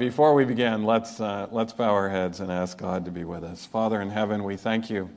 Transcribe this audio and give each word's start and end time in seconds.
Before 0.00 0.32
we 0.32 0.46
begin, 0.46 0.84
let's, 0.84 1.20
uh, 1.20 1.46
let's 1.50 1.74
bow 1.74 1.90
our 1.90 2.08
heads 2.08 2.40
and 2.40 2.50
ask 2.50 2.78
God 2.78 3.04
to 3.04 3.10
be 3.10 3.24
with 3.24 3.44
us. 3.44 3.66
Father 3.66 4.00
in 4.00 4.08
heaven, 4.08 4.44
we 4.44 4.56
thank 4.56 4.88
you 4.88 5.10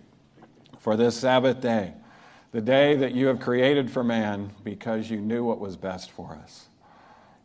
for 0.78 0.98
this 0.98 1.17
Sabbath 1.17 1.62
day, 1.62 1.94
the 2.52 2.59
day 2.59 2.98
that 2.98 3.14
you 3.14 3.27
have 3.27 3.40
created 3.40 3.90
for 3.90 4.04
man 4.04 4.51
because 4.66 5.09
you 5.09 5.22
knew 5.22 5.46
what 5.46 5.61
was 5.61 5.77
best 5.77 6.11
for 6.11 6.33
us. 6.33 6.66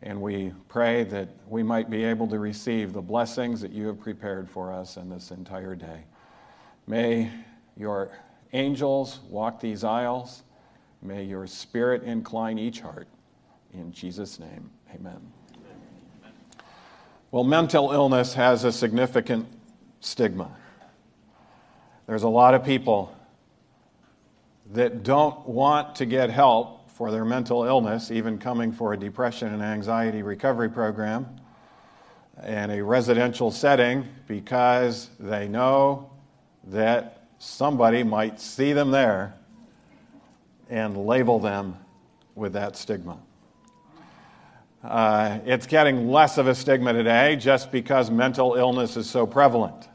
And 0.02 0.20
we 0.20 0.52
pray 0.66 1.04
that 1.04 1.28
we 1.46 1.62
might 1.62 1.88
be 1.88 2.02
able 2.02 2.26
to 2.26 2.40
receive 2.40 2.92
the 2.92 3.02
blessings 3.02 3.60
that 3.60 3.70
you 3.70 3.86
have 3.86 4.00
prepared 4.00 4.50
for 4.50 4.72
us 4.72 4.96
in 4.96 5.08
this 5.08 5.30
entire 5.30 5.76
day. 5.76 6.02
May 6.88 7.30
your 7.76 8.18
angels 8.52 9.20
walk 9.28 9.60
these 9.60 9.84
aisles. 9.84 10.42
May 11.02 11.22
your 11.22 11.46
spirit 11.46 12.02
incline 12.02 12.58
each 12.58 12.80
heart. 12.80 13.06
In 13.72 13.92
Jesus' 13.92 14.40
name, 14.40 14.70
amen. 14.92 15.37
Well, 17.30 17.44
mental 17.44 17.92
illness 17.92 18.32
has 18.34 18.64
a 18.64 18.72
significant 18.72 19.46
stigma. 20.00 20.50
There's 22.06 22.22
a 22.22 22.28
lot 22.28 22.54
of 22.54 22.64
people 22.64 23.14
that 24.72 25.02
don't 25.02 25.46
want 25.46 25.96
to 25.96 26.06
get 26.06 26.30
help 26.30 26.90
for 26.90 27.10
their 27.10 27.26
mental 27.26 27.64
illness, 27.64 28.10
even 28.10 28.38
coming 28.38 28.72
for 28.72 28.94
a 28.94 28.96
depression 28.96 29.52
and 29.52 29.62
anxiety 29.62 30.22
recovery 30.22 30.70
program 30.70 31.26
in 32.46 32.70
a 32.70 32.82
residential 32.82 33.50
setting, 33.50 34.08
because 34.26 35.10
they 35.20 35.48
know 35.48 36.10
that 36.68 37.24
somebody 37.38 38.02
might 38.02 38.40
see 38.40 38.72
them 38.72 38.90
there 38.90 39.34
and 40.70 40.96
label 40.96 41.38
them 41.38 41.76
with 42.34 42.54
that 42.54 42.74
stigma. 42.74 43.18
Uh, 44.82 45.40
it's 45.44 45.66
getting 45.66 46.08
less 46.08 46.38
of 46.38 46.46
a 46.46 46.54
stigma 46.54 46.92
today 46.92 47.34
just 47.34 47.72
because 47.72 48.10
mental 48.12 48.54
illness 48.54 48.96
is 48.96 49.10
so 49.10 49.26
prevalent. 49.26 49.88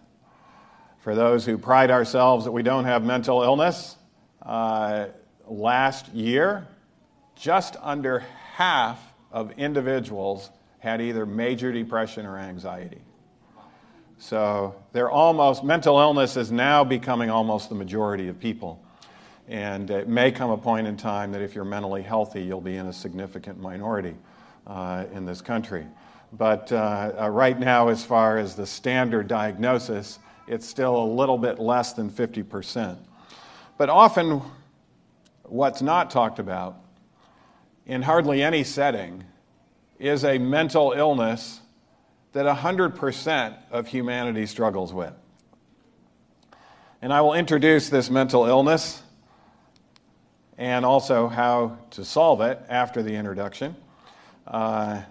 For 0.99 1.15
those 1.15 1.45
who 1.45 1.57
pride 1.57 1.89
ourselves 1.89 2.43
that 2.45 2.51
we 2.51 2.63
don't 2.63 2.83
have 2.83 3.03
mental 3.03 3.43
illness, 3.43 3.95
uh, 4.41 5.07
last 5.47 6.13
year, 6.13 6.67
just 7.35 7.77
under 7.81 8.19
half 8.55 8.99
of 9.31 9.51
individuals 9.57 10.49
had 10.79 10.99
either 10.99 11.25
major 11.25 11.71
depression 11.71 12.25
or 12.25 12.37
anxiety. 12.37 13.01
So 14.17 14.75
they're 14.91 15.11
almost, 15.11 15.63
mental 15.63 15.97
illness 15.99 16.35
is 16.35 16.51
now 16.51 16.83
becoming 16.83 17.29
almost 17.29 17.69
the 17.69 17.75
majority 17.75 18.27
of 18.27 18.37
people. 18.37 18.83
And 19.47 19.89
it 19.89 20.09
may 20.09 20.31
come 20.31 20.49
a 20.51 20.57
point 20.57 20.87
in 20.87 20.97
time 20.97 21.31
that 21.31 21.41
if 21.41 21.55
you're 21.55 21.65
mentally 21.65 22.01
healthy, 22.01 22.43
you'll 22.43 22.61
be 22.61 22.75
in 22.75 22.87
a 22.87 22.93
significant 22.93 23.59
minority 23.59 24.15
in 24.67 25.25
this 25.25 25.41
country. 25.41 25.85
But 26.33 26.71
uh, 26.71 27.11
uh, 27.21 27.29
right 27.29 27.59
now, 27.59 27.89
as 27.89 28.03
far 28.03 28.39
as 28.39 28.55
the 28.55 28.65
standard 28.65 29.27
diagnosis, 29.27 30.17
it's 30.47 30.67
still 30.67 30.97
a 30.97 31.05
little 31.05 31.37
bit 31.37 31.59
less 31.59 31.93
than 31.93 32.09
50%. 32.09 32.97
But 33.77 33.89
often, 33.89 34.41
what's 35.43 35.83
not 35.83 36.09
talked 36.09 36.39
about 36.39 36.77
in 37.85 38.01
hardly 38.01 38.41
any 38.41 38.63
setting 38.63 39.23
is 39.99 40.25
a 40.25 40.39
mental 40.39 40.93
illness 40.93 41.61
that 42.31 42.47
100% 42.47 43.55
of 43.69 43.87
humanity 43.87 44.47
struggles 44.47 44.91
with. 44.91 45.13
And 46.99 47.13
I 47.13 47.21
will 47.21 47.33
introduce 47.33 47.89
this 47.89 48.09
mental 48.09 48.45
illness 48.45 49.03
and 50.57 50.83
also 50.83 51.27
how 51.27 51.77
to 51.91 52.03
solve 52.03 52.41
it 52.41 52.59
after 52.69 53.03
the 53.03 53.13
introduction 53.13 53.75
uh, 54.47 55.01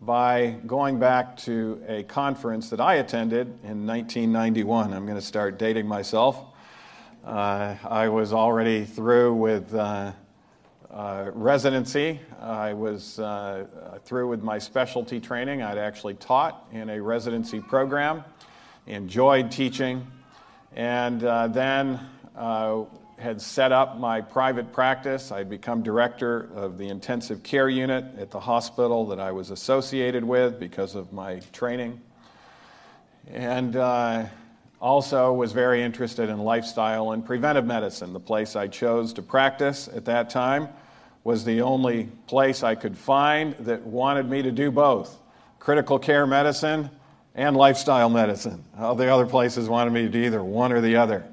by 0.00 0.56
going 0.66 0.98
back 0.98 1.36
to 1.36 1.82
a 1.86 2.02
conference 2.04 2.70
that 2.70 2.80
I 2.80 2.94
attended 2.94 3.46
in 3.62 3.86
1991. 3.86 4.94
I'm 4.94 5.04
going 5.04 5.18
to 5.18 5.24
start 5.24 5.58
dating 5.58 5.86
myself. 5.86 6.42
Uh, 7.24 7.76
I 7.84 8.08
was 8.08 8.32
already 8.32 8.84
through 8.84 9.34
with 9.34 9.74
uh, 9.74 10.12
uh 10.90 11.30
residency. 11.34 12.18
I 12.40 12.72
was 12.72 13.18
uh, 13.18 13.66
through 14.04 14.28
with 14.28 14.42
my 14.42 14.58
specialty 14.58 15.20
training. 15.20 15.62
I'd 15.62 15.78
actually 15.78 16.14
taught 16.14 16.66
in 16.72 16.88
a 16.88 17.00
residency 17.00 17.60
program, 17.60 18.24
enjoyed 18.86 19.50
teaching, 19.50 20.06
and 20.74 21.20
then 21.20 22.00
had 23.20 23.40
set 23.40 23.72
up 23.72 23.98
my 23.98 24.20
private 24.20 24.72
practice. 24.72 25.30
I'd 25.30 25.50
become 25.50 25.82
director 25.82 26.48
of 26.54 26.78
the 26.78 26.88
intensive 26.88 27.42
care 27.42 27.68
unit 27.68 28.04
at 28.18 28.30
the 28.30 28.40
hospital 28.40 29.06
that 29.08 29.20
I 29.20 29.32
was 29.32 29.50
associated 29.50 30.24
with 30.24 30.58
because 30.58 30.94
of 30.94 31.12
my 31.12 31.40
training. 31.52 32.00
And 33.28 33.76
uh, 33.76 34.26
also 34.80 35.32
was 35.32 35.52
very 35.52 35.82
interested 35.82 36.28
in 36.28 36.38
lifestyle 36.38 37.12
and 37.12 37.24
preventive 37.24 37.66
medicine. 37.66 38.12
The 38.12 38.20
place 38.20 38.56
I 38.56 38.66
chose 38.66 39.12
to 39.14 39.22
practice 39.22 39.88
at 39.88 40.06
that 40.06 40.30
time 40.30 40.68
was 41.22 41.44
the 41.44 41.60
only 41.60 42.04
place 42.26 42.62
I 42.62 42.74
could 42.74 42.96
find 42.96 43.54
that 43.60 43.82
wanted 43.82 44.28
me 44.28 44.42
to 44.42 44.50
do 44.50 44.70
both 44.70 45.18
critical 45.58 45.98
care 45.98 46.26
medicine 46.26 46.88
and 47.34 47.56
lifestyle 47.56 48.08
medicine. 48.08 48.64
All 48.78 48.94
the 48.94 49.12
other 49.12 49.26
places 49.26 49.68
wanted 49.68 49.92
me 49.92 50.02
to 50.02 50.08
do 50.08 50.22
either 50.22 50.42
one 50.42 50.72
or 50.72 50.80
the 50.80 50.96
other. 50.96 51.24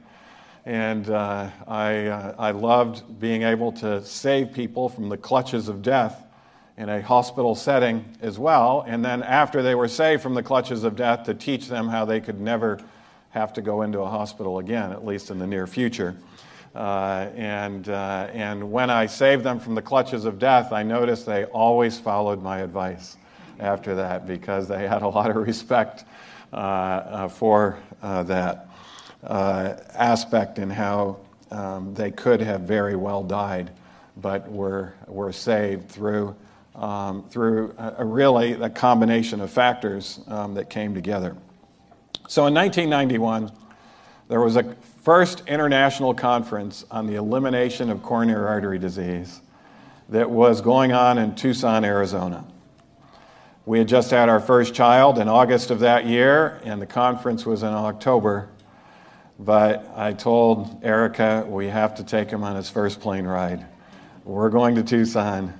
And 0.67 1.09
uh, 1.09 1.49
I, 1.65 2.07
uh, 2.07 2.35
I 2.37 2.51
loved 2.51 3.21
being 3.21 3.43
able 3.43 3.71
to 3.71 4.03
save 4.03 4.51
people 4.51 4.89
from 4.89 5.07
the 5.07 5.15
clutches 5.15 5.69
of 5.69 5.81
death 5.81 6.25
in 6.75 6.89
a 6.89 7.01
hospital 7.01 7.55
setting 7.55 8.03
as 8.21 8.37
well. 8.37 8.83
And 8.85 9.03
then, 9.03 9.23
after 9.23 9.63
they 9.63 9.75
were 9.75 9.87
saved 9.87 10.21
from 10.21 10.33
the 10.33 10.43
clutches 10.43 10.83
of 10.83 10.97
death, 10.97 11.23
to 11.27 11.33
teach 11.33 11.69
them 11.69 11.87
how 11.87 12.03
they 12.03 12.19
could 12.19 12.41
never 12.41 12.81
have 13.29 13.53
to 13.53 13.61
go 13.61 13.83
into 13.83 14.01
a 14.01 14.09
hospital 14.09 14.59
again, 14.59 14.91
at 14.91 15.05
least 15.05 15.31
in 15.31 15.39
the 15.39 15.47
near 15.47 15.67
future. 15.67 16.17
Uh, 16.75 17.29
and, 17.37 17.87
uh, 17.87 18.27
and 18.33 18.69
when 18.69 18.89
I 18.89 19.05
saved 19.05 19.45
them 19.45 19.61
from 19.61 19.73
the 19.73 19.81
clutches 19.81 20.25
of 20.25 20.37
death, 20.37 20.73
I 20.73 20.83
noticed 20.83 21.25
they 21.25 21.45
always 21.45 21.97
followed 21.97 22.43
my 22.43 22.59
advice 22.59 23.15
after 23.57 23.95
that 23.95 24.27
because 24.27 24.67
they 24.67 24.85
had 24.85 25.01
a 25.01 25.07
lot 25.07 25.29
of 25.29 25.37
respect 25.47 26.03
uh, 26.51 26.55
uh 26.55 27.27
for 27.29 27.77
that 28.01 28.27
uh, 28.27 28.66
aspect 29.27 30.59
in 30.59 30.69
how 30.69 31.17
um, 31.51 31.93
they 31.93 32.11
could 32.11 32.41
have 32.41 32.61
very 32.61 32.95
well 32.95 33.23
died, 33.23 33.71
but 34.17 34.49
were, 34.51 34.93
were 35.07 35.31
saved 35.31 35.89
through, 35.89 36.35
um, 36.75 37.23
through 37.29 37.73
a, 37.77 37.95
a 37.99 38.05
really 38.05 38.53
a 38.53 38.69
combination 38.69 39.41
of 39.41 39.49
factors 39.49 40.19
um, 40.27 40.53
that 40.55 40.69
came 40.69 40.93
together. 40.93 41.35
So 42.27 42.45
in 42.45 42.53
1991, 42.53 43.51
there 44.27 44.41
was 44.41 44.57
a 44.57 44.75
first 45.03 45.43
international 45.47 46.13
conference 46.13 46.83
on 46.91 47.07
the 47.07 47.15
elimination 47.15 47.89
of 47.89 48.03
coronary 48.03 48.45
artery 48.45 48.79
disease 48.79 49.41
that 50.09 50.29
was 50.29 50.61
going 50.61 50.91
on 50.91 51.17
in 51.17 51.35
Tucson, 51.35 51.85
Arizona. 51.85 52.45
We 53.65 53.79
had 53.79 53.87
just 53.87 54.11
had 54.11 54.29
our 54.29 54.39
first 54.39 54.73
child 54.73 55.17
in 55.17 55.27
August 55.27 55.71
of 55.71 55.79
that 55.79 56.05
year, 56.05 56.61
and 56.63 56.81
the 56.81 56.85
conference 56.85 57.45
was 57.45 57.63
in 57.63 57.69
October 57.69 58.49
but 59.39 59.91
I 59.95 60.13
told 60.13 60.83
Erica 60.83 61.45
we 61.47 61.67
have 61.67 61.95
to 61.95 62.03
take 62.03 62.29
him 62.29 62.43
on 62.43 62.55
his 62.55 62.69
first 62.69 62.99
plane 62.99 63.25
ride. 63.25 63.65
We're 64.23 64.49
going 64.49 64.75
to 64.75 64.83
Tucson. 64.83 65.53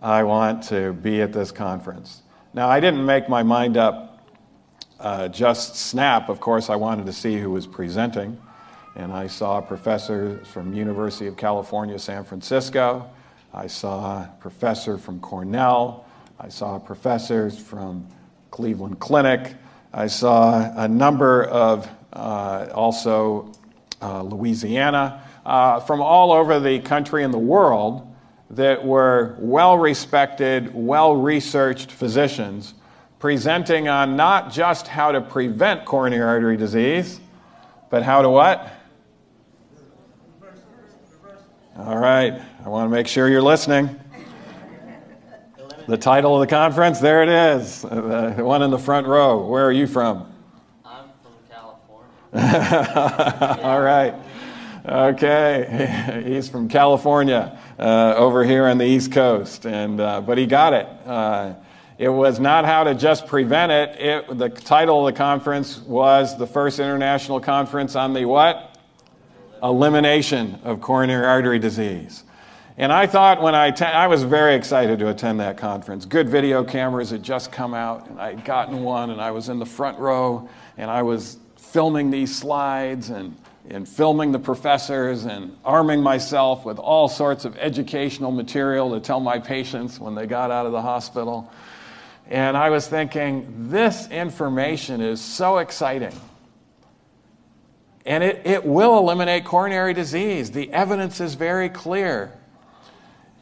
I 0.00 0.22
want 0.22 0.64
to 0.64 0.92
be 0.92 1.20
at 1.20 1.32
this 1.32 1.52
conference. 1.52 2.22
Now, 2.54 2.68
I 2.68 2.80
didn't 2.80 3.04
make 3.04 3.28
my 3.28 3.42
mind 3.42 3.76
up 3.76 4.28
uh, 4.98 5.28
just 5.28 5.76
snap. 5.76 6.28
Of 6.28 6.40
course, 6.40 6.70
I 6.70 6.76
wanted 6.76 7.06
to 7.06 7.12
see 7.12 7.38
who 7.38 7.50
was 7.50 7.66
presenting. 7.66 8.40
And 8.96 9.12
I 9.12 9.28
saw 9.28 9.60
professors 9.60 10.46
from 10.48 10.74
University 10.74 11.26
of 11.26 11.36
California, 11.36 11.98
San 11.98 12.24
Francisco. 12.24 13.08
I 13.52 13.66
saw 13.66 14.22
a 14.22 14.34
professor 14.40 14.98
from 14.98 15.20
Cornell. 15.20 16.06
I 16.38 16.48
saw 16.48 16.78
professors 16.78 17.58
from 17.58 18.08
Cleveland 18.50 18.98
Clinic. 18.98 19.54
I 19.92 20.06
saw 20.06 20.72
a 20.76 20.88
number 20.88 21.44
of 21.44 21.88
also 22.18 23.52
uh, 24.02 24.22
Louisiana, 24.22 25.22
uh, 25.44 25.80
from 25.80 26.00
all 26.00 26.32
over 26.32 26.60
the 26.60 26.80
country 26.80 27.24
and 27.24 27.32
the 27.32 27.38
world 27.38 28.06
that 28.50 28.84
were 28.84 29.36
well 29.38 29.78
respected, 29.78 30.74
well 30.74 31.14
researched 31.14 31.92
physicians 31.92 32.74
presenting 33.20 33.86
on 33.86 34.16
not 34.16 34.50
just 34.50 34.88
how 34.88 35.12
to 35.12 35.20
prevent 35.20 35.84
coronary 35.84 36.22
artery 36.22 36.56
disease, 36.56 37.20
but 37.90 38.02
how 38.02 38.22
to 38.22 38.30
what? 38.30 38.72
All 41.76 41.98
right, 41.98 42.40
I 42.64 42.68
want 42.68 42.90
to 42.90 42.94
make 42.94 43.06
sure 43.06 43.28
you're 43.28 43.42
listening. 43.42 44.00
The 45.86 45.96
title 45.96 46.34
of 46.34 46.40
the 46.40 46.54
conference, 46.54 47.00
there 47.00 47.22
it 47.22 47.28
is, 47.28 47.82
the 47.82 48.34
one 48.38 48.62
in 48.62 48.70
the 48.70 48.78
front 48.78 49.06
row. 49.06 49.46
Where 49.46 49.66
are 49.66 49.72
you 49.72 49.86
from? 49.86 50.29
All 53.62 53.80
right. 53.80 54.14
Okay. 54.86 56.22
He's 56.26 56.48
from 56.48 56.68
California, 56.68 57.58
uh, 57.78 58.14
over 58.16 58.44
here 58.44 58.66
on 58.66 58.78
the 58.78 58.84
East 58.86 59.12
Coast, 59.12 59.66
and 59.66 60.00
uh, 60.00 60.20
but 60.20 60.38
he 60.38 60.46
got 60.46 60.72
it. 60.72 60.86
Uh, 61.04 61.54
It 61.98 62.08
was 62.08 62.40
not 62.40 62.64
how 62.64 62.84
to 62.84 62.94
just 62.94 63.26
prevent 63.26 63.72
it. 63.72 64.00
it. 64.00 64.38
The 64.38 64.48
title 64.48 65.06
of 65.06 65.12
the 65.12 65.18
conference 65.18 65.78
was 65.80 66.38
the 66.38 66.46
first 66.46 66.78
international 66.78 67.40
conference 67.40 67.94
on 67.94 68.14
the 68.14 68.24
what? 68.24 68.78
Elimination 69.62 70.58
of 70.64 70.80
coronary 70.80 71.26
artery 71.26 71.58
disease. 71.58 72.24
And 72.78 72.90
I 72.90 73.06
thought 73.06 73.42
when 73.42 73.54
I, 73.54 73.66
attend, 73.66 73.94
I 73.94 74.06
was 74.06 74.22
very 74.22 74.54
excited 74.54 74.98
to 75.00 75.10
attend 75.10 75.40
that 75.40 75.58
conference. 75.58 76.06
Good 76.06 76.30
video 76.30 76.64
cameras 76.64 77.10
had 77.10 77.22
just 77.22 77.52
come 77.52 77.74
out, 77.74 78.08
and 78.08 78.18
I 78.18 78.30
had 78.30 78.44
gotten 78.46 78.82
one, 78.82 79.10
and 79.10 79.20
I 79.20 79.32
was 79.32 79.50
in 79.50 79.58
the 79.58 79.66
front 79.66 79.98
row, 79.98 80.48
and 80.78 80.90
I 80.90 81.02
was 81.02 81.36
filming 81.72 82.10
these 82.10 82.36
slides 82.36 83.10
and, 83.10 83.36
and 83.68 83.88
filming 83.88 84.32
the 84.32 84.38
professors 84.38 85.24
and 85.24 85.56
arming 85.64 86.02
myself 86.02 86.64
with 86.64 86.78
all 86.78 87.08
sorts 87.08 87.44
of 87.44 87.56
educational 87.58 88.32
material 88.32 88.90
to 88.90 89.00
tell 89.00 89.20
my 89.20 89.38
patients 89.38 90.00
when 90.00 90.14
they 90.14 90.26
got 90.26 90.50
out 90.50 90.66
of 90.66 90.72
the 90.72 90.82
hospital. 90.82 91.50
And 92.28 92.56
I 92.56 92.70
was 92.70 92.88
thinking, 92.88 93.70
this 93.70 94.08
information 94.08 95.00
is 95.00 95.20
so 95.20 95.58
exciting. 95.58 96.14
And 98.04 98.24
it, 98.24 98.42
it 98.44 98.64
will 98.64 98.98
eliminate 98.98 99.44
coronary 99.44 99.94
disease. 99.94 100.50
The 100.50 100.72
evidence 100.72 101.20
is 101.20 101.34
very 101.34 101.68
clear. 101.68 102.32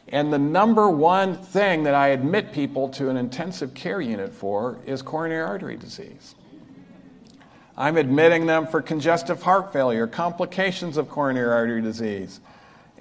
And 0.07 0.33
the 0.33 0.39
number 0.39 0.89
one 0.89 1.35
thing 1.35 1.83
that 1.83 1.93
I 1.95 2.09
admit 2.09 2.51
people 2.51 2.89
to 2.89 3.09
an 3.09 3.17
intensive 3.17 3.73
care 3.73 4.01
unit 4.01 4.33
for 4.33 4.79
is 4.85 5.01
coronary 5.01 5.43
artery 5.43 5.77
disease. 5.77 6.35
I'm 7.79 7.95
admitting 7.95 8.45
them 8.45 8.67
for 8.67 8.81
congestive 8.81 9.41
heart 9.41 9.71
failure, 9.71 10.05
complications 10.05 10.97
of 10.97 11.07
coronary 11.07 11.49
artery 11.49 11.81
disease. 11.81 12.41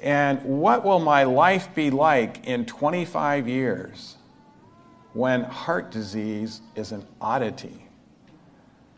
And 0.01 0.41
what 0.45 0.85
will 0.85 1.01
my 1.01 1.25
life 1.25 1.75
be 1.75 1.91
like 1.91 2.47
in 2.47 2.65
25 2.65 3.49
years 3.49 4.17
when 5.15 5.43
heart 5.43 5.91
disease 5.91 6.61
is 6.77 6.93
an 6.93 7.05
oddity? 7.21 7.87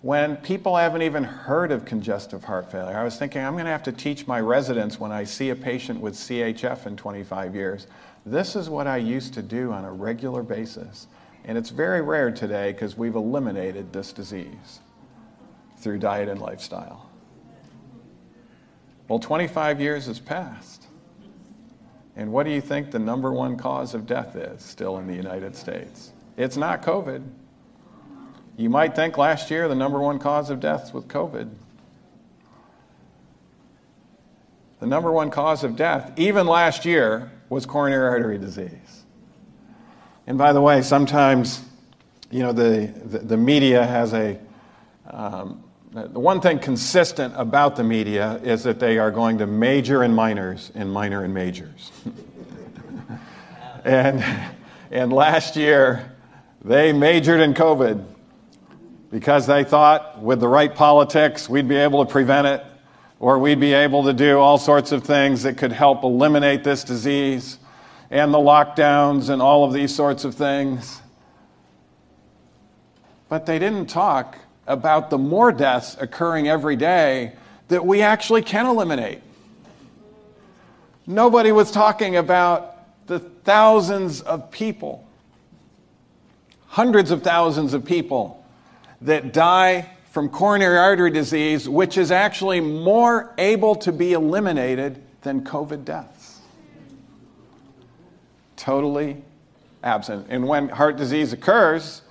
When 0.02 0.36
people 0.36 0.76
haven't 0.76 1.00
even 1.00 1.24
heard 1.24 1.72
of 1.72 1.86
congestive 1.86 2.44
heart 2.44 2.70
failure. 2.70 2.98
I 2.98 3.02
was 3.02 3.16
thinking, 3.16 3.40
I'm 3.40 3.54
going 3.54 3.64
to 3.64 3.70
have 3.70 3.82
to 3.84 3.92
teach 3.92 4.26
my 4.26 4.40
residents 4.40 5.00
when 5.00 5.12
I 5.12 5.24
see 5.24 5.48
a 5.48 5.56
patient 5.56 5.98
with 5.98 6.12
CHF 6.12 6.84
in 6.84 6.96
25 6.98 7.54
years. 7.54 7.86
This 8.26 8.54
is 8.54 8.68
what 8.68 8.86
I 8.86 8.98
used 8.98 9.32
to 9.32 9.42
do 9.42 9.72
on 9.72 9.86
a 9.86 9.92
regular 9.92 10.42
basis. 10.42 11.06
And 11.46 11.56
it's 11.56 11.70
very 11.70 12.02
rare 12.02 12.30
today 12.30 12.72
because 12.72 12.98
we've 12.98 13.14
eliminated 13.14 13.94
this 13.94 14.12
disease 14.12 14.80
through 15.80 15.98
diet 15.98 16.28
and 16.28 16.40
lifestyle. 16.40 17.10
Well, 19.08 19.18
25 19.18 19.80
years 19.80 20.06
has 20.06 20.20
passed. 20.20 20.86
And 22.16 22.32
what 22.32 22.44
do 22.44 22.52
you 22.52 22.60
think 22.60 22.90
the 22.90 22.98
number 22.98 23.32
one 23.32 23.56
cause 23.56 23.94
of 23.94 24.06
death 24.06 24.36
is 24.36 24.62
still 24.62 24.98
in 24.98 25.06
the 25.06 25.14
United 25.14 25.56
States? 25.56 26.12
It's 26.36 26.56
not 26.56 26.82
COVID. 26.82 27.26
You 28.56 28.68
might 28.70 28.94
think 28.94 29.16
last 29.16 29.50
year 29.50 29.68
the 29.68 29.74
number 29.74 29.98
one 29.98 30.18
cause 30.18 30.50
of 30.50 30.60
death 30.60 30.92
was 30.92 31.04
COVID. 31.04 31.50
The 34.80 34.86
number 34.86 35.12
one 35.12 35.30
cause 35.30 35.64
of 35.64 35.76
death, 35.76 36.12
even 36.16 36.46
last 36.46 36.84
year, 36.84 37.30
was 37.48 37.66
coronary 37.66 38.08
artery 38.08 38.38
disease. 38.38 39.04
And 40.26 40.38
by 40.38 40.52
the 40.52 40.60
way, 40.60 40.82
sometimes, 40.82 41.62
you 42.30 42.40
know, 42.42 42.52
the, 42.52 42.92
the, 43.04 43.18
the 43.18 43.36
media 43.36 43.84
has 43.84 44.14
a, 44.14 44.38
um, 45.06 45.64
the 45.92 46.20
one 46.20 46.40
thing 46.40 46.60
consistent 46.60 47.34
about 47.37 47.75
the 47.75 47.82
media 47.82 48.40
is 48.44 48.62
that 48.62 48.78
they 48.78 48.98
are 48.98 49.10
going 49.10 49.38
to 49.38 49.46
major 49.46 50.04
in 50.04 50.14
minors 50.14 50.70
and 50.76 50.92
minor 50.92 51.25
in 51.25 51.32
majors. 51.32 51.90
and, 53.84 54.25
and 54.92 55.12
last 55.12 55.56
year, 55.56 56.12
they 56.64 56.92
majored 56.92 57.40
in 57.40 57.54
COVID 57.54 58.04
because 59.10 59.48
they 59.48 59.64
thought 59.64 60.22
with 60.22 60.38
the 60.38 60.46
right 60.46 60.72
politics, 60.72 61.48
we'd 61.48 61.66
be 61.66 61.76
able 61.76 62.04
to 62.04 62.10
prevent 62.10 62.46
it, 62.46 62.64
or 63.19 63.40
we'd 63.40 63.58
be 63.58 63.72
able 63.72 64.04
to 64.04 64.12
do 64.12 64.38
all 64.38 64.58
sorts 64.58 64.92
of 64.92 65.02
things 65.02 65.42
that 65.42 65.58
could 65.58 65.72
help 65.72 66.04
eliminate 66.04 66.62
this 66.62 66.84
disease 66.84 67.58
and 68.10 68.32
the 68.32 68.38
lockdowns 68.38 69.28
and 69.28 69.42
all 69.42 69.64
of 69.64 69.72
these 69.72 69.92
sorts 69.92 70.25
of 70.25 70.37
things. 70.37 71.02
But 73.28 73.46
they 73.46 73.58
didn't 73.58 73.87
talk 73.87 74.38
about 74.66 75.10
the 75.10 75.18
more 75.18 75.52
deaths 75.52 75.96
occurring 76.00 76.48
every 76.48 76.76
day 76.76 77.32
that 77.68 77.84
we 77.84 78.02
actually 78.02 78.42
can 78.42 78.66
eliminate. 78.66 79.20
Nobody 81.06 81.52
was 81.52 81.70
talking 81.70 82.16
about 82.16 83.06
the 83.06 83.18
thousands 83.18 84.20
of 84.20 84.50
people, 84.50 85.06
hundreds 86.66 87.10
of 87.10 87.22
thousands 87.22 87.74
of 87.74 87.84
people 87.84 88.44
that 89.00 89.32
die 89.32 89.88
from 90.10 90.28
coronary 90.28 90.78
artery 90.78 91.10
disease, 91.10 91.68
which 91.68 91.96
is 91.96 92.10
actually 92.10 92.60
more 92.60 93.32
able 93.38 93.74
to 93.76 93.92
be 93.92 94.12
eliminated 94.12 95.02
than 95.22 95.42
COVID 95.44 95.84
deaths. 95.84 96.40
Totally 98.56 99.22
absent. 99.82 100.26
And 100.28 100.46
when 100.46 100.68
heart 100.68 100.96
disease 100.96 101.32
occurs, 101.32 102.02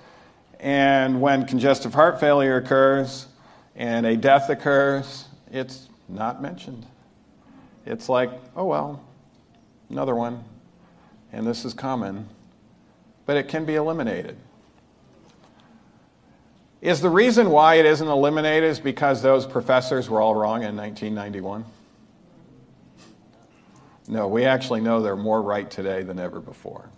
and 0.60 1.20
when 1.20 1.46
congestive 1.46 1.94
heart 1.94 2.20
failure 2.20 2.56
occurs 2.56 3.26
and 3.74 4.04
a 4.04 4.16
death 4.16 4.50
occurs, 4.50 5.26
it's 5.50 5.88
not 6.08 6.42
mentioned. 6.42 6.84
It's 7.86 8.08
like, 8.08 8.30
oh 8.54 8.66
well, 8.66 9.02
another 9.88 10.14
one. 10.14 10.44
And 11.32 11.46
this 11.46 11.64
is 11.64 11.72
common. 11.72 12.28
But 13.24 13.36
it 13.36 13.48
can 13.48 13.64
be 13.64 13.76
eliminated. 13.76 14.36
Is 16.82 17.00
the 17.00 17.10
reason 17.10 17.50
why 17.50 17.76
it 17.76 17.86
isn't 17.86 18.08
eliminated 18.08 18.68
is 18.68 18.80
because 18.80 19.22
those 19.22 19.46
professors 19.46 20.10
were 20.10 20.20
all 20.20 20.34
wrong 20.34 20.62
in 20.62 20.76
1991? 20.76 21.64
No, 24.08 24.28
we 24.28 24.44
actually 24.44 24.80
know 24.80 25.00
they're 25.00 25.14
more 25.14 25.40
right 25.40 25.70
today 25.70 26.02
than 26.02 26.18
ever 26.18 26.40
before. 26.40 26.90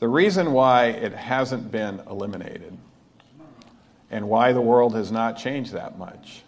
The 0.00 0.08
reason 0.08 0.52
why 0.52 0.86
it 0.86 1.12
hasn't 1.12 1.70
been 1.70 2.00
eliminated 2.10 2.76
and 4.10 4.28
why 4.28 4.52
the 4.52 4.60
world 4.60 4.94
has 4.94 5.12
not 5.12 5.36
changed 5.36 5.72
that 5.72 5.98
much 5.98 6.42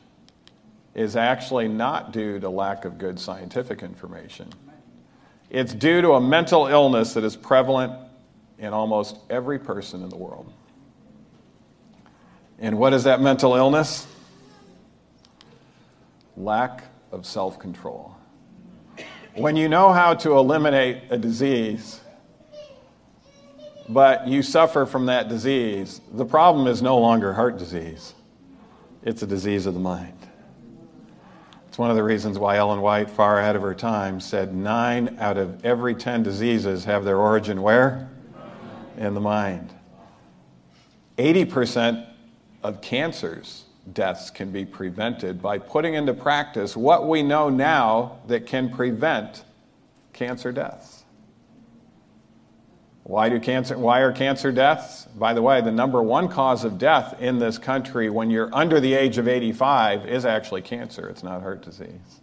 is 0.95 1.17
actually 1.17 1.69
not 1.69 2.13
due 2.13 2.41
to 2.41 2.49
lack 2.49 2.87
of 2.87 2.97
good 2.97 3.21
scientific 3.21 3.83
information. 3.83 4.49
It's 5.51 5.75
due 5.75 6.01
to 6.01 6.13
a 6.13 6.21
mental 6.21 6.67
illness 6.67 7.13
that 7.13 7.25
is 7.25 7.37
prevalent 7.37 7.93
in 8.59 8.73
almost 8.73 9.19
every 9.29 9.59
person 9.59 10.03
in 10.03 10.09
the 10.09 10.17
world. 10.17 10.51
And 12.59 12.79
what 12.79 12.95
is 12.95 13.05
that 13.05 13.21
mental 13.21 13.55
illness? 13.55 14.07
Lack 16.39 16.85
of 17.11 17.27
self 17.27 17.59
control. 17.59 18.17
When 19.35 19.57
you 19.57 19.69
know 19.69 19.93
how 19.93 20.15
to 20.15 20.39
eliminate 20.39 21.03
a 21.11 21.19
disease, 21.19 22.02
but 23.89 24.27
you 24.29 24.43
suffer 24.43 24.87
from 24.87 25.07
that 25.07 25.29
disease, 25.29 26.01
the 26.13 26.25
problem 26.25 26.67
is 26.67 26.83
no 26.83 26.99
longer 26.99 27.33
heart 27.33 27.59
disease, 27.59 28.15
it's 29.03 29.23
a 29.23 29.27
disease 29.27 29.67
of 29.67 29.75
the 29.75 29.81
mind. 29.81 30.19
It's 31.69 31.79
one 31.79 31.89
of 31.89 31.97
the 31.97 32.03
reasons 32.03 32.39
why 32.39 32.59
Ellen 32.59 32.83
White, 32.83 33.11
far 33.11 33.39
ahead 33.39 33.57
of 33.57 33.63
her 33.63 33.75
time, 33.75 34.21
said 34.21 34.55
nine 34.55 35.17
out 35.19 35.39
of 35.39 35.65
every 35.65 35.95
ten 35.95 36.23
diseases 36.23 36.85
have 36.85 37.05
their 37.05 37.17
origin 37.17 37.63
where? 37.63 38.11
In 38.99 39.15
the 39.15 39.21
mind. 39.21 39.73
80% 41.17 42.07
of 42.63 42.83
cancers 42.83 43.65
deaths 43.93 44.31
can 44.31 44.53
be 44.53 44.65
prevented 44.65 45.43
by 45.43 45.59
putting 45.59 45.95
into 45.95 46.15
practice 46.15 46.77
what 46.77 47.09
we 47.09 47.23
know 47.23 47.49
now 47.49 48.19
that 48.29 48.47
can 48.47 48.71
prevent 48.71 49.45
cancer 50.13 50.53
deaths. 50.53 51.02
Why, 53.13 53.29
do 53.29 53.39
cancer, 53.41 53.77
why 53.77 53.99
are 53.99 54.11
cancer 54.11 54.51
deaths? 54.51 55.05
By 55.15 55.35
the 55.35 55.43
way, 55.43 55.61
the 55.61 55.71
number 55.71 56.03
one 56.03 56.29
cause 56.29 56.65
of 56.65 56.79
death 56.79 57.21
in 57.21 57.39
this 57.39 57.59
country 57.59 58.09
when 58.09 58.31
you're 58.31 58.49
under 58.55 58.81
the 58.81 58.95
age 58.95 59.19
of 59.19 59.29
85 59.29 60.09
is 60.09 60.25
actually 60.25 60.63
cancer, 60.63 61.11
it's 61.11 61.23
not 61.23 61.43
heart 61.43 61.61
disease. 61.61 62.23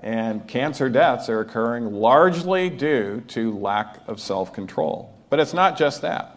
And 0.00 0.48
cancer 0.48 0.88
deaths 0.88 1.28
are 1.28 1.38
occurring 1.38 1.92
largely 1.92 2.70
due 2.70 3.22
to 3.28 3.56
lack 3.56 4.00
of 4.08 4.18
self 4.18 4.52
control. 4.52 5.16
But 5.28 5.38
it's 5.38 5.54
not 5.54 5.78
just 5.78 6.02
that. 6.02 6.36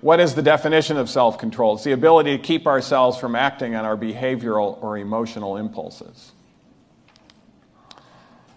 What 0.00 0.18
is 0.18 0.34
the 0.34 0.40
definition 0.40 0.96
of 0.96 1.10
self 1.10 1.36
control? 1.36 1.74
It's 1.74 1.84
the 1.84 1.92
ability 1.92 2.38
to 2.38 2.42
keep 2.42 2.66
ourselves 2.66 3.18
from 3.18 3.36
acting 3.36 3.74
on 3.74 3.84
our 3.84 3.98
behavioral 3.98 4.82
or 4.82 4.96
emotional 4.96 5.58
impulses. 5.58 6.32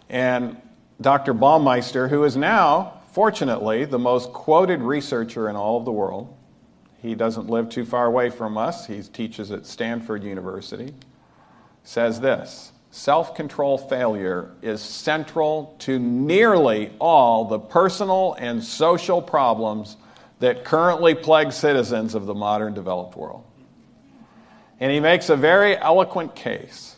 And 0.07 0.61
Dr. 1.01 1.33
Baumeister, 1.33 2.09
who 2.09 2.23
is 2.23 2.37
now, 2.37 3.01
fortunately, 3.11 3.85
the 3.85 3.99
most 3.99 4.31
quoted 4.31 4.81
researcher 4.81 5.49
in 5.49 5.55
all 5.55 5.77
of 5.77 5.85
the 5.85 5.91
world. 5.91 6.35
He 7.01 7.15
doesn't 7.15 7.49
live 7.49 7.69
too 7.69 7.85
far 7.85 8.05
away 8.05 8.29
from 8.29 8.57
us, 8.57 8.87
he 8.87 9.01
teaches 9.03 9.51
at 9.51 9.65
Stanford 9.65 10.23
University. 10.23 10.93
Says 11.83 12.19
this 12.19 12.71
self 12.89 13.35
control 13.35 13.77
failure 13.77 14.51
is 14.61 14.81
central 14.81 15.75
to 15.79 15.99
nearly 15.99 16.91
all 16.99 17.45
the 17.45 17.59
personal 17.59 18.35
and 18.39 18.63
social 18.63 19.21
problems 19.21 19.97
that 20.39 20.63
currently 20.63 21.13
plague 21.13 21.51
citizens 21.51 22.15
of 22.15 22.25
the 22.25 22.33
modern 22.33 22.73
developed 22.73 23.15
world. 23.17 23.43
And 24.79 24.91
he 24.91 24.99
makes 24.99 25.29
a 25.29 25.35
very 25.35 25.77
eloquent 25.77 26.35
case 26.35 26.95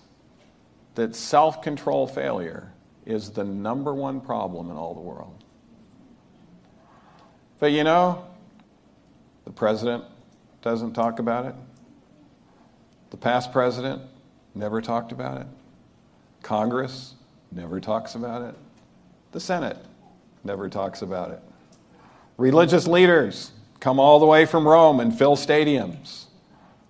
that 0.95 1.15
self 1.15 1.61
control 1.61 2.07
failure 2.07 2.71
is 3.07 3.29
the 3.29 3.43
number 3.43 3.93
one 3.93 4.19
problem 4.19 4.69
in 4.69 4.75
all 4.75 4.93
the 4.93 4.99
world. 4.99 5.43
But 7.57 7.71
you 7.71 7.83
know, 7.83 8.25
the 9.45 9.51
president 9.51 10.03
doesn't 10.61 10.93
talk 10.93 11.19
about 11.19 11.45
it. 11.45 11.55
The 13.09 13.17
past 13.17 13.53
president 13.53 14.01
never 14.53 14.81
talked 14.81 15.13
about 15.13 15.39
it. 15.39 15.47
Congress 16.43 17.15
never 17.51 17.79
talks 17.79 18.15
about 18.15 18.41
it. 18.41 18.55
The 19.31 19.39
Senate 19.39 19.77
never 20.43 20.67
talks 20.67 21.01
about 21.01 21.31
it. 21.31 21.41
Religious 22.35 22.87
leaders 22.87 23.51
come 23.79 23.99
all 23.99 24.19
the 24.19 24.25
way 24.25 24.45
from 24.45 24.67
Rome 24.67 24.99
and 24.99 25.17
fill 25.17 25.37
stadiums. 25.37 26.25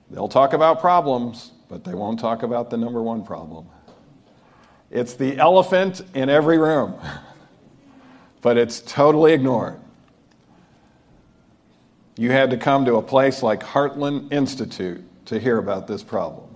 They'll 0.09 0.27
talk 0.27 0.53
about 0.53 0.79
problems, 0.79 1.51
but 1.69 1.83
they 1.83 1.93
won't 1.93 2.19
talk 2.19 2.41
about 2.41 2.71
the 2.71 2.77
number 2.77 3.03
one 3.03 3.23
problem. 3.23 3.67
It's 4.89 5.15
the 5.15 5.37
elephant 5.37 6.01
in 6.13 6.29
every 6.29 6.57
room, 6.57 6.95
but 8.41 8.57
it's 8.57 8.79
totally 8.81 9.33
ignored. 9.33 9.79
You 12.17 12.31
had 12.31 12.49
to 12.51 12.57
come 12.57 12.85
to 12.85 12.95
a 12.95 13.01
place 13.01 13.43
like 13.43 13.61
Heartland 13.61 14.33
Institute 14.33 15.03
to 15.25 15.39
hear 15.39 15.57
about 15.57 15.87
this 15.87 16.03
problem. 16.03 16.47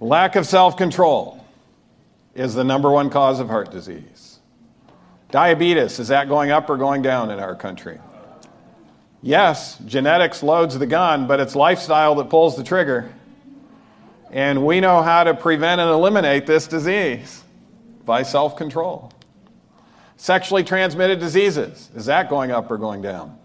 Lack 0.00 0.36
of 0.36 0.46
self 0.46 0.76
control 0.76 1.44
is 2.34 2.54
the 2.54 2.64
number 2.64 2.90
one 2.90 3.10
cause 3.10 3.40
of 3.40 3.48
heart 3.48 3.70
disease. 3.70 4.38
Diabetes, 5.30 5.98
is 5.98 6.08
that 6.08 6.28
going 6.28 6.50
up 6.50 6.70
or 6.70 6.76
going 6.76 7.02
down 7.02 7.30
in 7.30 7.38
our 7.38 7.54
country? 7.54 7.98
Yes, 9.22 9.78
genetics 9.86 10.42
loads 10.42 10.78
the 10.78 10.86
gun, 10.86 11.26
but 11.26 11.40
it's 11.40 11.54
lifestyle 11.54 12.14
that 12.16 12.28
pulls 12.28 12.56
the 12.56 12.64
trigger. 12.64 13.12
And 14.32 14.64
we 14.64 14.80
know 14.80 15.02
how 15.02 15.24
to 15.24 15.34
prevent 15.34 15.80
and 15.80 15.90
eliminate 15.90 16.46
this 16.46 16.66
disease 16.66 17.44
by 18.04 18.22
self 18.22 18.56
control. 18.56 19.12
Sexually 20.16 20.64
transmitted 20.64 21.20
diseases, 21.20 21.90
is 21.94 22.06
that 22.06 22.30
going 22.30 22.50
up 22.50 22.70
or 22.70 22.78
going 22.78 23.02
down? 23.02 23.38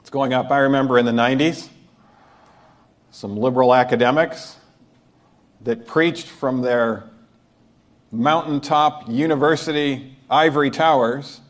It's 0.00 0.10
going 0.10 0.32
up. 0.32 0.50
I 0.50 0.60
remember 0.60 0.98
in 0.98 1.04
the 1.04 1.12
90s, 1.12 1.68
some 3.10 3.36
liberal 3.36 3.74
academics 3.74 4.56
that 5.60 5.86
preached 5.86 6.26
from 6.26 6.62
their 6.62 7.04
mountaintop 8.10 9.08
university 9.08 10.16
ivory 10.30 10.70
towers 10.70 11.40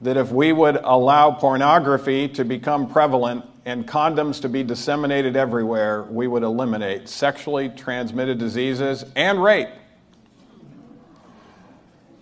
that 0.00 0.16
if 0.16 0.30
we 0.30 0.52
would 0.52 0.76
allow 0.76 1.32
pornography 1.32 2.28
to 2.28 2.44
become 2.44 2.88
prevalent 2.88 3.44
and 3.68 3.86
condoms 3.86 4.40
to 4.40 4.48
be 4.48 4.62
disseminated 4.62 5.36
everywhere, 5.36 6.04
we 6.04 6.26
would 6.26 6.42
eliminate 6.42 7.06
sexually 7.06 7.68
transmitted 7.68 8.38
diseases 8.38 9.04
and 9.14 9.42
rape. 9.42 9.68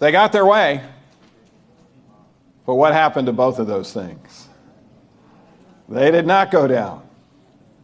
They 0.00 0.10
got 0.10 0.32
their 0.32 0.44
way. 0.44 0.82
But 2.66 2.74
what 2.74 2.92
happened 2.92 3.26
to 3.28 3.32
both 3.32 3.60
of 3.60 3.68
those 3.68 3.92
things? 3.92 4.48
They 5.88 6.10
did 6.10 6.26
not 6.26 6.50
go 6.50 6.66
down, 6.66 7.06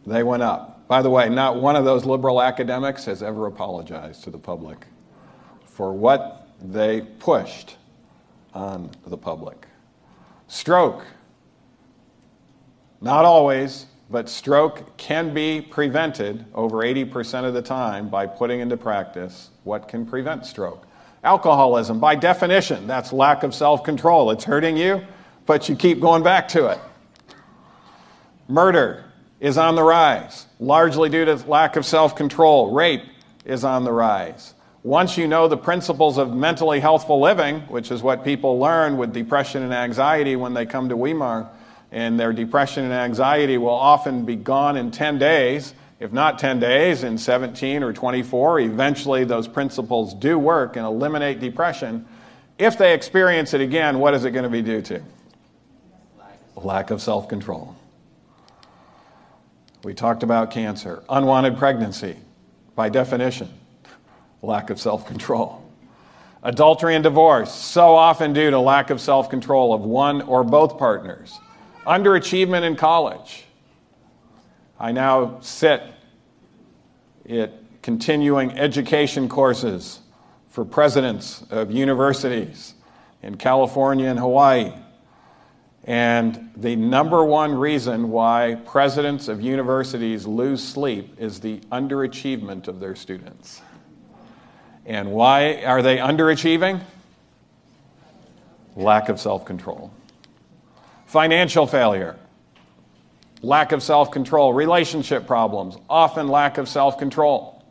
they 0.05 0.23
went 0.23 0.43
up. 0.43 0.85
By 0.89 1.01
the 1.01 1.09
way, 1.09 1.29
not 1.29 1.61
one 1.61 1.77
of 1.77 1.85
those 1.85 2.03
liberal 2.03 2.41
academics 2.41 3.05
has 3.05 3.23
ever 3.23 3.47
apologized 3.47 4.25
to 4.25 4.29
the 4.29 4.37
public 4.37 4.85
for 5.63 5.93
what 5.93 6.49
they 6.61 6.99
pushed 6.99 7.77
on 8.53 8.91
the 9.07 9.17
public. 9.17 9.65
Stroke. 10.49 11.05
Not 13.03 13.25
always, 13.25 13.87
but 14.09 14.29
stroke 14.29 14.95
can 14.95 15.33
be 15.33 15.59
prevented 15.59 16.45
over 16.55 16.77
80% 16.77 17.43
of 17.43 17.53
the 17.53 17.61
time 17.61 18.07
by 18.07 18.25
putting 18.25 18.61
into 18.61 18.77
practice 18.77 19.49
what 19.65 19.89
can 19.89 20.05
prevent 20.05 20.45
stroke. 20.45 20.87
Alcoholism, 21.21 21.99
by 21.99 22.15
definition, 22.15 22.87
that's 22.87 23.11
lack 23.11 23.43
of 23.43 23.53
self 23.53 23.83
control. 23.83 24.31
It's 24.31 24.45
hurting 24.45 24.77
you, 24.77 25.05
but 25.45 25.67
you 25.67 25.75
keep 25.75 25.99
going 25.99 26.23
back 26.23 26.47
to 26.49 26.67
it. 26.67 26.79
Murder 28.47 29.03
is 29.41 29.57
on 29.57 29.75
the 29.75 29.83
rise, 29.83 30.47
largely 30.61 31.09
due 31.09 31.25
to 31.25 31.35
lack 31.45 31.75
of 31.75 31.85
self 31.85 32.15
control. 32.15 32.71
Rape 32.71 33.03
is 33.43 33.65
on 33.65 33.83
the 33.83 33.91
rise. 33.91 34.53
Once 34.83 35.17
you 35.17 35.27
know 35.27 35.49
the 35.49 35.57
principles 35.57 36.17
of 36.17 36.33
mentally 36.33 36.79
healthful 36.79 37.19
living, 37.19 37.59
which 37.63 37.91
is 37.91 38.01
what 38.01 38.23
people 38.23 38.59
learn 38.59 38.95
with 38.95 39.11
depression 39.11 39.61
and 39.61 39.73
anxiety 39.73 40.37
when 40.37 40.53
they 40.53 40.65
come 40.65 40.87
to 40.87 40.95
Weimar, 40.95 41.49
and 41.93 42.19
their 42.19 42.33
depression 42.33 42.83
and 42.83 42.93
anxiety 42.93 43.57
will 43.57 43.69
often 43.69 44.25
be 44.25 44.35
gone 44.35 44.75
in 44.75 44.89
10 44.89 45.19
days, 45.19 45.75
if 45.99 46.11
not 46.11 46.39
10 46.39 46.59
days, 46.59 47.03
in 47.03 47.17
17 47.17 47.83
or 47.83 47.93
24. 47.93 48.61
Eventually, 48.61 49.23
those 49.23 49.47
principles 49.47 50.15
do 50.15 50.39
work 50.39 50.75
and 50.75 50.85
eliminate 50.85 51.39
depression. 51.39 52.05
If 52.57 52.79
they 52.79 52.93
experience 52.93 53.53
it 53.53 53.61
again, 53.61 53.99
what 53.99 54.15
is 54.15 54.25
it 54.25 54.31
going 54.31 54.43
to 54.43 54.49
be 54.49 54.63
due 54.63 54.81
to? 54.81 55.03
Lack 56.55 56.89
of 56.89 57.01
self 57.01 57.29
control. 57.29 57.75
We 59.83 59.93
talked 59.93 60.23
about 60.23 60.49
cancer, 60.49 61.03
unwanted 61.09 61.57
pregnancy, 61.57 62.17
by 62.75 62.89
definition 62.89 63.49
lack 64.41 64.69
of 64.69 64.79
self 64.79 65.07
control. 65.07 65.61
Adultery 66.41 66.95
and 66.95 67.03
divorce, 67.03 67.53
so 67.53 67.95
often 67.95 68.33
due 68.33 68.51
to 68.51 68.59
lack 68.59 68.89
of 68.89 68.99
self 68.99 69.29
control 69.29 69.73
of 69.73 69.81
one 69.81 70.21
or 70.23 70.43
both 70.43 70.77
partners. 70.77 71.39
Underachievement 71.85 72.63
in 72.63 72.75
college. 72.75 73.45
I 74.79 74.91
now 74.91 75.39
sit 75.41 75.83
at 77.29 77.53
continuing 77.81 78.51
education 78.57 79.27
courses 79.27 79.99
for 80.49 80.63
presidents 80.63 81.43
of 81.49 81.71
universities 81.71 82.73
in 83.21 83.35
California 83.35 84.07
and 84.07 84.19
Hawaii. 84.19 84.71
And 85.85 86.51
the 86.55 86.75
number 86.75 87.25
one 87.25 87.53
reason 87.53 88.09
why 88.09 88.57
presidents 88.65 89.27
of 89.27 89.41
universities 89.41 90.25
lose 90.25 90.63
sleep 90.63 91.19
is 91.19 91.41
the 91.41 91.59
underachievement 91.71 92.67
of 92.67 92.79
their 92.79 92.95
students. 92.95 93.61
And 94.85 95.11
why 95.11 95.63
are 95.63 95.81
they 95.81 95.97
underachieving? 95.97 96.81
Lack 98.75 99.09
of 99.09 99.19
self 99.19 99.43
control. 99.43 99.91
Financial 101.13 101.67
failure, 101.67 102.15
lack 103.43 103.71
of 103.71 103.83
self 103.83 104.09
control. 104.09 104.51
Relationship 104.51 105.27
problems, 105.27 105.77
often 105.87 106.27
lack 106.27 106.57
of 106.57 106.67
self 106.67 106.97
control. 106.97 107.63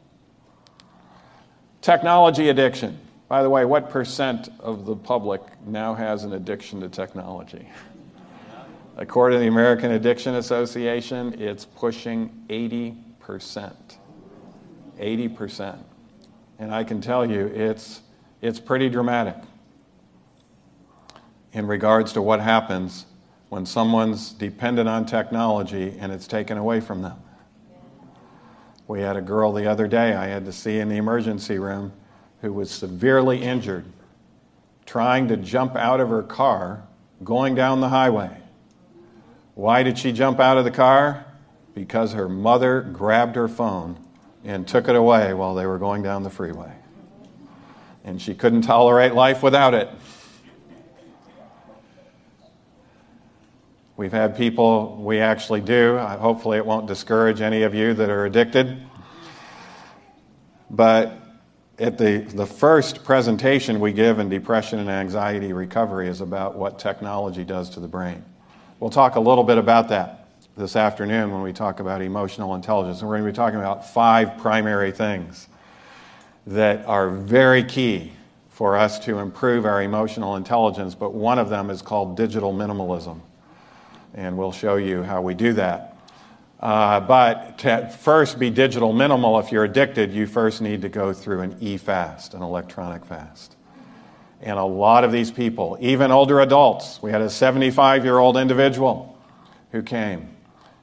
Technology 1.81 2.51
addiction. 2.51 3.01
By 3.27 3.43
the 3.43 3.51
way, 3.51 3.65
what 3.65 3.91
percent 3.91 4.49
of 4.61 4.87
the 4.87 4.95
public 4.95 5.41
now 5.67 5.93
has 5.93 6.23
an 6.23 6.35
addiction 6.35 6.81
to 6.83 6.89
technology? 6.89 7.69
According 8.97 9.39
to 9.39 9.41
the 9.41 9.49
American 9.49 9.91
Addiction 9.91 10.37
Association, 10.37 11.35
it's 11.43 11.65
pushing 11.65 12.45
80%. 12.49 13.75
80%. 15.01 15.79
And 16.61 16.73
I 16.73 16.85
can 16.85 17.01
tell 17.01 17.29
you, 17.29 17.47
it's, 17.47 18.03
it's 18.41 18.61
pretty 18.61 18.89
dramatic 18.89 19.35
in 21.53 21.67
regards 21.67 22.13
to 22.13 22.23
what 22.23 22.39
happens 22.39 23.07
when 23.53 23.67
someone's 23.67 24.33
dependent 24.33 24.89
on 24.89 25.05
technology 25.05 25.95
and 26.01 26.11
it's 26.11 26.27
taken 26.27 26.57
away 26.57 26.81
from 26.81 27.03
them. 27.03 27.23
We 28.89 29.03
had 29.03 29.15
a 29.15 29.21
girl 29.21 29.53
the 29.53 29.71
other 29.71 29.87
day 29.87 30.15
I 30.15 30.29
had 30.29 30.47
to 30.47 30.53
see 30.53 30.79
in 30.79 30.89
the 30.89 30.97
emergency 30.97 31.59
room 31.59 31.93
who 32.41 32.51
was 32.51 32.71
severely 32.71 33.43
injured 33.43 33.85
trying 34.87 35.29
to 35.29 35.37
jump 35.37 35.77
out 35.77 36.01
of 36.01 36.09
her 36.09 36.23
car 36.23 36.85
going 37.23 37.55
down 37.55 37.83
the 37.83 37.91
highway. 37.91 38.35
Why 39.55 39.83
did 39.83 39.99
she 39.99 40.13
jump 40.13 40.41
out 40.41 40.57
of 40.57 40.65
the 40.65 40.71
car? 40.71 41.27
Because 41.75 42.15
her 42.15 42.31
mother 42.31 42.81
grabbed 42.81 43.37
her 43.37 43.49
phone 43.49 43.99
and 44.45 44.67
took 44.67 44.89
it 44.89 44.97
away 44.97 45.35
while 45.35 45.55
they 45.55 45.67
were 45.67 45.79
going 45.79 46.03
down 46.03 46.23
the 46.23 46.31
freeway. 46.31 46.73
And 48.03 48.19
she 48.21 48.35
couldn't 48.35 48.63
tolerate 48.63 49.13
life 49.13 49.43
without 49.43 49.75
it. 49.75 49.91
We've 53.97 54.13
had 54.13 54.37
people, 54.37 54.97
we 54.97 55.21
actually 55.21 55.61
do. 55.61 55.99
Hopefully, 55.99 56.57
it 56.57 56.65
won't 56.65 56.87
discourage 56.87 57.41
any 57.41 57.63
of 57.63 57.75
you 57.75 57.93
that 57.95 58.09
are 58.09 58.25
addicted. 58.25 58.83
But 60.71 61.19
at 61.79 61.99
the, 61.99 62.19
the 62.19 62.47
first 62.47 63.05
presentation 63.05 63.81
we 63.81 63.93
give 63.93 64.19
in 64.19 64.29
depression 64.29 64.79
and 64.79 64.89
anxiety 64.89 65.53
recovery 65.53 66.09
is 66.09 66.21
about 66.21 66.57
what 66.57 66.79
technology 66.79 67.45
does 67.45 67.69
to 67.71 67.81
the 67.81 67.89
brain. 67.89 68.25
We'll 68.81 68.91
talk 68.91 69.17
a 69.17 69.21
little 69.21 69.45
bit 69.45 69.59
about 69.59 69.89
that. 69.89 70.29
this 70.57 70.77
afternoon 70.77 71.33
when 71.33 71.43
we 71.43 71.53
talk 71.53 71.81
about 71.81 72.03
emotional 72.03 72.55
intelligence. 72.55 73.01
And 73.01 73.09
we're 73.09 73.19
going 73.19 73.27
to 73.27 73.33
be 73.33 73.37
talking 73.37 73.59
about 73.59 73.91
five 73.91 74.39
primary 74.39 74.93
things 74.93 75.49
that 76.47 76.85
are 76.87 77.11
very 77.11 77.65
key 77.65 78.13
for 78.51 78.77
us 78.77 78.99
to 79.01 79.19
improve 79.19 79.65
our 79.65 79.83
emotional 79.83 80.37
intelligence, 80.37 80.95
but 80.95 81.15
one 81.15 81.39
of 81.39 81.49
them 81.49 81.71
is 81.71 81.81
called 81.81 82.17
digital 82.17 82.53
minimalism. 82.53 83.21
And 84.15 84.37
we'll 84.37 84.53
show 84.53 84.77
you 84.77 85.03
how 85.03 85.23
we 85.23 85.35
do 85.35 85.55
that. 85.55 85.97
Uh, 86.61 87.01
but 87.01 87.59
to 87.59 87.89
first 87.89 88.39
be 88.39 88.49
digital 88.49 88.93
minimal, 88.93 89.41
if 89.41 89.51
you're 89.51 89.65
addicted, 89.65 90.13
you 90.13 90.27
first 90.27 90.63
need 90.63 90.83
to 90.83 90.89
go 90.89 91.13
through 91.13 91.41
an 91.41 91.57
e 91.61 91.77
fast, 91.77 92.35
an 92.35 92.43
electronic 92.43 93.05
fast. 93.05 93.57
And 94.41 94.59
a 94.59 94.65
lot 94.65 95.03
of 95.03 95.11
these 95.13 95.31
people, 95.31 95.77
even 95.81 96.11
older 96.11 96.41
adults, 96.41 97.03
we 97.03 97.11
had 97.11 97.21
a 97.21 97.31
75 97.31 98.05
year 98.05 98.19
old 98.19 98.37
individual 98.37 99.19
who 99.73 99.83
came. 99.83 100.29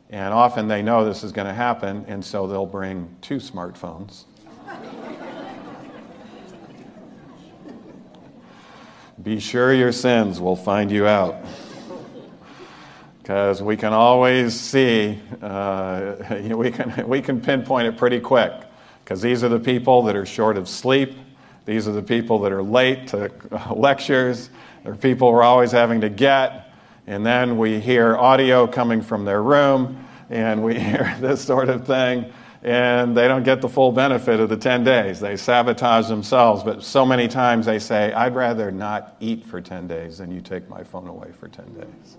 And 0.10 0.34
often 0.34 0.68
they 0.68 0.82
know 0.82 1.06
this 1.06 1.24
is 1.24 1.32
going 1.32 1.48
to 1.48 1.54
happen, 1.54 2.04
and 2.08 2.26
so 2.26 2.48
they'll 2.48 2.66
bring 2.66 3.16
two 3.22 3.38
smartphones. 3.38 4.24
Be 9.24 9.40
sure 9.40 9.74
your 9.74 9.92
sins 9.92 10.42
will 10.42 10.56
find 10.56 10.90
you 10.92 11.06
out. 11.06 11.36
Because 13.30 13.62
we 13.62 13.78
can 13.78 13.94
always 13.94 14.60
see, 14.60 15.20
uh, 15.40 16.16
we, 16.56 16.72
can, 16.72 17.08
we 17.08 17.22
can 17.22 17.40
pinpoint 17.40 17.88
it 17.88 17.96
pretty 17.96 18.20
quick. 18.20 18.52
Because 19.04 19.22
these 19.22 19.44
are 19.44 19.50
the 19.50 19.60
people 19.60 20.02
that 20.04 20.16
are 20.16 20.26
short 20.26 20.58
of 20.58 20.68
sleep 20.68 21.14
these 21.70 21.88
are 21.88 21.92
the 21.92 22.02
people 22.02 22.40
that 22.40 22.52
are 22.52 22.64
late 22.64 23.10
to 23.10 23.32
lectures. 23.76 24.50
They're 24.84 24.96
people 24.96 25.32
we're 25.32 25.44
always 25.44 25.72
having 25.72 26.02
to 26.02 26.10
get. 26.10 26.74
And 27.06 27.24
then 27.24 27.60
we 27.60 27.80
hear 27.80 28.18
audio 28.18 28.66
coming 28.66 29.04
from 29.04 29.24
their 29.24 29.44
room, 29.44 30.04
and 30.32 30.64
we 30.64 30.80
hear 30.80 31.16
this 31.20 31.44
sort 31.44 31.70
of 31.70 31.86
thing. 31.86 32.34
And 32.64 33.16
they 33.16 33.28
don't 33.28 33.44
get 33.44 33.62
the 33.62 33.70
full 33.70 33.92
benefit 33.92 34.40
of 34.40 34.50
the 34.50 34.58
10 34.58 34.84
days. 34.84 35.20
They 35.20 35.38
sabotage 35.38 36.08
themselves. 36.08 36.64
But 36.64 36.82
so 36.82 37.06
many 37.06 37.28
times 37.28 37.68
they 37.68 37.78
say, 37.78 38.14
I'd 38.14 38.34
rather 38.34 38.72
not 38.72 39.16
eat 39.20 39.46
for 39.46 39.62
10 39.62 39.86
days 39.86 40.18
than 40.18 40.32
you 40.32 40.42
take 40.42 40.68
my 40.70 40.84
phone 40.84 41.08
away 41.08 41.32
for 41.40 41.48
10 41.50 41.72
days. 41.76 42.18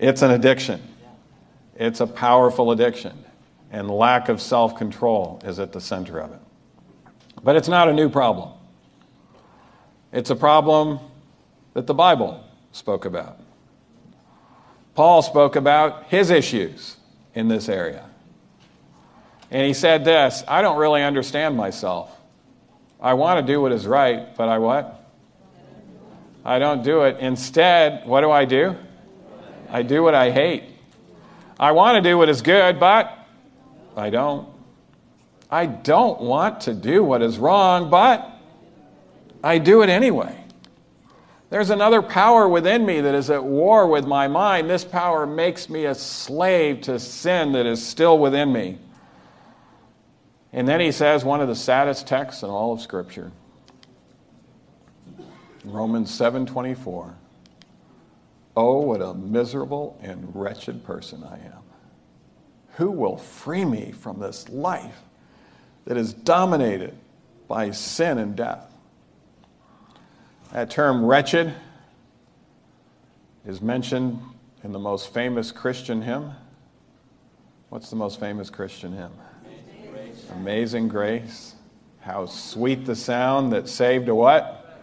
It's 0.00 0.22
an 0.22 0.30
addiction, 0.30 0.82
it's 1.76 2.00
a 2.00 2.06
powerful 2.06 2.72
addiction 2.72 3.24
and 3.70 3.88
lack 3.90 4.30
of 4.30 4.40
self 4.40 4.76
control 4.76 5.40
is 5.44 5.58
at 5.58 5.72
the 5.72 5.80
center 5.80 6.18
of 6.18 6.32
it. 6.32 6.40
But 7.44 7.56
it's 7.56 7.68
not 7.68 7.88
a 7.88 7.92
new 7.92 8.08
problem, 8.08 8.52
it's 10.10 10.30
a 10.30 10.36
problem 10.36 11.00
that 11.74 11.86
the 11.86 11.94
Bible 11.94 12.42
spoke 12.72 13.04
about. 13.04 13.38
Paul 14.94 15.22
spoke 15.22 15.54
about 15.54 16.04
his 16.04 16.30
issues 16.30 16.96
in 17.34 17.48
this 17.48 17.68
area. 17.68 18.06
And 19.50 19.66
he 19.66 19.74
said 19.74 20.04
this 20.04 20.42
I 20.48 20.62
don't 20.62 20.78
really 20.78 21.02
understand 21.02 21.56
myself. 21.58 22.16
I 23.00 23.14
want 23.14 23.44
to 23.44 23.52
do 23.52 23.60
what 23.60 23.72
is 23.72 23.86
right, 23.86 24.34
but 24.34 24.48
I 24.48 24.58
what? 24.58 24.96
I 26.42 26.58
don't 26.58 26.82
do 26.82 27.02
it. 27.02 27.18
Instead, 27.18 28.06
what 28.06 28.22
do 28.22 28.30
I 28.30 28.46
do? 28.46 28.76
I 29.70 29.82
do 29.82 30.02
what 30.02 30.14
I 30.14 30.30
hate. 30.30 30.64
I 31.58 31.72
want 31.72 32.02
to 32.02 32.08
do 32.08 32.18
what 32.18 32.28
is 32.28 32.42
good, 32.42 32.80
but 32.80 33.16
I 33.96 34.10
don't. 34.10 34.48
I 35.50 35.66
don't 35.66 36.20
want 36.20 36.62
to 36.62 36.74
do 36.74 37.04
what 37.04 37.22
is 37.22 37.38
wrong, 37.38 37.90
but 37.90 38.30
I 39.42 39.58
do 39.58 39.82
it 39.82 39.88
anyway. 39.88 40.36
There's 41.50 41.70
another 41.70 42.00
power 42.00 42.48
within 42.48 42.86
me 42.86 43.00
that 43.00 43.14
is 43.14 43.28
at 43.28 43.42
war 43.42 43.86
with 43.88 44.06
my 44.06 44.28
mind. 44.28 44.70
This 44.70 44.84
power 44.84 45.26
makes 45.26 45.68
me 45.68 45.84
a 45.84 45.94
slave 45.94 46.82
to 46.82 46.98
sin 47.00 47.52
that 47.52 47.66
is 47.66 47.84
still 47.84 48.18
within 48.18 48.52
me. 48.52 48.78
And 50.52 50.68
then 50.68 50.80
he 50.80 50.92
says 50.92 51.24
one 51.24 51.40
of 51.40 51.48
the 51.48 51.56
saddest 51.56 52.06
texts 52.06 52.42
in 52.42 52.50
all 52.50 52.72
of 52.72 52.80
scripture. 52.80 53.32
Romans 55.64 56.10
7:24. 56.10 57.14
Oh, 58.56 58.78
what 58.80 59.00
a 59.00 59.14
miserable 59.14 59.98
and 60.02 60.34
wretched 60.34 60.84
person 60.84 61.24
I 61.24 61.34
am. 61.34 61.62
Who 62.74 62.90
will 62.90 63.16
free 63.16 63.64
me 63.64 63.92
from 63.92 64.20
this 64.20 64.48
life 64.48 65.02
that 65.84 65.96
is 65.96 66.12
dominated 66.12 66.96
by 67.46 67.70
sin 67.70 68.18
and 68.18 68.36
death? 68.36 68.66
That 70.52 70.70
term 70.70 71.04
wretched 71.04 71.54
is 73.46 73.60
mentioned 73.62 74.20
in 74.64 74.72
the 74.72 74.78
most 74.78 75.14
famous 75.14 75.52
Christian 75.52 76.02
hymn. 76.02 76.32
What's 77.68 77.88
the 77.88 77.96
most 77.96 78.18
famous 78.18 78.50
Christian 78.50 78.92
hymn? 78.92 79.12
Amazing 79.44 79.92
Grace. 79.92 80.26
Amazing 80.32 80.88
Grace. 80.88 81.54
How 82.00 82.26
sweet 82.26 82.84
the 82.84 82.96
sound 82.96 83.52
that 83.52 83.68
saved 83.68 84.08
a 84.08 84.14
what? 84.14 84.82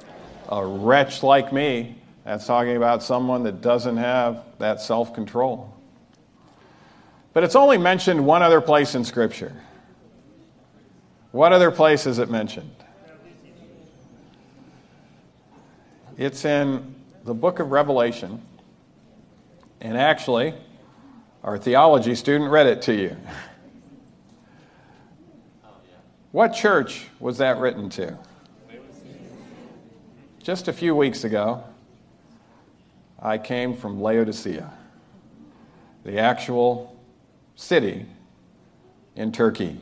A 0.49 0.65
wretch 0.65 1.21
like 1.21 1.51
me. 1.51 1.95
That's 2.27 2.45
talking 2.45 2.75
about 2.75 3.03
someone 3.03 3.43
that 3.43 3.61
doesn't 3.61 3.95
have 3.95 4.43
that 4.59 4.81
self 4.81 5.13
control. 5.13 5.73
But 7.31 7.45
it's 7.45 7.55
only 7.55 7.77
mentioned 7.77 8.25
one 8.25 8.43
other 8.43 8.59
place 8.59 8.95
in 8.95 9.05
Scripture. 9.05 9.55
What 11.31 11.53
other 11.53 11.71
place 11.71 12.05
is 12.05 12.19
it 12.19 12.29
mentioned? 12.29 12.75
It's 16.17 16.43
in 16.43 16.95
the 17.23 17.33
book 17.33 17.59
of 17.59 17.71
Revelation. 17.71 18.41
And 19.79 19.97
actually, 19.97 20.53
our 21.45 21.57
theology 21.57 22.13
student 22.13 22.51
read 22.51 22.67
it 22.67 22.81
to 22.83 22.93
you. 22.93 23.15
What 26.33 26.49
church 26.49 27.05
was 27.21 27.37
that 27.37 27.57
written 27.57 27.89
to? 27.91 28.17
Just 30.43 30.67
a 30.67 30.73
few 30.73 30.93
weeks 30.93 31.23
ago, 31.23 31.63
I 33.19 33.37
came 33.37 33.75
from 33.75 33.99
Laodicea, 33.99 34.71
the 36.03 36.19
actual 36.19 36.95
city 37.55 38.05
in 39.15 39.31
Turkey. 39.31 39.79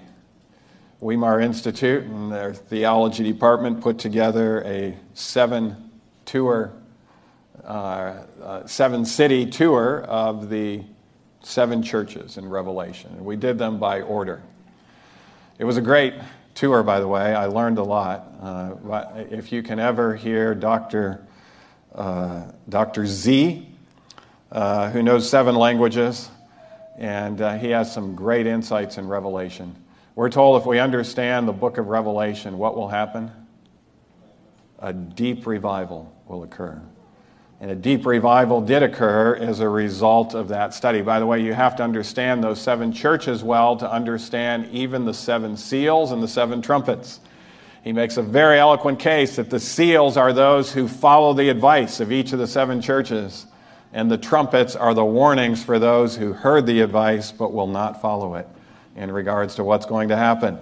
Weimar 1.02 1.42
Institute 1.42 2.06
and 2.06 2.32
their 2.32 2.54
theology 2.54 3.24
department 3.24 3.82
put 3.82 4.00
together 4.00 4.64
a 4.64 4.98
seven 5.14 5.92
tour, 6.24 6.72
uh, 7.66 8.24
uh, 8.42 8.66
seven 8.66 9.04
city 9.04 9.46
tour 9.46 10.04
of 10.04 10.50
the 10.50 10.82
seven 11.42 11.84
churches 11.84 12.38
in 12.38 12.48
Revelation. 12.48 13.24
We 13.24 13.36
did 13.36 13.58
them 13.58 13.78
by 13.78 14.02
order. 14.02 14.42
It 15.60 15.66
was 15.66 15.76
a 15.76 15.82
great 15.82 16.14
tour, 16.56 16.82
by 16.84 17.02
the 17.02 17.08
way. 17.08 17.36
I 17.36 17.46
learned 17.48 17.78
a 17.78 17.84
lot. 17.84 18.32
Uh, 18.42 19.26
if 19.30 19.52
you 19.52 19.62
can 19.62 19.80
ever 19.80 20.16
hear 20.16 20.56
Dr. 20.56 21.22
Uh, 21.96 22.44
Dr. 22.68 23.06
Z, 23.06 23.66
uh, 24.52 24.90
who 24.90 25.02
knows 25.02 25.30
seven 25.30 25.56
languages, 25.56 26.30
and 26.98 27.40
uh, 27.40 27.58
he 27.58 27.70
has 27.70 27.94
some 27.94 28.16
great 28.16 28.48
insights 28.48 28.98
in 28.98 29.08
Revelation. 29.08 29.74
We're 30.14 30.30
told 30.30 30.62
if 30.62 30.68
we 30.68 30.80
understand 30.80 31.48
the 31.48 31.54
book 31.54 31.78
of 31.78 31.88
Revelation, 31.88 32.58
what 32.58 32.76
will 32.76 32.90
happen? 32.90 33.32
A 34.80 34.92
deep 34.92 35.48
revival 35.48 36.14
will 36.28 36.44
occur. 36.44 36.82
And 37.62 37.72
a 37.72 37.76
deep 37.76 38.06
revival 38.06 38.60
did 38.60 38.84
occur 38.84 39.36
as 39.36 39.62
a 39.62 39.70
result 39.70 40.34
of 40.34 40.50
that 40.50 40.74
study. 40.74 41.02
By 41.02 41.20
the 41.20 41.26
way, 41.26 41.42
you 41.42 41.54
have 41.54 41.78
to 41.78 41.84
understand 41.84 42.44
those 42.44 42.60
seven 42.60 42.92
churches 42.92 43.42
well 43.42 43.78
to 43.78 43.90
understand 43.90 44.68
even 44.74 45.06
the 45.06 45.14
seven 45.14 45.56
seals 45.56 46.12
and 46.12 46.22
the 46.22 46.28
seven 46.28 46.62
trumpets. 46.62 47.22
He 47.86 47.94
makes 47.94 48.18
a 48.18 48.24
very 48.24 48.58
eloquent 48.58 48.98
case 48.98 49.36
that 49.36 49.52
the 49.52 49.60
seals 49.60 50.18
are 50.18 50.34
those 50.34 50.74
who 50.74 50.88
follow 50.88 51.34
the 51.34 51.50
advice 51.50 52.00
of 52.00 52.12
each 52.12 52.34
of 52.34 52.40
the 52.40 52.48
seven 52.48 52.82
churches 52.82 53.46
and 53.94 54.10
the 54.10 54.18
trumpets 54.18 54.76
are 54.76 54.96
the 54.96 55.06
warnings 55.06 55.64
for 55.64 55.78
those 55.78 56.16
who 56.16 56.34
heard 56.34 56.66
the 56.66 56.82
advice 56.82 57.32
but 57.32 57.54
will 57.54 57.68
not 57.68 58.02
follow 58.02 58.34
it 58.34 58.48
in 58.96 59.12
regards 59.12 59.54
to 59.56 59.64
what's 59.64 59.86
going 59.86 60.10
to 60.10 60.18
happen. 60.18 60.58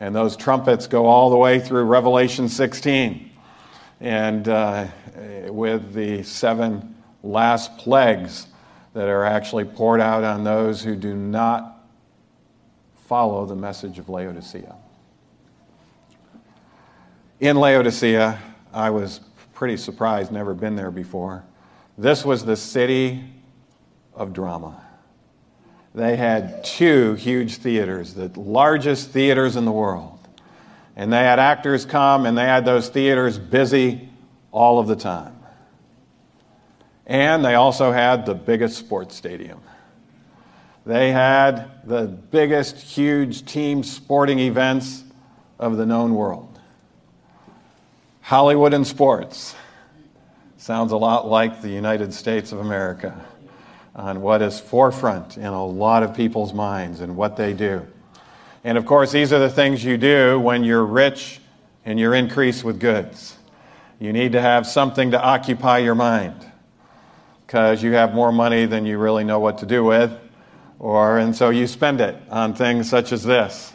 And 0.00 0.16
those 0.16 0.34
trumpets 0.34 0.86
go 0.86 1.04
all 1.04 1.28
the 1.28 1.36
way 1.36 1.60
through 1.60 1.84
Revelation 1.84 2.48
16. 2.48 3.30
And 4.00 4.48
uh, 4.48 4.86
with 5.48 5.92
the 5.92 6.22
seven 6.22 6.96
last 7.22 7.76
plagues 7.76 8.46
that 8.94 9.08
are 9.08 9.26
actually 9.26 9.66
poured 9.66 10.00
out 10.00 10.24
on 10.24 10.42
those 10.42 10.82
who 10.82 10.96
do 10.96 11.14
not 11.14 11.84
follow 13.06 13.44
the 13.44 13.56
message 13.56 13.98
of 13.98 14.08
Laodicea. 14.08 14.74
In 17.42 17.56
Laodicea, 17.56 18.38
I 18.72 18.90
was 18.90 19.18
pretty 19.52 19.76
surprised, 19.76 20.30
never 20.30 20.54
been 20.54 20.76
there 20.76 20.92
before. 20.92 21.42
This 21.98 22.24
was 22.24 22.44
the 22.44 22.54
city 22.54 23.24
of 24.14 24.32
drama. 24.32 24.80
They 25.92 26.14
had 26.14 26.62
two 26.62 27.14
huge 27.14 27.56
theaters, 27.56 28.14
the 28.14 28.28
largest 28.38 29.10
theaters 29.10 29.56
in 29.56 29.64
the 29.64 29.72
world. 29.72 30.20
And 30.94 31.12
they 31.12 31.24
had 31.24 31.40
actors 31.40 31.84
come 31.84 32.26
and 32.26 32.38
they 32.38 32.44
had 32.44 32.64
those 32.64 32.88
theaters 32.88 33.40
busy 33.40 34.08
all 34.52 34.78
of 34.78 34.86
the 34.86 34.94
time. 34.94 35.36
And 37.08 37.44
they 37.44 37.56
also 37.56 37.90
had 37.90 38.24
the 38.24 38.36
biggest 38.36 38.78
sports 38.78 39.16
stadium. 39.16 39.60
They 40.86 41.10
had 41.10 41.88
the 41.88 42.06
biggest, 42.06 42.76
huge 42.76 43.44
team 43.46 43.82
sporting 43.82 44.38
events 44.38 45.02
of 45.58 45.76
the 45.76 45.84
known 45.84 46.14
world. 46.14 46.51
Hollywood 48.22 48.72
and 48.72 48.86
sports 48.86 49.56
sounds 50.56 50.92
a 50.92 50.96
lot 50.96 51.26
like 51.26 51.60
the 51.60 51.68
United 51.68 52.14
States 52.14 52.52
of 52.52 52.60
America 52.60 53.20
on 53.96 54.22
what 54.22 54.40
is 54.40 54.60
forefront 54.60 55.36
in 55.36 55.44
a 55.46 55.66
lot 55.66 56.04
of 56.04 56.14
people's 56.14 56.54
minds 56.54 57.00
and 57.00 57.16
what 57.16 57.36
they 57.36 57.52
do. 57.52 57.84
And 58.62 58.78
of 58.78 58.86
course, 58.86 59.10
these 59.10 59.32
are 59.32 59.40
the 59.40 59.50
things 59.50 59.84
you 59.84 59.96
do 59.96 60.38
when 60.38 60.62
you're 60.62 60.86
rich 60.86 61.40
and 61.84 61.98
you're 61.98 62.14
increased 62.14 62.62
with 62.62 62.78
goods. 62.78 63.36
You 63.98 64.12
need 64.12 64.32
to 64.32 64.40
have 64.40 64.68
something 64.68 65.10
to 65.10 65.20
occupy 65.20 65.78
your 65.78 65.96
mind 65.96 66.46
because 67.44 67.82
you 67.82 67.92
have 67.94 68.14
more 68.14 68.30
money 68.30 68.66
than 68.66 68.86
you 68.86 68.98
really 68.98 69.24
know 69.24 69.40
what 69.40 69.58
to 69.58 69.66
do 69.66 69.82
with, 69.82 70.16
or 70.78 71.18
and 71.18 71.34
so 71.34 71.50
you 71.50 71.66
spend 71.66 72.00
it 72.00 72.16
on 72.30 72.54
things 72.54 72.88
such 72.88 73.10
as 73.10 73.24
this 73.24 73.72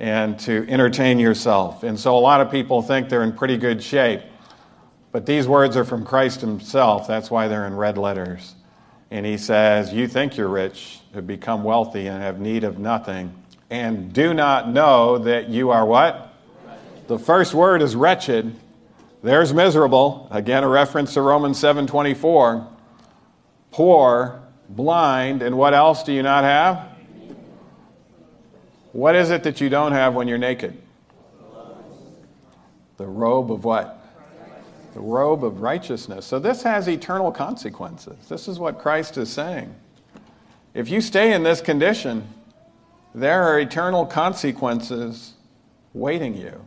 and 0.00 0.40
to 0.40 0.66
entertain 0.66 1.18
yourself. 1.18 1.82
And 1.82 2.00
so 2.00 2.16
a 2.16 2.18
lot 2.18 2.40
of 2.40 2.50
people 2.50 2.80
think 2.80 3.10
they're 3.10 3.22
in 3.22 3.34
pretty 3.34 3.58
good 3.58 3.82
shape. 3.82 4.22
But 5.12 5.26
these 5.26 5.46
words 5.46 5.76
are 5.76 5.84
from 5.84 6.06
Christ 6.06 6.40
himself. 6.40 7.06
That's 7.06 7.30
why 7.30 7.48
they're 7.48 7.66
in 7.66 7.76
red 7.76 7.98
letters. 7.98 8.54
And 9.10 9.26
he 9.26 9.36
says, 9.36 9.92
You 9.92 10.08
think 10.08 10.38
you're 10.38 10.48
rich, 10.48 11.00
have 11.12 11.26
become 11.26 11.64
wealthy, 11.64 12.06
and 12.06 12.22
have 12.22 12.40
need 12.40 12.64
of 12.64 12.78
nothing, 12.78 13.34
and 13.68 14.12
do 14.12 14.32
not 14.32 14.70
know 14.70 15.18
that 15.18 15.48
you 15.48 15.70
are 15.70 15.84
what? 15.84 16.32
The 17.06 17.18
first 17.18 17.54
word 17.54 17.82
is 17.82 17.94
wretched. 17.94 18.54
There's 19.22 19.52
miserable. 19.52 20.28
Again, 20.30 20.64
a 20.64 20.68
reference 20.68 21.12
to 21.14 21.22
Romans 21.22 21.58
7:24. 21.58 22.66
Poor, 23.70 24.40
blind, 24.68 25.42
and 25.42 25.58
what 25.58 25.74
else 25.74 26.04
do 26.04 26.12
you 26.12 26.22
not 26.22 26.44
have? 26.44 26.89
What 28.92 29.14
is 29.14 29.30
it 29.30 29.42
that 29.44 29.60
you 29.60 29.68
don't 29.68 29.92
have 29.92 30.14
when 30.14 30.28
you're 30.28 30.38
naked? 30.38 30.80
The 32.96 33.06
robe 33.06 33.50
of 33.50 33.64
what? 33.64 33.96
The 34.94 35.00
robe 35.00 35.44
of 35.44 35.62
righteousness. 35.62 36.26
So 36.26 36.38
this 36.38 36.62
has 36.62 36.88
eternal 36.88 37.30
consequences. 37.30 38.16
This 38.28 38.48
is 38.48 38.58
what 38.58 38.78
Christ 38.78 39.16
is 39.16 39.30
saying. 39.30 39.74
If 40.74 40.88
you 40.88 41.00
stay 41.00 41.32
in 41.32 41.42
this 41.42 41.60
condition, 41.60 42.26
there 43.14 43.42
are 43.44 43.58
eternal 43.58 44.06
consequences 44.06 45.34
waiting 45.94 46.36
you. 46.36 46.60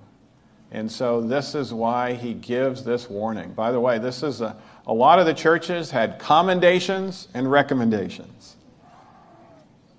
And 0.71 0.91
so 0.91 1.21
this 1.21 1.53
is 1.53 1.73
why 1.73 2.13
he 2.13 2.33
gives 2.33 2.83
this 2.83 3.09
warning. 3.09 3.51
By 3.53 3.71
the 3.71 3.79
way, 3.79 3.99
this 3.99 4.23
is 4.23 4.41
a, 4.41 4.55
a 4.87 4.93
lot 4.93 5.19
of 5.19 5.25
the 5.25 5.33
churches 5.33 5.91
had 5.91 6.17
commendations 6.17 7.27
and 7.33 7.49
recommendations. 7.49 8.52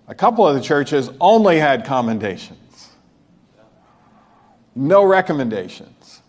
A 0.07 0.14
couple 0.14 0.47
of 0.47 0.55
the 0.55 0.61
churches 0.61 1.11
only 1.21 1.59
had 1.59 1.85
commendations, 1.85 2.90
no 4.75 5.05
recommendations. 5.05 6.21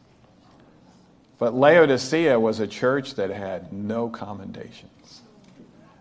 But 1.37 1.53
Laodicea 1.53 2.39
was 2.39 2.59
a 2.59 2.67
church 2.67 3.15
that 3.15 3.29
had 3.29 3.73
no 3.73 4.07
commendations. 4.07 5.21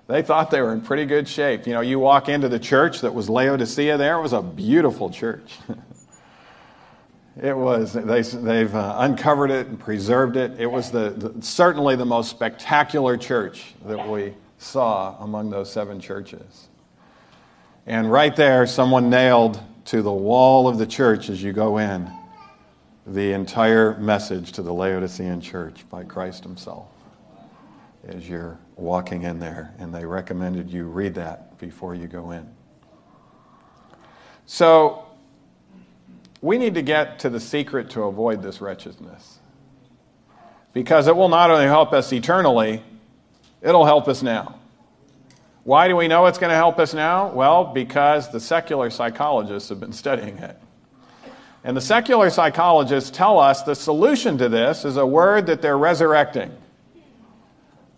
They 0.06 0.22
thought 0.22 0.50
they 0.50 0.60
were 0.60 0.72
in 0.72 0.80
pretty 0.80 1.06
good 1.06 1.26
shape. 1.26 1.66
You 1.66 1.72
know, 1.72 1.80
you 1.80 1.98
walk 1.98 2.28
into 2.28 2.48
the 2.48 2.58
church 2.58 3.00
that 3.00 3.14
was 3.14 3.28
Laodicea 3.28 3.96
there, 3.96 4.18
it 4.18 4.22
was 4.22 4.32
a 4.32 4.42
beautiful 4.42 5.10
church. 5.10 5.58
it 7.42 7.56
was, 7.56 7.94
they, 7.94 8.20
they've 8.22 8.74
uh, 8.74 8.96
uncovered 8.98 9.50
it 9.50 9.66
and 9.66 9.80
preserved 9.80 10.36
it. 10.36 10.60
It 10.60 10.66
was 10.66 10.90
the, 10.90 11.10
the, 11.10 11.42
certainly 11.42 11.96
the 11.96 12.04
most 12.04 12.30
spectacular 12.30 13.16
church 13.16 13.74
that 13.86 14.08
we 14.08 14.34
saw 14.58 15.16
among 15.20 15.50
those 15.50 15.72
seven 15.72 16.00
churches. 16.00 16.68
And 17.86 18.10
right 18.10 18.34
there, 18.34 18.66
someone 18.66 19.10
nailed 19.10 19.60
to 19.86 20.00
the 20.00 20.12
wall 20.12 20.68
of 20.68 20.78
the 20.78 20.86
church 20.86 21.28
as 21.28 21.42
you 21.42 21.52
go 21.52 21.78
in 21.78 22.10
the 23.06 23.32
entire 23.32 23.98
message 23.98 24.52
to 24.52 24.62
the 24.62 24.72
Laodicean 24.72 25.40
church 25.40 25.88
by 25.90 26.04
Christ 26.04 26.42
Himself 26.42 26.88
as 28.06 28.26
you're 28.28 28.58
walking 28.76 29.22
in 29.22 29.38
there. 29.38 29.74
And 29.78 29.94
they 29.94 30.06
recommended 30.06 30.70
you 30.70 30.84
read 30.84 31.14
that 31.16 31.58
before 31.58 31.94
you 31.94 32.06
go 32.06 32.30
in. 32.30 32.48
So, 34.46 35.06
we 36.40 36.58
need 36.58 36.74
to 36.74 36.82
get 36.82 37.18
to 37.20 37.30
the 37.30 37.40
secret 37.40 37.90
to 37.90 38.02
avoid 38.02 38.42
this 38.42 38.60
wretchedness. 38.60 39.38
Because 40.72 41.06
it 41.06 41.16
will 41.16 41.28
not 41.28 41.50
only 41.50 41.64
help 41.64 41.92
us 41.92 42.12
eternally, 42.12 42.82
it'll 43.62 43.86
help 43.86 44.08
us 44.08 44.22
now. 44.22 44.58
Why 45.64 45.88
do 45.88 45.96
we 45.96 46.08
know 46.08 46.26
it's 46.26 46.38
going 46.38 46.50
to 46.50 46.56
help 46.56 46.78
us 46.78 46.92
now? 46.92 47.28
Well, 47.28 47.64
because 47.64 48.30
the 48.30 48.38
secular 48.38 48.90
psychologists 48.90 49.70
have 49.70 49.80
been 49.80 49.94
studying 49.94 50.36
it. 50.38 50.58
And 51.64 51.74
the 51.74 51.80
secular 51.80 52.28
psychologists 52.28 53.10
tell 53.10 53.38
us 53.38 53.62
the 53.62 53.74
solution 53.74 54.36
to 54.38 54.50
this 54.50 54.84
is 54.84 54.98
a 54.98 55.06
word 55.06 55.46
that 55.46 55.62
they're 55.62 55.78
resurrecting. 55.78 56.52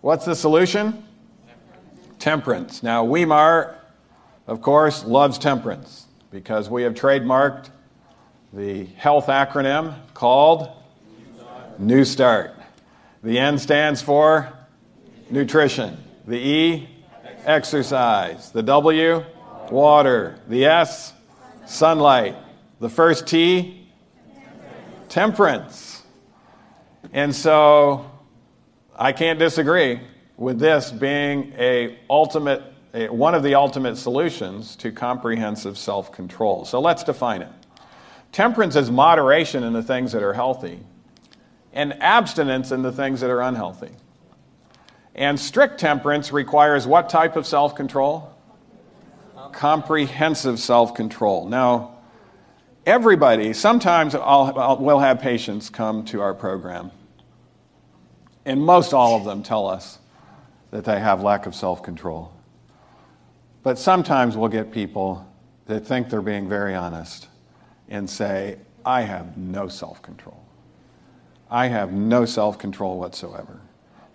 What's 0.01 0.25
the 0.25 0.37
solution? 0.37 1.05
Temperance. 2.21 2.85
Now, 2.85 3.05
Weimar, 3.05 3.75
of 4.47 4.63
course, 4.63 5.05
loves 5.05 5.37
temperance 5.37 6.07
because 6.31 6.71
we 6.71 6.85
have 6.85 6.95
trademarked 6.95 7.71
the 8.53 8.85
health 8.85 9.27
acronym 9.27 9.97
called 10.15 10.71
New 11.79 12.05
Start. 12.05 12.55
The 13.25 13.41
N 13.41 13.59
stands 13.59 14.01
for 14.01 14.53
nutrition. 15.31 15.97
The 16.29 16.39
E, 16.39 16.89
exercise. 17.47 18.51
The 18.51 18.63
W, 18.63 19.25
water. 19.71 20.39
The 20.49 20.67
S, 20.67 21.13
sunlight. 21.67 22.37
The 22.81 22.91
first 22.91 23.27
T, 23.27 23.89
temperance. 25.09 26.03
And 27.13 27.35
so 27.35 28.11
I 28.95 29.13
can't 29.13 29.39
disagree 29.39 30.01
with 30.37 30.59
this 30.59 30.93
being 30.93 31.55
a 31.57 31.99
ultimate 32.11 32.63
a, 32.97 33.09
one 33.11 33.35
of 33.35 33.43
the 33.43 33.55
ultimate 33.55 33.97
solutions 33.97 34.75
to 34.77 34.91
comprehensive 34.91 35.77
self-control. 35.77 36.65
So 36.65 36.81
let's 36.81 37.05
define 37.05 37.43
it. 37.43 37.53
Temperance 38.33 38.75
is 38.75 38.91
moderation 38.91 39.63
in 39.63 39.73
the 39.73 39.83
things 39.83 40.13
that 40.13 40.23
are 40.23 40.33
healthy 40.33 40.81
and 41.73 41.93
abstinence 42.03 42.73
in 42.73 42.83
the 42.83 42.91
things 42.91 43.21
that 43.21 43.31
are 43.31 43.43
unhealthy. 43.43 43.91
And 45.17 45.41
strict 45.41 45.81
temperance 45.81 46.31
requires 46.31 46.87
what 46.87 47.09
type 47.09 47.37
of 47.37 47.47
self 47.47 47.75
control? 47.75 48.33
Comprehensive 49.53 50.61
self 50.61 50.95
control. 50.95 51.49
Now, 51.49 51.97
everybody, 52.85 53.55
sometimes 53.55 54.15
I'll, 54.15 54.53
I'll, 54.59 54.77
we'll 54.77 54.99
have 54.99 55.21
patients 55.21 55.71
come 55.71 56.05
to 56.07 56.21
our 56.21 56.35
program, 56.35 56.91
and 58.45 58.61
most 58.61 58.93
all 58.93 59.17
of 59.17 59.25
them 59.25 59.43
tell 59.43 59.67
us 59.67 59.99
that 60.71 60.85
they 60.85 61.01
have 61.01 61.23
lack 61.23 61.47
of 61.47 61.55
self 61.55 61.83
control. 61.83 62.31
But 63.63 63.79
sometimes 63.79 64.37
we'll 64.37 64.51
get 64.51 64.71
people 64.71 65.27
that 65.65 65.87
think 65.87 66.11
they're 66.11 66.21
being 66.21 66.47
very 66.47 66.75
honest 66.75 67.27
and 67.89 68.09
say, 68.09 68.59
I 68.85 69.01
have 69.01 69.39
no 69.39 69.69
self 69.69 70.03
control. 70.03 70.45
I 71.51 71.69
have 71.69 71.91
no 71.91 72.27
self 72.27 72.59
control 72.59 72.99
whatsoever. 72.99 73.61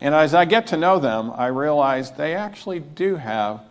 And 0.01 0.15
as 0.15 0.33
I 0.33 0.45
get 0.45 0.67
to 0.67 0.77
know 0.77 0.97
them, 0.97 1.31
I 1.35 1.47
realize 1.47 2.11
they 2.11 2.33
actually 2.35 2.79
do 2.79 3.15
have 3.15 3.61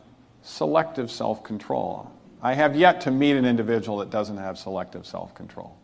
selective 0.43 1.11
self 1.11 1.43
control. 1.43 2.11
I 2.41 2.55
have 2.55 2.77
yet 2.77 3.03
to 3.03 3.11
meet 3.11 3.37
an 3.37 3.45
individual 3.45 3.99
that 3.99 4.11
doesn't 4.11 4.39
have 4.39 4.57
selective 4.57 5.05
self 5.05 5.35
control. 5.35 5.77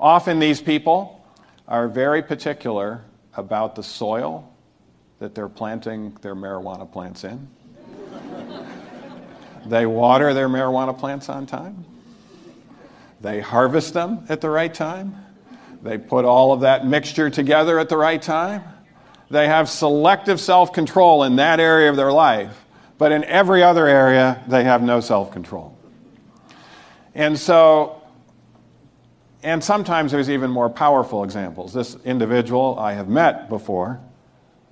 Often 0.00 0.38
these 0.38 0.62
people 0.62 1.22
are 1.68 1.86
very 1.86 2.22
particular 2.22 3.04
about 3.36 3.76
the 3.76 3.82
soil 3.82 4.50
that 5.18 5.34
they're 5.34 5.50
planting 5.50 6.16
their 6.22 6.34
marijuana 6.34 6.90
plants 6.90 7.22
in. 7.22 7.46
they 9.66 9.84
water 9.84 10.32
their 10.32 10.48
marijuana 10.48 10.98
plants 10.98 11.28
on 11.28 11.46
time. 11.46 11.84
They 13.20 13.40
harvest 13.40 13.92
them 13.92 14.24
at 14.30 14.40
the 14.40 14.48
right 14.48 14.72
time. 14.72 15.14
They 15.82 15.98
put 15.98 16.24
all 16.24 16.52
of 16.54 16.62
that 16.62 16.86
mixture 16.86 17.28
together 17.28 17.78
at 17.78 17.90
the 17.90 17.98
right 17.98 18.20
time. 18.20 18.62
They 19.30 19.46
have 19.46 19.68
selective 19.68 20.40
self 20.40 20.72
control 20.72 21.22
in 21.22 21.36
that 21.36 21.60
area 21.60 21.88
of 21.88 21.96
their 21.96 22.12
life, 22.12 22.64
but 22.98 23.12
in 23.12 23.24
every 23.24 23.62
other 23.62 23.86
area, 23.86 24.42
they 24.48 24.64
have 24.64 24.82
no 24.82 25.00
self 25.00 25.30
control. 25.30 25.78
And 27.14 27.38
so, 27.38 28.02
and 29.42 29.62
sometimes 29.62 30.12
there's 30.12 30.28
even 30.28 30.50
more 30.50 30.68
powerful 30.68 31.22
examples. 31.22 31.72
This 31.72 31.96
individual 32.04 32.76
I 32.78 32.94
have 32.94 33.08
met 33.08 33.48
before, 33.48 34.00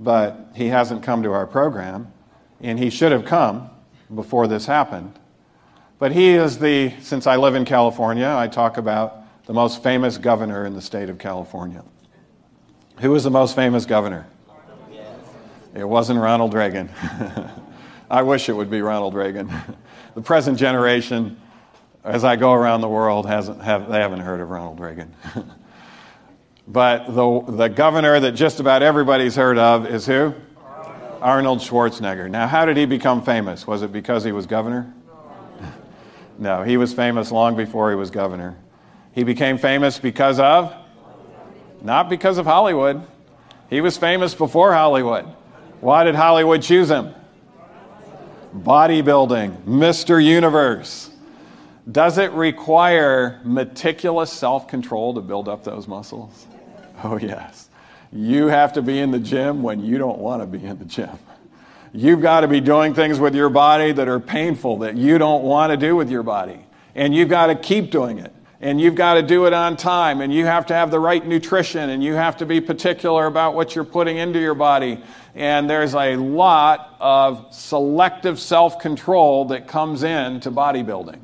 but 0.01 0.51
he 0.55 0.67
hasn't 0.69 1.03
come 1.03 1.23
to 1.23 1.33
our 1.33 1.47
program, 1.47 2.13
and 2.61 2.79
he 2.79 2.91
should 2.91 3.13
have 3.13 3.25
come 3.25 3.71
before 4.13 4.49
this 4.49 4.67
happened. 4.67 5.19
But 5.99 6.13
he 6.13 6.31
is 6.31 6.59
the, 6.59 6.93
since 7.01 7.27
I 7.27 7.37
live 7.37 7.55
in 7.55 7.65
California, 7.65 8.33
I 8.37 8.47
talk 8.49 8.77
about 8.77 9.47
the 9.47 9.53
most 9.53 9.83
famous 9.83 10.19
governor 10.19 10.65
in 10.65 10.75
the 10.75 10.83
state 10.83 11.09
of 11.09 11.19
California. 11.19 11.83
Who 13.01 13.15
is 13.15 13.25
the 13.25 13.31
most 13.31 13.57
famous 13.57 13.87
governor? 13.87 14.27
It 15.79 15.89
wasn't 15.89 16.19
Ronald 16.19 16.55
Reagan. 16.55 16.91
I 18.11 18.23
wish 18.23 18.49
it 18.49 18.53
would 18.53 18.69
be 18.69 18.83
Ronald 18.83 19.15
Reagan. 19.15 19.49
the 20.17 20.21
present 20.21 20.59
generation, 20.59 21.41
as 22.03 22.25
I 22.25 22.35
go 22.35 22.53
around 22.53 22.81
the 22.81 22.89
world, 22.89 23.27
hasn't, 23.27 23.63
have, 23.63 23.89
they 23.89 24.01
haven't 24.01 24.21
heard 24.21 24.41
of 24.41 24.51
Ronald 24.51 24.81
Reagan. 24.81 25.15
but 26.67 27.07
the, 27.15 27.45
the 27.53 27.69
governor 27.69 28.19
that 28.19 28.33
just 28.33 28.59
about 28.59 28.83
everybody's 28.83 29.37
heard 29.37 29.57
of 29.57 29.87
is 29.87 30.05
who? 30.05 30.35
Arnold 31.21 31.61
Schwarzenegger. 31.61 32.29
Now, 32.29 32.49
how 32.49 32.65
did 32.65 32.77
he 32.77 32.85
become 32.85 33.23
famous? 33.23 33.65
Was 33.65 33.83
it 33.83 33.93
because 33.93 34.25
he 34.25 34.33
was 34.33 34.47
governor? 34.47 34.93
no, 36.39 36.65
he 36.65 36.77
was 36.77 36.93
famous 36.93 37.31
long 37.31 37.57
before 37.57 37.91
he 37.91 37.97
was 37.97 38.11
governor. 38.11 38.59
He 39.13 39.23
became 39.23 39.59
famous 39.59 40.01
because 40.01 40.41
of? 40.41 40.75
Not 41.83 42.09
because 42.09 42.37
of 42.39 42.47
Hollywood. 42.47 43.07
He 43.71 43.81
was 43.81 43.97
famous 43.97 44.35
before 44.35 44.73
Hollywood. 44.73 45.37
Why 45.81 46.05
did 46.05 46.15
Hollywood 46.15 46.63
choose 46.63 46.91
him? 46.91 47.15
Bodybuilding, 48.55 49.65
Mr. 49.65 50.25
Universe. 50.25 51.11
Does 51.91 52.19
it 52.19 52.33
require 52.33 53.41
meticulous 53.45 54.33
self 54.33 54.69
control 54.69 55.15
to 55.15 55.21
build 55.21 55.49
up 55.49 55.65
those 55.65 55.87
muscles? 55.87 56.47
Oh, 57.03 57.17
yes. 57.17 57.69
You 58.13 58.47
have 58.49 58.73
to 58.73 58.83
be 58.83 58.99
in 58.99 59.11
the 59.11 59.19
gym 59.19 59.63
when 59.63 59.85
you 59.85 59.99
don't 59.99 60.19
want 60.19 60.43
to 60.43 60.47
be 60.47 60.65
in 60.65 60.79
the 60.79 60.85
gym. 60.85 61.19
You've 61.93 62.21
got 62.21 62.41
to 62.41 62.49
be 62.49 62.61
doing 62.61 62.95
things 62.95 63.19
with 63.19 63.35
your 63.35 63.49
body 63.49 63.93
that 63.93 64.09
are 64.09 64.21
painful, 64.21 64.79
that 64.79 64.97
you 64.97 65.19
don't 65.19 65.43
want 65.45 65.71
to 65.71 65.77
do 65.77 65.95
with 65.97 66.11
your 66.11 66.23
body. 66.23 66.67
And 66.95 67.15
you've 67.15 67.29
got 67.29 67.47
to 67.47 67.55
keep 67.55 67.91
doing 67.91 68.19
it. 68.19 68.35
And 68.61 68.81
you've 68.81 68.97
got 68.97 69.15
to 69.15 69.23
do 69.23 69.47
it 69.47 69.53
on 69.53 69.77
time. 69.77 70.21
And 70.21 70.33
you 70.33 70.45
have 70.47 70.67
to 70.67 70.75
have 70.75 70.91
the 70.91 70.99
right 70.99 71.25
nutrition. 71.25 71.91
And 71.91 72.03
you 72.03 72.15
have 72.15 72.39
to 72.39 72.47
be 72.47 72.61
particular 72.61 73.27
about 73.27 73.55
what 73.55 73.75
you're 73.75 73.85
putting 73.85 74.17
into 74.17 74.41
your 74.41 74.55
body. 74.55 75.03
And 75.35 75.71
there's 75.71 75.95
a 75.95 76.17
lot 76.17 76.97
of 76.99 77.55
selective 77.55 78.41
self 78.41 78.81
control 78.81 79.47
that 79.47 79.69
comes 79.69 80.03
into 80.03 80.51
bodybuilding. 80.51 81.21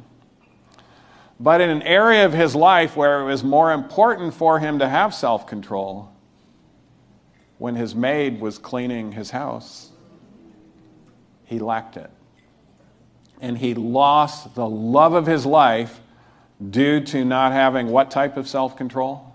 But 1.40 1.60
in 1.60 1.70
an 1.70 1.82
area 1.82 2.24
of 2.24 2.32
his 2.32 2.54
life 2.54 2.96
where 2.96 3.20
it 3.20 3.24
was 3.24 3.42
more 3.42 3.72
important 3.72 4.34
for 4.34 4.60
him 4.60 4.78
to 4.78 4.88
have 4.88 5.12
self 5.12 5.46
control, 5.48 6.10
when 7.58 7.74
his 7.74 7.94
maid 7.94 8.40
was 8.40 8.58
cleaning 8.58 9.12
his 9.12 9.30
house, 9.30 9.90
he 11.44 11.58
lacked 11.58 11.96
it. 11.96 12.10
And 13.40 13.58
he 13.58 13.74
lost 13.74 14.54
the 14.54 14.68
love 14.68 15.14
of 15.14 15.26
his 15.26 15.44
life 15.44 16.00
due 16.70 17.00
to 17.00 17.24
not 17.24 17.52
having 17.52 17.88
what 17.88 18.10
type 18.10 18.36
of 18.36 18.48
self 18.48 18.76
control? 18.76 19.34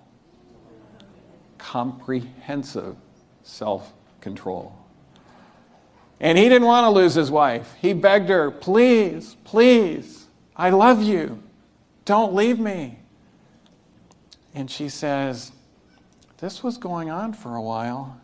Comprehensive 1.58 2.96
self 3.44 3.94
control. 4.22 4.76
And 6.20 6.38
he 6.38 6.50
didn't 6.50 6.68
want 6.68 6.86
to 6.86 6.90
lose 6.90 7.14
his 7.14 7.32
wife. 7.32 7.76
He 7.82 7.94
begged 7.94 8.30
her, 8.30 8.52
please, 8.52 9.38
please, 9.44 10.28
I 10.56 10.70
love 10.70 11.02
you. 11.02 11.42
Don't 12.04 12.34
leave 12.34 12.60
me. 12.60 13.00
And 14.54 14.70
she 14.70 14.90
says, 14.90 15.52
This 16.40 16.64
was 16.64 16.78
going 16.78 17.10
on 17.10 17.34
for 17.34 17.56
a 17.56 17.62
while. 17.62 18.20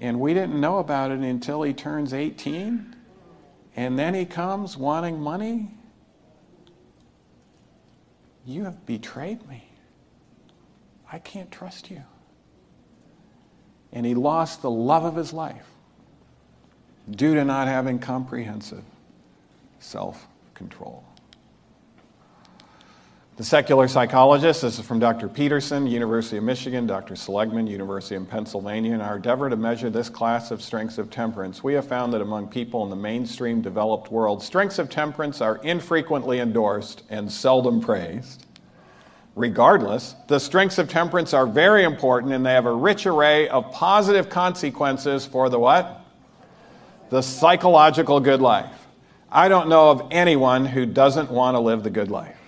And 0.00 0.18
we 0.18 0.34
didn't 0.34 0.60
know 0.60 0.78
about 0.78 1.12
it 1.12 1.20
until 1.20 1.62
he 1.62 1.72
turns 1.72 2.12
18. 2.12 2.96
And 3.76 3.98
then 3.98 4.14
he 4.14 4.24
comes 4.24 4.76
wanting 4.76 5.20
money. 5.20 5.70
You 8.46 8.64
have 8.64 8.84
betrayed 8.86 9.46
me. 9.48 9.68
I 11.10 11.18
can't 11.18 11.50
trust 11.50 11.90
you. 11.90 12.02
And 13.92 14.04
he 14.04 14.14
lost 14.14 14.62
the 14.62 14.70
love 14.70 15.04
of 15.04 15.16
his 15.16 15.32
life 15.32 15.66
due 17.10 17.34
to 17.34 17.44
not 17.44 17.68
having 17.68 17.98
comprehensive 17.98 18.84
self 19.78 20.26
control. 20.54 21.04
The 23.36 23.42
secular 23.42 23.88
psychologist, 23.88 24.62
this 24.62 24.78
is 24.78 24.86
from 24.86 25.00
Dr. 25.00 25.26
Peterson, 25.26 25.88
University 25.88 26.36
of 26.36 26.44
Michigan, 26.44 26.86
Dr. 26.86 27.16
Seligman, 27.16 27.66
University 27.66 28.14
of 28.14 28.30
Pennsylvania. 28.30 28.94
In 28.94 29.00
our 29.00 29.16
endeavor 29.16 29.50
to 29.50 29.56
measure 29.56 29.90
this 29.90 30.08
class 30.08 30.52
of 30.52 30.62
strengths 30.62 30.98
of 30.98 31.10
temperance, 31.10 31.64
we 31.64 31.74
have 31.74 31.84
found 31.84 32.12
that 32.12 32.20
among 32.20 32.46
people 32.46 32.84
in 32.84 32.90
the 32.90 32.96
mainstream 32.96 33.60
developed 33.60 34.12
world, 34.12 34.40
strengths 34.40 34.78
of 34.78 34.88
temperance 34.88 35.40
are 35.40 35.56
infrequently 35.64 36.38
endorsed 36.38 37.02
and 37.10 37.30
seldom 37.30 37.80
praised. 37.80 38.46
Regardless, 39.34 40.14
the 40.28 40.38
strengths 40.38 40.78
of 40.78 40.88
temperance 40.88 41.34
are 41.34 41.44
very 41.44 41.82
important 41.82 42.32
and 42.32 42.46
they 42.46 42.52
have 42.52 42.66
a 42.66 42.72
rich 42.72 43.04
array 43.04 43.48
of 43.48 43.72
positive 43.72 44.28
consequences 44.28 45.26
for 45.26 45.48
the 45.48 45.58
what? 45.58 46.06
The 47.10 47.20
psychological 47.20 48.20
good 48.20 48.40
life. 48.40 48.86
I 49.28 49.48
don't 49.48 49.68
know 49.68 49.90
of 49.90 50.06
anyone 50.12 50.66
who 50.66 50.86
doesn't 50.86 51.32
want 51.32 51.56
to 51.56 51.58
live 51.58 51.82
the 51.82 51.90
good 51.90 52.12
life. 52.12 52.38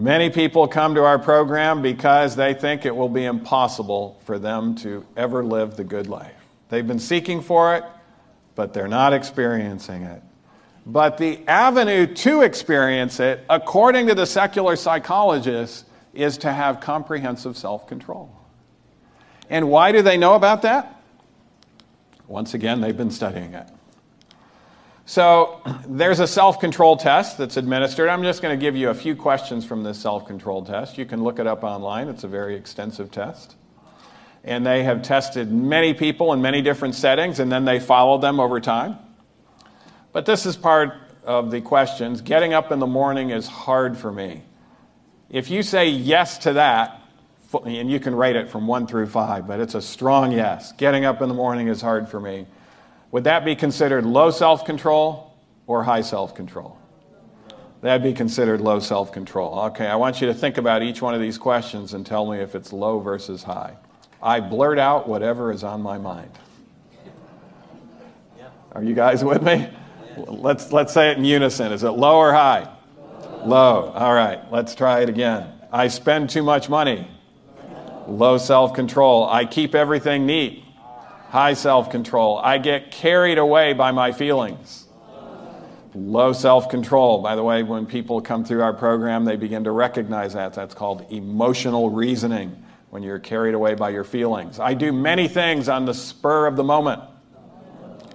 Many 0.00 0.30
people 0.30 0.66
come 0.66 0.94
to 0.94 1.04
our 1.04 1.18
program 1.18 1.82
because 1.82 2.34
they 2.34 2.54
think 2.54 2.86
it 2.86 2.96
will 2.96 3.10
be 3.10 3.26
impossible 3.26 4.18
for 4.24 4.38
them 4.38 4.74
to 4.76 5.04
ever 5.14 5.44
live 5.44 5.76
the 5.76 5.84
good 5.84 6.06
life. 6.06 6.32
They've 6.70 6.86
been 6.86 6.98
seeking 6.98 7.42
for 7.42 7.76
it, 7.76 7.84
but 8.54 8.72
they're 8.72 8.88
not 8.88 9.12
experiencing 9.12 10.04
it. 10.04 10.22
But 10.86 11.18
the 11.18 11.46
avenue 11.46 12.06
to 12.06 12.40
experience 12.40 13.20
it, 13.20 13.44
according 13.50 14.06
to 14.06 14.14
the 14.14 14.24
secular 14.24 14.74
psychologists, 14.74 15.84
is 16.14 16.38
to 16.38 16.50
have 16.50 16.80
comprehensive 16.80 17.58
self 17.58 17.86
control. 17.86 18.34
And 19.50 19.68
why 19.68 19.92
do 19.92 20.00
they 20.00 20.16
know 20.16 20.34
about 20.34 20.62
that? 20.62 21.02
Once 22.26 22.54
again, 22.54 22.80
they've 22.80 22.96
been 22.96 23.10
studying 23.10 23.52
it. 23.52 23.68
So 25.10 25.60
there's 25.88 26.20
a 26.20 26.26
self 26.28 26.60
control 26.60 26.96
test 26.96 27.36
that's 27.36 27.56
administered. 27.56 28.08
I'm 28.08 28.22
just 28.22 28.42
going 28.42 28.56
to 28.56 28.64
give 28.64 28.76
you 28.76 28.90
a 28.90 28.94
few 28.94 29.16
questions 29.16 29.64
from 29.64 29.82
this 29.82 29.98
self 29.98 30.24
control 30.24 30.64
test. 30.64 30.98
You 30.98 31.04
can 31.04 31.24
look 31.24 31.40
it 31.40 31.48
up 31.48 31.64
online, 31.64 32.06
it's 32.06 32.22
a 32.22 32.28
very 32.28 32.54
extensive 32.54 33.10
test. 33.10 33.56
And 34.44 34.64
they 34.64 34.84
have 34.84 35.02
tested 35.02 35.50
many 35.50 35.94
people 35.94 36.32
in 36.32 36.40
many 36.40 36.62
different 36.62 36.94
settings, 36.94 37.40
and 37.40 37.50
then 37.50 37.64
they 37.64 37.80
followed 37.80 38.20
them 38.20 38.38
over 38.38 38.60
time. 38.60 38.98
But 40.12 40.26
this 40.26 40.46
is 40.46 40.56
part 40.56 40.94
of 41.24 41.50
the 41.50 41.60
questions. 41.60 42.20
Getting 42.20 42.54
up 42.54 42.70
in 42.70 42.78
the 42.78 42.86
morning 42.86 43.30
is 43.30 43.48
hard 43.48 43.98
for 43.98 44.12
me. 44.12 44.44
If 45.28 45.50
you 45.50 45.64
say 45.64 45.88
yes 45.88 46.38
to 46.38 46.52
that, 46.52 47.02
and 47.52 47.90
you 47.90 47.98
can 47.98 48.14
rate 48.14 48.36
it 48.36 48.48
from 48.48 48.68
one 48.68 48.86
through 48.86 49.06
five, 49.06 49.48
but 49.48 49.58
it's 49.58 49.74
a 49.74 49.82
strong 49.82 50.30
yes. 50.30 50.70
Getting 50.70 51.04
up 51.04 51.20
in 51.20 51.28
the 51.28 51.34
morning 51.34 51.66
is 51.66 51.80
hard 51.80 52.08
for 52.08 52.20
me. 52.20 52.46
Would 53.12 53.24
that 53.24 53.44
be 53.44 53.56
considered 53.56 54.06
low 54.06 54.30
self 54.30 54.64
control 54.64 55.34
or 55.66 55.82
high 55.82 56.02
self 56.02 56.34
control? 56.34 56.78
That'd 57.80 58.02
be 58.02 58.12
considered 58.12 58.60
low 58.60 58.78
self 58.78 59.12
control. 59.12 59.58
Okay, 59.66 59.86
I 59.86 59.96
want 59.96 60.20
you 60.20 60.26
to 60.28 60.34
think 60.34 60.58
about 60.58 60.82
each 60.82 61.02
one 61.02 61.14
of 61.14 61.20
these 61.20 61.38
questions 61.38 61.94
and 61.94 62.04
tell 62.06 62.30
me 62.30 62.38
if 62.38 62.54
it's 62.54 62.72
low 62.72 63.00
versus 63.00 63.42
high. 63.42 63.76
I 64.22 64.40
blurt 64.40 64.78
out 64.78 65.08
whatever 65.08 65.50
is 65.50 65.64
on 65.64 65.80
my 65.80 65.98
mind. 65.98 66.30
Are 68.72 68.84
you 68.84 68.94
guys 68.94 69.24
with 69.24 69.42
me? 69.42 69.68
Let's, 70.16 70.72
let's 70.72 70.92
say 70.92 71.10
it 71.10 71.18
in 71.18 71.24
unison. 71.24 71.72
Is 71.72 71.82
it 71.82 71.90
low 71.90 72.18
or 72.18 72.32
high? 72.32 72.68
Low. 73.44 73.90
All 73.94 74.14
right, 74.14 74.40
let's 74.52 74.74
try 74.74 75.00
it 75.00 75.08
again. 75.08 75.50
I 75.72 75.88
spend 75.88 76.30
too 76.30 76.42
much 76.42 76.68
money. 76.68 77.08
Low 78.06 78.38
self 78.38 78.74
control. 78.74 79.26
I 79.28 79.46
keep 79.46 79.74
everything 79.74 80.26
neat 80.26 80.64
high 81.30 81.54
self 81.54 81.90
control. 81.90 82.38
I 82.38 82.58
get 82.58 82.90
carried 82.90 83.38
away 83.38 83.72
by 83.72 83.92
my 83.92 84.12
feelings. 84.12 84.86
Low 85.94 86.32
self 86.32 86.68
control. 86.68 87.22
By 87.22 87.36
the 87.36 87.42
way, 87.42 87.62
when 87.62 87.86
people 87.86 88.20
come 88.20 88.44
through 88.44 88.62
our 88.62 88.74
program, 88.74 89.24
they 89.24 89.36
begin 89.36 89.64
to 89.64 89.70
recognize 89.70 90.34
that. 90.34 90.52
That's 90.52 90.74
called 90.74 91.06
emotional 91.10 91.90
reasoning, 91.90 92.62
when 92.90 93.02
you're 93.02 93.18
carried 93.18 93.54
away 93.54 93.74
by 93.74 93.90
your 93.90 94.04
feelings. 94.04 94.60
I 94.60 94.74
do 94.74 94.92
many 94.92 95.28
things 95.28 95.68
on 95.68 95.86
the 95.86 95.94
spur 95.94 96.46
of 96.46 96.56
the 96.56 96.64
moment. 96.64 97.02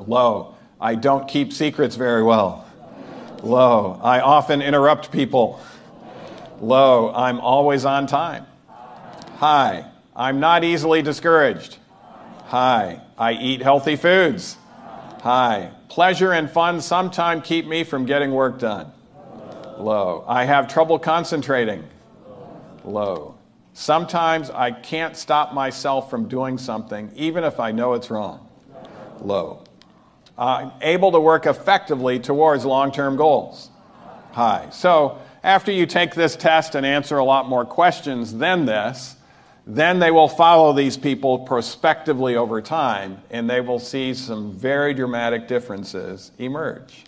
Low. 0.06 0.56
I 0.80 0.95
don't 0.95 1.28
keep 1.28 1.54
secrets 1.54 1.95
very 1.95 2.21
well. 2.21 2.67
Low. 3.41 3.99
I 4.04 4.19
often 4.19 4.62
interrupt 4.62 5.12
people. 5.12 5.60
Low. 6.60 7.13
I'm 7.13 7.39
always 7.39 7.86
on 7.86 8.08
time. 8.08 8.45
High. 9.38 9.86
I'm 10.15 10.39
not 10.39 10.63
easily 10.63 11.01
discouraged. 11.01 11.78
High. 12.45 13.01
I 13.17 13.34
eat 13.34 13.62
healthy 13.62 13.95
foods. 13.95 14.58
High. 15.21 15.71
Pleasure 15.89 16.31
and 16.31 16.49
fun 16.49 16.81
sometimes 16.81 17.45
keep 17.45 17.65
me 17.65 17.84
from 17.84 18.05
getting 18.05 18.31
work 18.31 18.60
done. 18.60 18.91
Low. 19.77 20.23
I 20.27 20.45
have 20.45 20.67
trouble 20.67 20.99
concentrating. 20.99 21.84
Low. 22.84 23.36
Sometimes 23.73 24.49
I 24.49 24.71
can't 24.71 25.17
stop 25.17 25.53
myself 25.53 26.10
from 26.10 26.27
doing 26.27 26.58
something, 26.58 27.12
even 27.15 27.43
if 27.43 27.60
I 27.60 27.71
know 27.71 27.93
it's 27.93 28.10
wrong. 28.10 28.47
Low. 29.21 29.63
I'm 30.38 30.71
able 30.81 31.12
to 31.13 31.19
work 31.19 31.45
effectively 31.45 32.19
towards 32.19 32.63
long 32.63 32.91
term 32.91 33.15
goals. 33.15 33.69
High. 34.31 34.69
So, 34.71 35.19
after 35.43 35.71
you 35.71 35.86
take 35.86 36.13
this 36.13 36.36
test 36.36 36.75
and 36.75 36.86
answer 36.86 37.17
a 37.17 37.23
lot 37.23 37.47
more 37.47 37.65
questions 37.65 38.34
than 38.34 38.65
this, 38.65 39.15
then 39.67 39.99
they 39.99 40.12
will 40.12 40.28
follow 40.28 40.73
these 40.73 40.95
people 40.95 41.39
prospectively 41.39 42.36
over 42.36 42.62
time 42.62 43.21
and 43.32 43.49
they 43.49 43.62
will 43.62 43.80
see 43.80 44.13
some 44.13 44.51
very 44.51 44.93
dramatic 44.93 45.47
differences 45.47 46.32
emerge. 46.38 47.06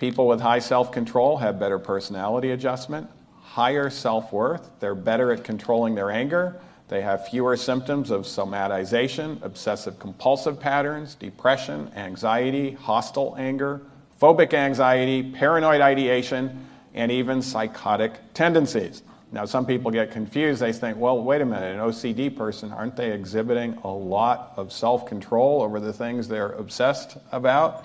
People 0.00 0.26
with 0.26 0.40
high 0.40 0.58
self 0.58 0.90
control 0.90 1.36
have 1.36 1.58
better 1.58 1.78
personality 1.78 2.50
adjustment, 2.50 3.08
higher 3.40 3.90
self 3.90 4.32
worth, 4.32 4.70
they're 4.80 4.96
better 4.96 5.30
at 5.30 5.44
controlling 5.44 5.94
their 5.94 6.10
anger, 6.10 6.60
they 6.88 7.00
have 7.00 7.28
fewer 7.28 7.56
symptoms 7.56 8.10
of 8.10 8.22
somatization, 8.22 9.40
obsessive 9.42 9.98
compulsive 9.98 10.58
patterns, 10.58 11.14
depression, 11.14 11.90
anxiety, 11.94 12.72
hostile 12.72 13.36
anger, 13.38 13.80
phobic 14.20 14.52
anxiety, 14.52 15.22
paranoid 15.22 15.80
ideation, 15.80 16.66
and 16.92 17.10
even 17.10 17.40
psychotic 17.40 18.12
tendencies. 18.34 19.02
Now, 19.34 19.46
some 19.46 19.66
people 19.66 19.90
get 19.90 20.12
confused. 20.12 20.62
They 20.62 20.72
think, 20.72 20.96
well, 20.96 21.20
wait 21.20 21.40
a 21.40 21.44
minute, 21.44 21.74
an 21.74 21.80
OCD 21.80 22.34
person, 22.34 22.70
aren't 22.70 22.94
they 22.94 23.10
exhibiting 23.10 23.76
a 23.82 23.88
lot 23.88 24.52
of 24.56 24.72
self 24.72 25.06
control 25.06 25.60
over 25.60 25.80
the 25.80 25.92
things 25.92 26.28
they're 26.28 26.52
obsessed 26.52 27.16
about? 27.32 27.84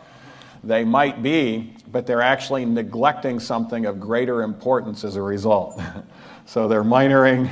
They 0.64 0.84
might 0.84 1.24
be, 1.24 1.74
but 1.92 2.06
they're 2.06 2.22
actually 2.22 2.66
neglecting 2.66 3.40
something 3.40 3.88
of 3.88 4.00
greater 4.00 4.44
importance 4.44 5.04
as 5.04 5.16
a 5.16 5.24
result. 5.24 5.82
so 6.46 6.68
they're 6.68 6.84
minoring, 6.84 7.50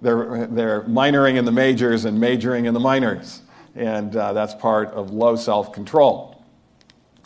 they're, 0.00 0.46
they're 0.46 0.82
minoring 0.82 1.36
in 1.36 1.44
the 1.44 1.50
majors 1.50 2.04
and 2.04 2.20
majoring 2.20 2.66
in 2.66 2.74
the 2.74 2.78
minors. 2.78 3.42
And 3.74 4.14
uh, 4.14 4.32
that's 4.32 4.54
part 4.54 4.90
of 4.90 5.10
low 5.10 5.34
self 5.34 5.72
control. 5.72 6.40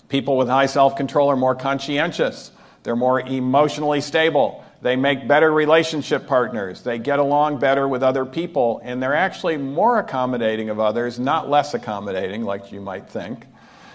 People 0.08 0.38
with 0.38 0.48
high 0.48 0.66
self 0.66 0.96
control 0.96 1.28
are 1.28 1.36
more 1.36 1.54
conscientious, 1.54 2.50
they're 2.82 2.96
more 2.96 3.20
emotionally 3.20 4.00
stable. 4.00 4.63
They 4.84 4.96
make 4.96 5.26
better 5.26 5.50
relationship 5.50 6.26
partners. 6.26 6.82
They 6.82 6.98
get 6.98 7.18
along 7.18 7.58
better 7.58 7.88
with 7.88 8.02
other 8.02 8.26
people, 8.26 8.82
and 8.84 9.02
they're 9.02 9.14
actually 9.14 9.56
more 9.56 9.98
accommodating 9.98 10.68
of 10.68 10.78
others, 10.78 11.18
not 11.18 11.48
less 11.48 11.72
accommodating, 11.72 12.44
like 12.44 12.70
you 12.70 12.82
might 12.82 13.08
think. 13.08 13.46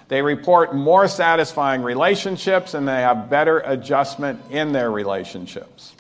They 0.08 0.24
report 0.24 0.74
more 0.74 1.08
satisfying 1.08 1.84
relationships, 1.84 2.74
and 2.74 2.88
they 2.88 3.02
have 3.02 3.30
better 3.30 3.60
adjustment 3.60 4.42
in 4.50 4.72
their 4.72 4.90
relationships. 4.90 5.94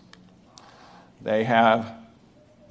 They 1.21 1.43
have 1.43 1.93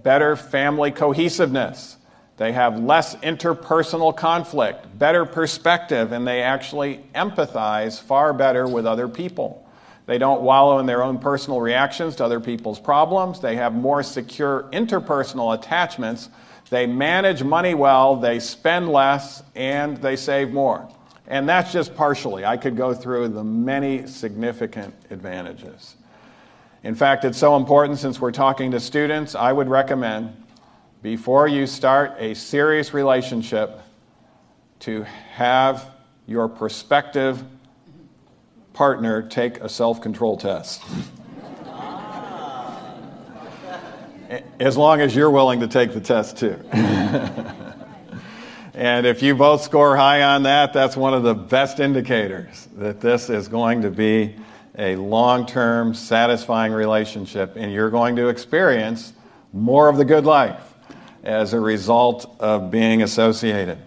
better 0.03 0.35
family 0.35 0.91
cohesiveness. 0.91 1.99
They 2.37 2.51
have 2.51 2.81
less 2.81 3.15
interpersonal 3.15 4.17
conflict, 4.17 4.99
better 4.99 5.25
perspective, 5.25 6.11
and 6.11 6.27
they 6.27 6.43
actually 6.43 6.99
empathize 7.15 8.03
far 8.03 8.33
better 8.33 8.67
with 8.67 8.87
other 8.87 9.07
people. 9.07 9.65
They 10.09 10.17
don't 10.17 10.41
wallow 10.41 10.79
in 10.79 10.87
their 10.87 11.03
own 11.03 11.19
personal 11.19 11.61
reactions 11.61 12.17
to 12.17 12.25
other 12.25 12.41
people's 12.41 12.81
problems. 12.81 13.41
They 13.41 13.57
have 13.57 13.75
more 13.75 14.03
secure 14.03 14.67
interpersonal 14.73 15.55
attachments. 15.55 16.31
They 16.71 16.87
manage 16.87 17.43
money 17.43 17.75
well, 17.75 18.17
they 18.17 18.41
spend 18.41 18.89
less, 18.89 19.43
and 19.55 19.99
they 19.99 20.17
save 20.17 20.51
more. 20.51 20.89
And 21.27 21.47
that's 21.47 21.75
just 21.75 21.95
partially. 21.95 22.47
I 22.47 22.57
could 22.57 22.75
go 22.75 22.95
through 22.95 23.29
the 23.29 23.45
many 23.45 24.07
significant 24.07 24.95
advantages. 25.11 25.97
In 26.83 26.95
fact, 26.95 27.27
it's 27.27 27.37
so 27.37 27.57
important 27.57 27.99
since 27.99 28.19
we're 28.19 28.33
talking 28.33 28.71
to 28.71 28.81
students, 28.81 29.35
I 29.35 29.53
would 29.53 29.69
recommend 29.69 30.43
before 31.03 31.49
you 31.49 31.67
start 31.67 32.15
a 32.19 32.33
serious 32.33 32.95
relationship 32.95 33.79
to 34.81 35.03
have 35.35 35.91
your 36.27 36.49
prospective 36.49 37.45
partner 38.79 39.21
take 39.23 39.59
a 39.59 39.69
self 39.69 40.01
control 40.01 40.37
test. 40.37 40.81
as 44.61 44.77
long 44.77 45.01
as 45.01 45.17
you're 45.17 45.33
willing 45.33 45.59
to 45.59 45.67
take 45.67 45.93
the 45.93 46.01
test 46.01 46.37
too. 46.37 46.57
and 48.75 49.05
if 49.05 49.21
you 49.21 49.35
both 49.35 49.63
score 49.63 49.97
high 49.97 50.23
on 50.23 50.45
that, 50.45 50.73
that's 50.73 50.97
one 50.97 51.13
of 51.13 51.25
the 51.25 51.35
best 51.35 51.81
indicators 51.81 52.69
that 52.77 53.01
this 53.01 53.29
is 53.29 53.49
going 53.49 53.83
to 53.83 53.91
be 53.91 54.37
a 54.77 54.95
long 54.95 55.45
term, 55.45 55.93
satisfying 55.93 56.71
relationship, 56.73 57.57
and 57.57 57.73
you're 57.73 57.91
going 57.91 58.15
to 58.15 58.29
experience 58.29 59.13
more 59.53 59.89
of 59.89 59.97
the 59.97 60.05
good 60.05 60.25
life 60.25 60.75
as 61.25 61.53
a 61.53 61.59
result 61.59 62.33
of 62.39 62.71
being 62.71 63.03
associated. 63.03 63.79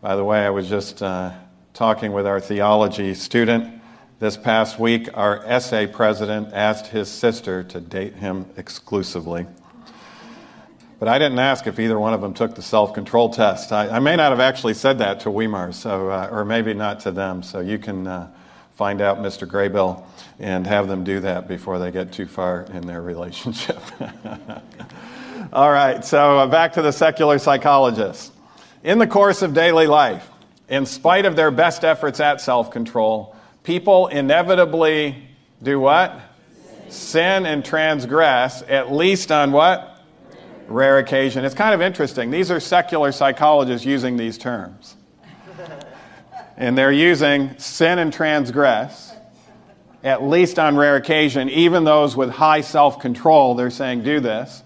By 0.00 0.16
the 0.16 0.24
way, 0.24 0.44
I 0.44 0.50
was 0.50 0.68
just 0.68 1.04
uh, 1.04 1.34
talking 1.72 2.10
with 2.10 2.26
our 2.26 2.40
theology 2.40 3.14
student 3.14 3.77
this 4.18 4.36
past 4.36 4.80
week, 4.80 5.08
our 5.14 5.60
SA 5.60 5.86
president 5.92 6.52
asked 6.52 6.88
his 6.88 7.08
sister 7.08 7.62
to 7.62 7.80
date 7.80 8.14
him 8.14 8.46
exclusively. 8.56 9.46
But 10.98 11.06
I 11.06 11.20
didn't 11.20 11.38
ask 11.38 11.68
if 11.68 11.78
either 11.78 11.98
one 11.98 12.12
of 12.12 12.20
them 12.20 12.34
took 12.34 12.56
the 12.56 12.62
self 12.62 12.92
control 12.92 13.30
test. 13.30 13.70
I, 13.70 13.88
I, 13.88 13.98
may 14.00 14.16
not 14.16 14.32
have 14.32 14.40
actually 14.40 14.74
said 14.74 14.98
that 14.98 15.20
to 15.20 15.30
Weimar, 15.30 15.72
so, 15.72 16.10
uh, 16.10 16.28
or 16.32 16.44
maybe 16.44 16.74
not 16.74 16.98
to 17.00 17.12
them. 17.12 17.44
So 17.44 17.60
you 17.60 17.78
can 17.78 18.08
uh, 18.08 18.32
find 18.74 19.00
out, 19.00 19.18
Mr. 19.18 19.46
Graybill, 19.46 20.04
and 20.40 20.66
have 20.66 20.88
them 20.88 21.04
do 21.04 21.20
that 21.20 21.46
before 21.46 21.78
they 21.78 21.92
get 21.92 22.10
too 22.10 22.26
far 22.26 22.62
in 22.72 22.84
their 22.84 23.00
relationship. 23.00 23.80
All 25.52 25.70
right, 25.70 26.04
so 26.04 26.40
uh, 26.40 26.46
back 26.48 26.72
to 26.72 26.82
the 26.82 26.90
secular 26.90 27.38
psychologists. 27.38 28.32
In 28.82 28.98
the 28.98 29.06
course 29.06 29.42
of 29.42 29.54
daily 29.54 29.86
life, 29.86 30.28
in 30.68 30.84
spite 30.84 31.24
of 31.24 31.36
their 31.36 31.52
best 31.52 31.84
efforts 31.84 32.18
at 32.18 32.40
self 32.40 32.72
control, 32.72 33.36
people 33.68 34.06
inevitably 34.06 35.14
do 35.62 35.78
what? 35.78 36.18
Sin 36.88 37.44
and 37.44 37.62
transgress, 37.62 38.62
at 38.66 38.90
least 38.90 39.30
on 39.30 39.52
what? 39.52 40.02
Rare 40.68 40.96
occasion. 40.96 41.44
It's 41.44 41.54
kind 41.54 41.74
of 41.74 41.82
interesting. 41.82 42.30
These 42.30 42.50
are 42.50 42.60
secular 42.60 43.12
psychologists 43.12 43.84
using 43.84 44.16
these 44.16 44.38
terms. 44.38 44.96
And 46.56 46.78
they're 46.78 46.90
using 46.90 47.58
sin 47.58 47.98
and 47.98 48.10
transgress, 48.10 49.12
at 50.02 50.22
least 50.22 50.58
on 50.58 50.78
rare 50.78 50.96
occasion. 50.96 51.50
Even 51.50 51.84
those 51.84 52.16
with 52.16 52.30
high 52.30 52.62
self 52.62 52.98
control, 52.98 53.54
they're 53.54 53.68
saying 53.68 54.02
do 54.02 54.18
this. 54.18 54.62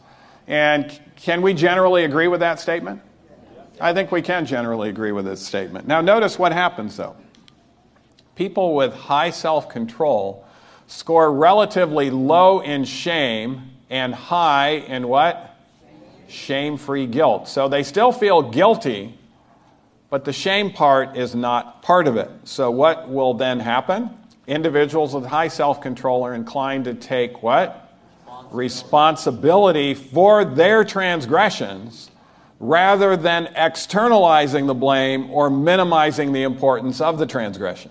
And 0.47 0.97
can 1.17 1.43
we 1.43 1.55
generally 1.55 2.05
agree 2.05 2.29
with 2.29 2.39
that 2.39 2.61
statement? 2.61 3.03
I 3.81 3.95
think 3.95 4.13
we 4.13 4.23
can 4.23 4.47
generally 4.47 4.91
agree 4.91 5.11
with 5.11 5.25
this 5.25 5.45
statement. 5.45 5.89
Now, 5.89 6.01
notice 6.03 6.39
what 6.39 6.53
happens 6.53 6.97
though 6.97 7.17
people 8.35 8.75
with 8.75 8.93
high 8.93 9.31
self 9.31 9.69
control 9.69 10.47
score 10.87 11.33
relatively 11.33 12.11
low 12.11 12.61
in 12.61 12.85
shame 12.85 13.71
and 13.91 14.15
high 14.15 14.71
in 14.71 15.09
what? 15.09 15.57
Shame 16.29 16.77
free 16.77 17.07
guilt. 17.07 17.49
So 17.49 17.69
they 17.69 17.83
still 17.83 18.13
feel 18.13 18.43
guilty, 18.43 19.19
but 20.11 20.25
the 20.25 20.33
shame 20.33 20.73
part 20.73 21.17
is 21.17 21.35
not 21.35 21.83
part 21.83 22.07
of 22.07 22.17
it. 22.17 22.31
So 22.45 22.71
what 22.71 23.09
will 23.09 23.35
then 23.35 23.61
happen? 23.61 24.11
Individuals 24.47 25.15
with 25.15 25.27
high 25.27 25.49
self 25.49 25.81
control 25.81 26.25
are 26.25 26.35
inclined 26.35 26.85
to 26.87 26.95
take 26.95 27.43
what? 27.43 27.95
Responsibility 28.51 29.95
for 29.95 30.45
their 30.45 30.85
transgressions 30.85 32.11
rather 32.61 33.17
than 33.17 33.49
externalizing 33.57 34.67
the 34.67 34.75
blame 34.75 35.31
or 35.31 35.51
minimizing 35.51 36.33
the 36.33 36.43
importance 36.43 37.01
of 37.01 37.19
the 37.19 37.27
transgression. 37.27 37.91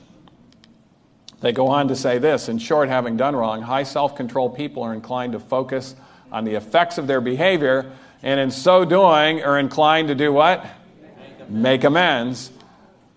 They 1.42 1.52
go 1.52 1.68
on 1.68 1.88
to 1.90 1.96
say 1.96 2.20
this 2.20 2.48
In 2.48 2.60
short, 2.60 2.88
having 2.88 3.18
done 3.18 3.36
wrong, 3.36 3.62
high 3.62 3.84
self 3.84 4.16
control 4.16 4.50
people 4.50 4.84
are 4.84 4.94
inclined 4.94 5.34
to 5.34 5.40
focus 5.40 5.96
on 6.32 6.46
the 6.46 6.56
effects 6.56 6.98
of 6.98 7.08
their 7.08 7.20
behavior, 7.20 7.92
and 8.24 8.40
in 8.40 8.52
so 8.52 8.86
doing, 8.86 9.44
are 9.44 9.60
inclined 9.60 10.08
to 10.08 10.16
do 10.16 10.32
what? 10.32 10.66
Make 11.50 11.84
amends. 11.84 12.52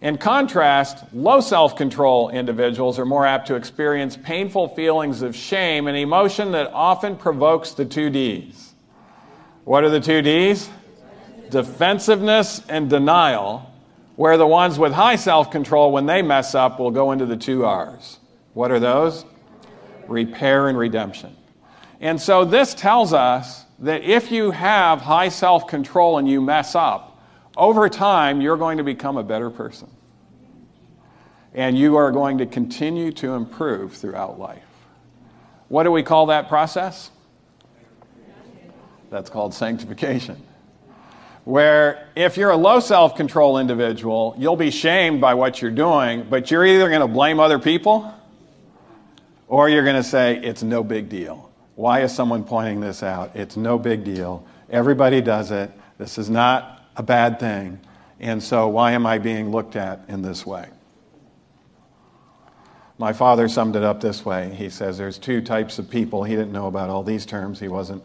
In 0.00 0.18
contrast, 0.18 1.04
low 1.12 1.40
self 1.40 1.76
control 1.76 2.30
individuals 2.30 2.98
are 2.98 3.06
more 3.06 3.26
apt 3.26 3.46
to 3.48 3.54
experience 3.54 4.16
painful 4.16 4.68
feelings 4.68 5.22
of 5.22 5.36
shame, 5.36 5.86
an 5.86 5.94
emotion 5.94 6.52
that 6.52 6.72
often 6.72 7.16
provokes 7.16 7.72
the 7.72 7.84
two 7.84 8.10
D's. 8.10 8.74
What 9.64 9.84
are 9.84 9.90
the 9.90 10.00
two 10.00 10.20
D's? 10.22 10.68
Defensiveness 11.50 12.62
and 12.68 12.90
denial 12.90 13.70
where 14.16 14.36
the 14.36 14.46
ones 14.46 14.78
with 14.78 14.92
high 14.92 15.16
self 15.16 15.50
control, 15.50 15.92
when 15.92 16.06
they 16.06 16.22
mess 16.22 16.54
up, 16.54 16.78
will 16.78 16.90
go 16.90 17.12
into 17.12 17.26
the 17.26 17.36
two 17.36 17.64
R's. 17.64 18.18
What 18.52 18.70
are 18.70 18.80
those? 18.80 19.24
Repair 20.06 20.68
and 20.68 20.78
redemption. 20.78 21.36
And 22.00 22.20
so 22.20 22.44
this 22.44 22.74
tells 22.74 23.12
us 23.12 23.64
that 23.80 24.02
if 24.02 24.30
you 24.30 24.50
have 24.52 25.00
high 25.00 25.28
self 25.28 25.66
control 25.66 26.18
and 26.18 26.28
you 26.28 26.40
mess 26.40 26.74
up, 26.74 27.18
over 27.56 27.88
time 27.88 28.40
you're 28.40 28.56
going 28.56 28.78
to 28.78 28.84
become 28.84 29.16
a 29.16 29.24
better 29.24 29.50
person. 29.50 29.90
And 31.54 31.78
you 31.78 31.96
are 31.96 32.10
going 32.10 32.38
to 32.38 32.46
continue 32.46 33.12
to 33.12 33.34
improve 33.34 33.94
throughout 33.94 34.40
life. 34.40 34.62
What 35.68 35.84
do 35.84 35.92
we 35.92 36.02
call 36.02 36.26
that 36.26 36.48
process? 36.48 37.10
That's 39.10 39.30
called 39.30 39.54
sanctification 39.54 40.44
where 41.44 42.08
if 42.16 42.36
you're 42.36 42.50
a 42.50 42.56
low 42.56 42.80
self 42.80 43.16
control 43.16 43.58
individual, 43.58 44.34
you'll 44.38 44.56
be 44.56 44.70
shamed 44.70 45.20
by 45.20 45.34
what 45.34 45.60
you're 45.60 45.70
doing, 45.70 46.26
but 46.28 46.50
you're 46.50 46.66
either 46.66 46.88
going 46.88 47.00
to 47.00 47.08
blame 47.08 47.38
other 47.38 47.58
people 47.58 48.12
or 49.48 49.68
you're 49.68 49.84
going 49.84 49.96
to 49.96 50.02
say, 50.02 50.40
it's 50.42 50.62
no 50.62 50.82
big 50.82 51.08
deal. 51.08 51.50
Why 51.76 52.00
is 52.00 52.14
someone 52.14 52.44
pointing 52.44 52.80
this 52.80 53.02
out? 53.02 53.34
It's 53.34 53.56
no 53.56 53.78
big 53.78 54.04
deal. 54.04 54.46
Everybody 54.70 55.20
does 55.20 55.50
it. 55.50 55.70
This 55.98 56.18
is 56.18 56.30
not 56.30 56.82
a 56.96 57.02
bad 57.02 57.38
thing. 57.38 57.80
And 58.20 58.42
so, 58.42 58.68
why 58.68 58.92
am 58.92 59.06
I 59.06 59.18
being 59.18 59.50
looked 59.50 59.76
at 59.76 60.04
in 60.08 60.22
this 60.22 60.46
way? 60.46 60.68
My 62.96 63.12
father 63.12 63.48
summed 63.48 63.74
it 63.74 63.82
up 63.82 64.00
this 64.00 64.24
way. 64.24 64.54
He 64.54 64.70
says 64.70 64.96
there's 64.96 65.18
two 65.18 65.40
types 65.40 65.80
of 65.80 65.90
people. 65.90 66.22
He 66.22 66.36
didn't 66.36 66.52
know 66.52 66.68
about 66.68 66.90
all 66.90 67.02
these 67.02 67.26
terms. 67.26 67.58
He 67.58 67.66
wasn't 67.66 68.04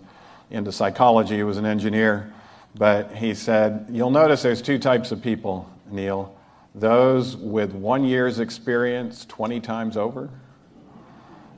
into 0.50 0.72
psychology, 0.72 1.36
he 1.36 1.44
was 1.44 1.58
an 1.58 1.66
engineer. 1.66 2.34
But 2.76 3.16
he 3.16 3.34
said, 3.34 3.88
You'll 3.92 4.12
notice 4.12 4.42
there's 4.42 4.62
two 4.62 4.80
types 4.80 5.12
of 5.12 5.22
people, 5.22 5.70
Neil 5.90 6.36
those 6.76 7.36
with 7.36 7.74
one 7.74 8.04
year's 8.04 8.40
experience 8.40 9.26
20 9.26 9.60
times 9.60 9.98
over, 9.98 10.30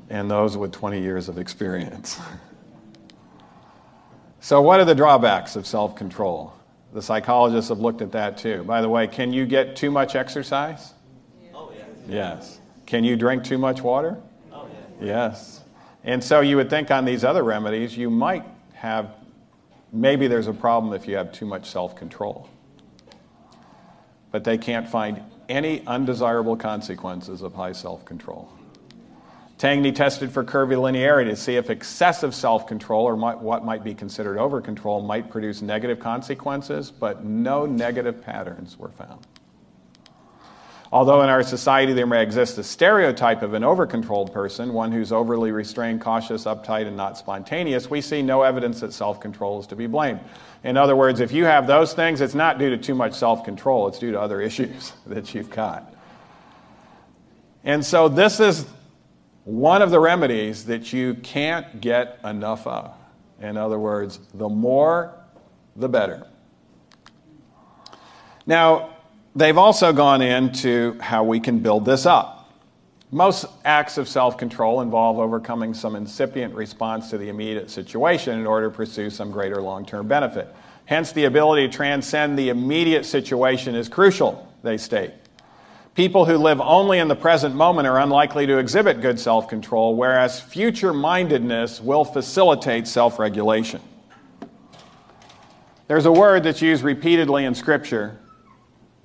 and 0.10 0.30
those 0.30 0.58
with 0.58 0.72
20 0.72 1.02
years 1.02 1.30
of 1.30 1.38
experience. 1.38 2.20
so, 4.40 4.62
what 4.62 4.80
are 4.80 4.86
the 4.86 4.96
drawbacks 4.96 5.56
of 5.56 5.66
self 5.66 5.96
control? 5.96 6.54
The 6.94 7.02
psychologists 7.02 7.70
have 7.70 7.80
looked 7.80 8.02
at 8.02 8.12
that 8.12 8.38
too. 8.38 8.64
By 8.64 8.82
the 8.82 8.90
way, 8.90 9.08
can 9.08 9.32
you 9.32 9.46
get 9.46 9.76
too 9.76 9.92
much 9.92 10.16
exercise? 10.16 10.94
Oh, 11.54 11.72
yes. 11.74 11.88
Yes. 12.08 12.60
Can 12.86 13.06
you 13.06 13.16
drink 13.16 13.46
too 13.46 13.58
much 13.58 13.82
water? 13.82 14.18
Oh, 14.52 14.68
yes. 15.00 15.02
Yes. 15.02 15.62
And 16.04 16.22
so 16.22 16.42
you 16.42 16.58
would 16.58 16.70
think 16.70 16.92
on 16.92 17.06
these 17.06 17.24
other 17.24 17.44
remedies, 17.44 17.96
you 17.96 18.10
might 18.10 18.44
have, 18.74 19.16
maybe 19.92 20.28
there's 20.28 20.48
a 20.48 20.54
problem 20.54 20.94
if 20.94 21.08
you 21.08 21.16
have 21.16 21.32
too 21.32 21.46
much 21.46 21.70
self 21.70 21.96
control. 21.96 22.50
But 24.32 24.44
they 24.44 24.58
can't 24.58 24.88
find 24.88 25.22
any 25.50 25.86
undesirable 25.86 26.56
consequences 26.56 27.42
of 27.42 27.54
high 27.54 27.74
self 27.74 28.06
control. 28.06 28.52
Tangney 29.58 29.94
tested 29.94 30.32
for 30.32 30.44
curvilinearity 30.44 31.30
to 31.30 31.36
see 31.36 31.56
if 31.56 31.70
excessive 31.70 32.34
self 32.34 32.66
control, 32.66 33.06
or 33.06 33.16
might, 33.16 33.40
what 33.40 33.64
might 33.64 33.84
be 33.84 33.94
considered 33.94 34.40
over 34.40 34.60
control, 34.60 35.02
might 35.02 35.30
produce 35.30 35.62
negative 35.62 36.00
consequences, 36.00 36.90
but 36.90 37.24
no 37.24 37.68
negative 37.68 38.24
patterns 38.24 38.80
were 38.80 38.90
found. 38.90 39.28
Although 40.94 41.22
in 41.22 41.30
our 41.30 41.42
society 41.42 41.94
there 41.94 42.06
may 42.06 42.22
exist 42.22 42.58
a 42.58 42.64
stereotype 42.64 43.44
of 43.44 43.54
an 43.54 43.64
over 43.64 43.88
controlled 43.88 44.34
person, 44.34 44.74
one 44.74 44.92
who's 44.92 45.14
overly 45.14 45.52
restrained, 45.52 46.02
cautious, 46.02 46.44
uptight, 46.44 46.86
and 46.86 46.98
not 46.98 47.18
spontaneous, 47.18 47.90
we 47.90 48.02
see 48.02 48.22
no 48.22 48.42
evidence 48.42 48.82
that 48.82 48.92
self 48.92 49.22
control 49.22 49.62
is 49.62 49.68
to 49.68 49.76
be 49.78 49.88
blamed. 49.88 50.20
In 50.66 50.76
other 50.76 50.96
words, 50.96 51.22
if 51.22 51.32
you 51.32 51.46
have 51.46 51.66
those 51.66 51.94
things, 51.94 52.20
it's 52.20 52.36
not 52.36 52.60
due 52.60 52.70
to 52.72 52.78
too 52.78 52.94
much 52.94 53.14
self 53.14 53.46
control, 53.46 53.88
it's 53.88 54.00
due 54.00 54.12
to 54.12 54.20
other 54.20 54.42
issues 54.42 54.92
that 55.06 55.34
you've 55.34 55.50
got. 55.50 55.94
And 57.64 57.86
so 57.86 58.10
this 58.10 58.42
is 58.42 58.66
one 59.46 59.82
of 59.82 59.92
the 59.92 60.00
remedies 60.00 60.66
that 60.66 60.92
you 60.92 61.14
can't 61.16 61.80
get 61.80 62.20
enough 62.26 62.68
of. 62.68 62.94
In 63.40 63.56
other 63.56 63.80
words, 63.80 64.20
the 64.34 64.50
more, 64.50 65.16
the 65.76 65.88
better. 65.88 66.28
Now, 68.46 68.90
they've 69.36 69.58
also 69.58 69.94
gone 69.94 70.22
into 70.22 70.98
how 71.00 71.24
we 71.24 71.40
can 71.40 71.60
build 71.60 71.86
this 71.86 72.06
up. 72.06 72.38
Most 73.12 73.46
acts 73.66 73.98
of 73.98 74.08
self 74.08 74.38
control 74.38 74.82
involve 74.82 75.20
overcoming 75.20 75.74
some 75.74 75.96
incipient 75.96 76.54
response 76.56 77.10
to 77.10 77.18
the 77.18 77.28
immediate 77.28 77.70
situation 77.70 78.40
in 78.40 78.48
order 78.48 78.70
to 78.70 78.76
pursue 78.76 79.10
some 79.10 79.32
greater 79.32 79.62
long 79.62 79.86
term 79.86 80.08
benefit. 80.08 80.54
Hence, 80.86 81.12
the 81.12 81.26
ability 81.26 81.68
to 81.68 81.74
transcend 81.74 82.40
the 82.40 82.50
immediate 82.50 83.06
situation 83.06 83.76
is 83.76 83.90
crucial, 83.90 84.52
they 84.64 84.78
state. 84.78 85.12
People 85.94 86.24
who 86.24 86.38
live 86.38 86.62
only 86.62 87.00
in 87.00 87.10
the 87.10 87.16
present 87.16 87.54
moment 87.54 87.86
are 87.86 88.00
unlikely 88.00 88.48
to 88.48 88.58
exhibit 88.58 89.02
good 89.02 89.20
self 89.20 89.50
control, 89.50 89.98
whereas 89.98 90.40
future 90.40 90.94
mindedness 90.94 91.82
will 91.82 92.06
facilitate 92.06 92.88
self 92.88 93.20
regulation. 93.20 93.82
There's 95.88 96.06
a 96.06 96.12
word 96.14 96.44
that's 96.44 96.62
used 96.62 96.84
repeatedly 96.84 97.44
in 97.44 97.54
Scripture 97.54 98.21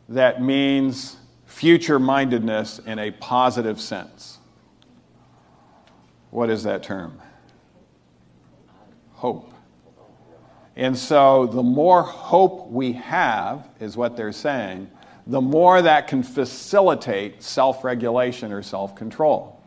that 0.09 0.43
means 0.43 1.17
future 1.47 1.99
mindedness 1.99 2.79
in 2.81 2.99
a 2.99 3.11
positive 3.11 3.81
sense. 3.81 4.39
What 6.31 6.51
is 6.51 6.65
that 6.65 6.83
term? 6.83 7.21
Hope. 9.15 9.53
And 10.77 10.97
so, 10.97 11.47
the 11.47 11.63
more 11.63 12.03
hope 12.03 12.71
we 12.71 12.93
have, 12.93 13.67
is 13.81 13.97
what 13.97 14.17
they're 14.17 14.33
saying, 14.33 14.91
the 15.27 15.41
more 15.41 15.81
that 15.81 16.07
can 16.07 16.23
facilitate 16.23 17.43
self 17.43 17.83
regulation 17.83 18.53
or 18.53 18.63
self 18.63 18.95
control. 18.95 19.59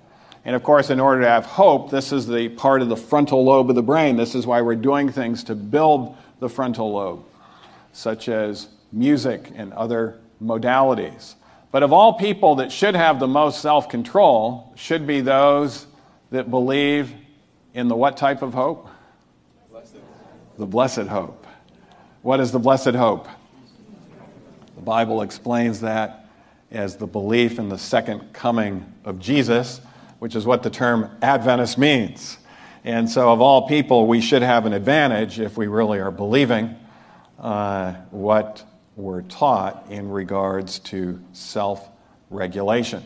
And 0.45 0.55
of 0.55 0.63
course, 0.63 0.89
in 0.89 0.99
order 0.99 1.21
to 1.21 1.27
have 1.27 1.45
hope, 1.45 1.89
this 1.89 2.13
is 2.13 2.27
the 2.27 2.49
part 2.49 2.81
of 2.81 2.89
the 2.89 2.95
frontal 2.95 3.43
lobe 3.43 3.69
of 3.69 3.75
the 3.75 3.83
brain. 3.83 4.15
This 4.15 4.35
is 4.35 4.45
why 4.45 4.61
we're 4.61 4.75
doing 4.75 5.11
things 5.11 5.43
to 5.45 5.55
build 5.55 6.15
the 6.39 6.47
frontal 6.47 6.93
lobe, 6.93 7.25
such 7.91 8.29
as 8.29 8.69
music 8.91 9.51
and 9.55 9.73
other 9.73 10.19
modalities. 10.43 11.35
But 11.71 11.83
of 11.83 11.93
all 11.93 12.13
people 12.13 12.55
that 12.55 12.71
should 12.71 12.95
have 12.95 13.19
the 13.19 13.27
most 13.27 13.61
self 13.61 13.89
control, 13.89 14.73
should 14.75 15.05
be 15.05 15.21
those 15.21 15.85
that 16.31 16.49
believe 16.49 17.13
in 17.73 17.87
the 17.87 17.95
what 17.95 18.17
type 18.17 18.41
of 18.41 18.53
hope? 18.53 18.87
Blessed. 19.69 19.97
The 20.57 20.65
blessed 20.65 21.07
hope. 21.07 21.45
What 22.21 22.39
is 22.39 22.51
the 22.51 22.59
blessed 22.59 22.95
hope? 22.95 23.27
The 24.75 24.81
Bible 24.81 25.21
explains 25.21 25.81
that 25.81 26.27
as 26.71 26.95
the 26.95 27.07
belief 27.07 27.59
in 27.59 27.69
the 27.69 27.77
second 27.77 28.33
coming 28.33 28.85
of 29.03 29.19
Jesus, 29.19 29.81
which 30.19 30.35
is 30.35 30.45
what 30.45 30.63
the 30.63 30.69
term 30.69 31.09
Adventist 31.21 31.77
means. 31.77 32.37
And 32.83 33.09
so, 33.09 33.31
of 33.31 33.41
all 33.41 33.67
people, 33.67 34.07
we 34.07 34.21
should 34.21 34.41
have 34.41 34.65
an 34.65 34.73
advantage 34.73 35.39
if 35.39 35.57
we 35.57 35.67
really 35.67 35.99
are 35.99 36.11
believing 36.11 36.75
uh, 37.37 37.93
what 38.11 38.63
we're 38.99 39.21
taught 39.23 39.85
in 39.89 40.09
regards 40.09 40.79
to 40.79 41.21
self 41.31 41.89
regulation. 42.29 43.03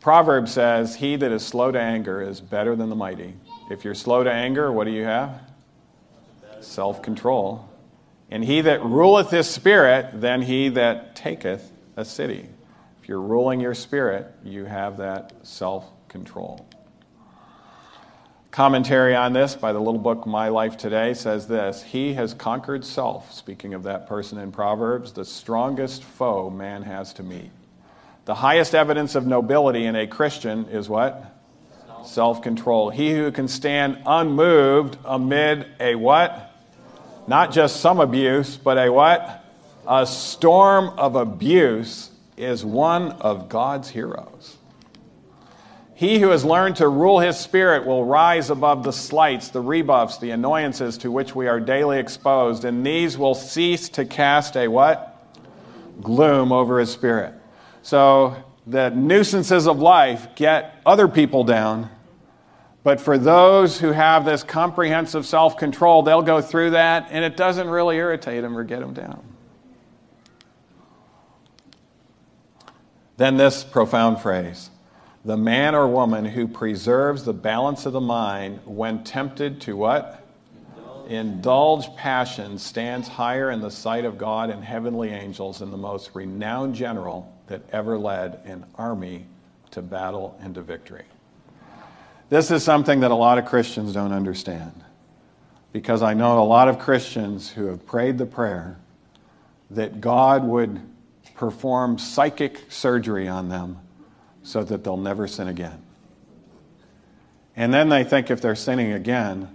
Proverb 0.00 0.48
says, 0.48 0.96
He 0.96 1.16
that 1.16 1.32
is 1.32 1.44
slow 1.44 1.70
to 1.72 1.80
anger 1.80 2.20
is 2.20 2.40
better 2.40 2.76
than 2.76 2.90
the 2.90 2.96
mighty. 2.96 3.34
If 3.70 3.84
you're 3.84 3.94
slow 3.94 4.22
to 4.22 4.30
anger, 4.30 4.70
what 4.70 4.84
do 4.84 4.90
you 4.90 5.04
have? 5.04 5.40
Self 6.60 7.02
control. 7.02 7.68
And 8.30 8.44
he 8.44 8.60
that 8.62 8.82
ruleth 8.82 9.30
his 9.30 9.48
spirit, 9.48 10.20
then 10.20 10.42
he 10.42 10.68
that 10.70 11.16
taketh 11.16 11.70
a 11.96 12.04
city. 12.04 12.48
If 13.02 13.08
you're 13.08 13.20
ruling 13.20 13.60
your 13.60 13.74
spirit, 13.74 14.26
you 14.44 14.64
have 14.64 14.98
that 14.98 15.32
self 15.42 15.86
control. 16.08 16.66
Commentary 18.52 19.16
on 19.16 19.32
this 19.32 19.56
by 19.56 19.72
the 19.72 19.80
little 19.80 19.98
book 19.98 20.26
My 20.26 20.48
Life 20.48 20.76
Today 20.76 21.14
says 21.14 21.48
this 21.48 21.82
He 21.82 22.12
has 22.14 22.34
conquered 22.34 22.84
self, 22.84 23.32
speaking 23.32 23.72
of 23.72 23.82
that 23.84 24.06
person 24.06 24.36
in 24.36 24.52
Proverbs, 24.52 25.12
the 25.12 25.24
strongest 25.24 26.04
foe 26.04 26.50
man 26.50 26.82
has 26.82 27.14
to 27.14 27.22
meet. 27.22 27.50
The 28.26 28.34
highest 28.34 28.74
evidence 28.74 29.14
of 29.14 29.26
nobility 29.26 29.86
in 29.86 29.96
a 29.96 30.06
Christian 30.06 30.66
is 30.66 30.86
what? 30.86 31.34
Self 32.04 32.42
control. 32.42 32.90
He 32.90 33.12
who 33.12 33.32
can 33.32 33.48
stand 33.48 34.02
unmoved 34.04 34.98
amid 35.04 35.66
a 35.80 35.94
what? 35.94 36.50
not 37.26 37.52
just 37.52 37.80
some 37.80 38.00
abuse, 38.00 38.58
but 38.58 38.76
a 38.76 38.90
what? 38.90 39.44
A 39.88 40.06
storm 40.06 40.90
of 40.98 41.16
abuse 41.16 42.10
is 42.36 42.64
one 42.64 43.12
of 43.12 43.48
God's 43.48 43.88
heroes. 43.88 44.58
He 46.02 46.18
who 46.18 46.30
has 46.30 46.44
learned 46.44 46.74
to 46.76 46.88
rule 46.88 47.20
his 47.20 47.38
spirit 47.38 47.86
will 47.86 48.04
rise 48.04 48.50
above 48.50 48.82
the 48.82 48.92
slights, 48.92 49.50
the 49.50 49.60
rebuffs, 49.60 50.18
the 50.18 50.32
annoyances 50.32 50.98
to 50.98 51.12
which 51.12 51.36
we 51.36 51.46
are 51.46 51.60
daily 51.60 52.00
exposed, 52.00 52.64
and 52.64 52.84
these 52.84 53.16
will 53.16 53.36
cease 53.36 53.88
to 53.90 54.04
cast 54.04 54.56
a 54.56 54.66
what? 54.66 55.08
Gloom 56.02 56.50
over 56.50 56.80
his 56.80 56.90
spirit. 56.90 57.34
So 57.82 58.34
the 58.66 58.90
nuisances 58.90 59.68
of 59.68 59.78
life 59.78 60.34
get 60.34 60.80
other 60.84 61.06
people 61.06 61.44
down 61.44 61.88
but 62.84 63.00
for 63.00 63.16
those 63.16 63.78
who 63.78 63.92
have 63.92 64.24
this 64.24 64.42
comprehensive 64.42 65.24
self 65.24 65.56
control, 65.56 66.02
they'll 66.02 66.20
go 66.22 66.40
through 66.40 66.70
that 66.70 67.06
and 67.12 67.24
it 67.24 67.36
doesn't 67.36 67.68
really 67.68 67.96
irritate 67.96 68.42
them 68.42 68.58
or 68.58 68.64
get 68.64 68.80
them 68.80 68.92
down. 68.92 69.22
Then, 73.18 73.36
this 73.36 73.62
profound 73.62 74.20
phrase 74.20 74.71
the 75.24 75.36
man 75.36 75.74
or 75.74 75.86
woman 75.86 76.24
who 76.24 76.48
preserves 76.48 77.24
the 77.24 77.32
balance 77.32 77.86
of 77.86 77.92
the 77.92 78.00
mind 78.00 78.60
when 78.64 79.04
tempted 79.04 79.60
to 79.62 79.76
what? 79.76 80.18
Indulge 81.08 81.94
passion 81.96 82.58
stands 82.58 83.06
higher 83.06 83.50
in 83.50 83.60
the 83.60 83.70
sight 83.70 84.04
of 84.04 84.18
God 84.18 84.50
and 84.50 84.64
heavenly 84.64 85.10
angels 85.10 85.60
than 85.60 85.70
the 85.70 85.76
most 85.76 86.10
renowned 86.14 86.74
general 86.74 87.32
that 87.46 87.62
ever 87.70 87.98
led 87.98 88.40
an 88.44 88.64
army 88.76 89.26
to 89.72 89.82
battle 89.82 90.38
and 90.40 90.54
to 90.54 90.62
victory. 90.62 91.04
This 92.28 92.50
is 92.50 92.64
something 92.64 93.00
that 93.00 93.10
a 93.10 93.14
lot 93.14 93.38
of 93.38 93.44
Christians 93.44 93.92
don't 93.92 94.12
understand. 94.12 94.72
Because 95.72 96.02
I 96.02 96.14
know 96.14 96.42
a 96.42 96.44
lot 96.44 96.68
of 96.68 96.78
Christians 96.78 97.50
who 97.50 97.66
have 97.66 97.86
prayed 97.86 98.18
the 98.18 98.26
prayer 98.26 98.76
that 99.70 100.00
God 100.00 100.44
would 100.44 100.80
perform 101.34 101.98
psychic 101.98 102.60
surgery 102.68 103.28
on 103.28 103.48
them 103.48 103.78
so 104.42 104.64
that 104.64 104.84
they'll 104.84 104.96
never 104.96 105.26
sin 105.26 105.48
again. 105.48 105.82
And 107.56 107.72
then 107.72 107.88
they 107.88 108.04
think 108.04 108.30
if 108.30 108.40
they're 108.40 108.54
sinning 108.54 108.92
again, 108.92 109.48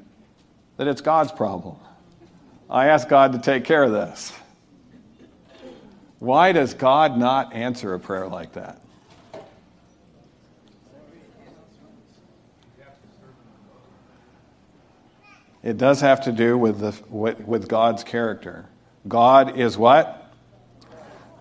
that 0.77 0.88
it's 0.88 1.01
God's 1.01 1.31
problem. 1.31 1.77
I 2.69 2.88
ask 2.88 3.07
God 3.07 3.33
to 3.33 3.39
take 3.39 3.63
care 3.63 3.83
of 3.83 3.91
this. 3.91 4.33
Why 6.19 6.51
does 6.51 6.73
God 6.73 7.17
not 7.17 7.53
answer 7.53 7.93
a 7.93 7.99
prayer 7.99 8.27
like 8.27 8.53
that? 8.53 8.81
It 15.63 15.77
does 15.77 16.01
have 16.01 16.21
to 16.25 16.31
do 16.31 16.57
with, 16.57 16.79
the, 16.79 16.95
with 17.09 17.67
God's 17.67 18.03
character. 18.03 18.65
God 19.07 19.57
is 19.59 19.77
what? 19.77 20.31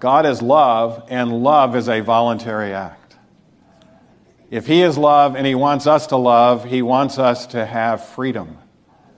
God 0.01 0.26
is 0.26 0.42
love, 0.42 1.07
and 1.09 1.42
love 1.42 1.76
is 1.76 1.88
a 1.88 2.01
voluntary 2.01 2.74
act. 2.74 2.95
If 4.51 4.66
He 4.66 4.82
is 4.82 4.97
love 4.97 5.34
and 5.34 5.47
He 5.47 5.55
wants 5.55 5.86
us 5.86 6.07
to 6.09 6.16
love, 6.16 6.64
He 6.64 6.82
wants 6.82 7.18
us 7.18 7.47
to 7.49 7.64
have 7.64 8.05
freedom. 8.05 8.59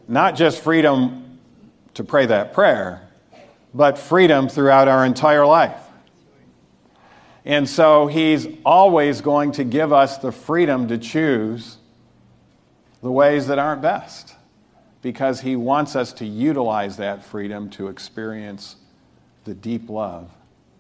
Not 0.07 0.37
just 0.37 0.63
freedom 0.63 1.39
to 1.95 2.05
pray 2.05 2.27
that 2.27 2.53
prayer, 2.53 3.09
but 3.75 3.99
freedom 3.99 4.49
throughout 4.49 4.89
our 4.89 5.05
entire 5.05 5.45
life. 5.45 5.81
And 7.45 7.69
so 7.69 8.07
He's 8.07 8.47
always 8.65 9.21
going 9.21 9.53
to 9.53 9.65
give 9.65 9.93
us 9.93 10.19
the 10.19 10.33
freedom 10.33 10.89
to 10.89 10.99
choose 10.99 11.79
the 13.03 13.11
ways 13.13 13.47
that 13.47 13.59
aren't 13.59 13.83
best 13.83 14.35
because 15.03 15.41
he 15.41 15.57
wants 15.57 15.95
us 15.95 16.13
to 16.15 16.27
utilize 16.27 16.97
that 16.97 17.25
freedom 17.25 17.71
to 17.71 17.89
experience 17.89 18.77
the 19.45 19.55
deep 19.55 19.89
love 19.89 20.31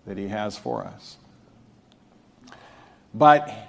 that 0.06 0.18
he 0.18 0.28
has 0.28 0.58
for 0.58 0.84
us. 0.84 1.16
But 3.14 3.67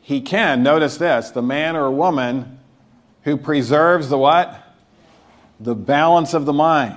he 0.00 0.20
can, 0.20 0.62
notice 0.62 0.96
this, 0.96 1.30
the 1.30 1.42
man 1.42 1.76
or 1.76 1.90
woman 1.90 2.58
who 3.22 3.36
preserves 3.36 4.08
the 4.08 4.18
what? 4.18 4.62
The 5.60 5.74
balance 5.74 6.34
of 6.34 6.46
the 6.46 6.52
mind. 6.52 6.96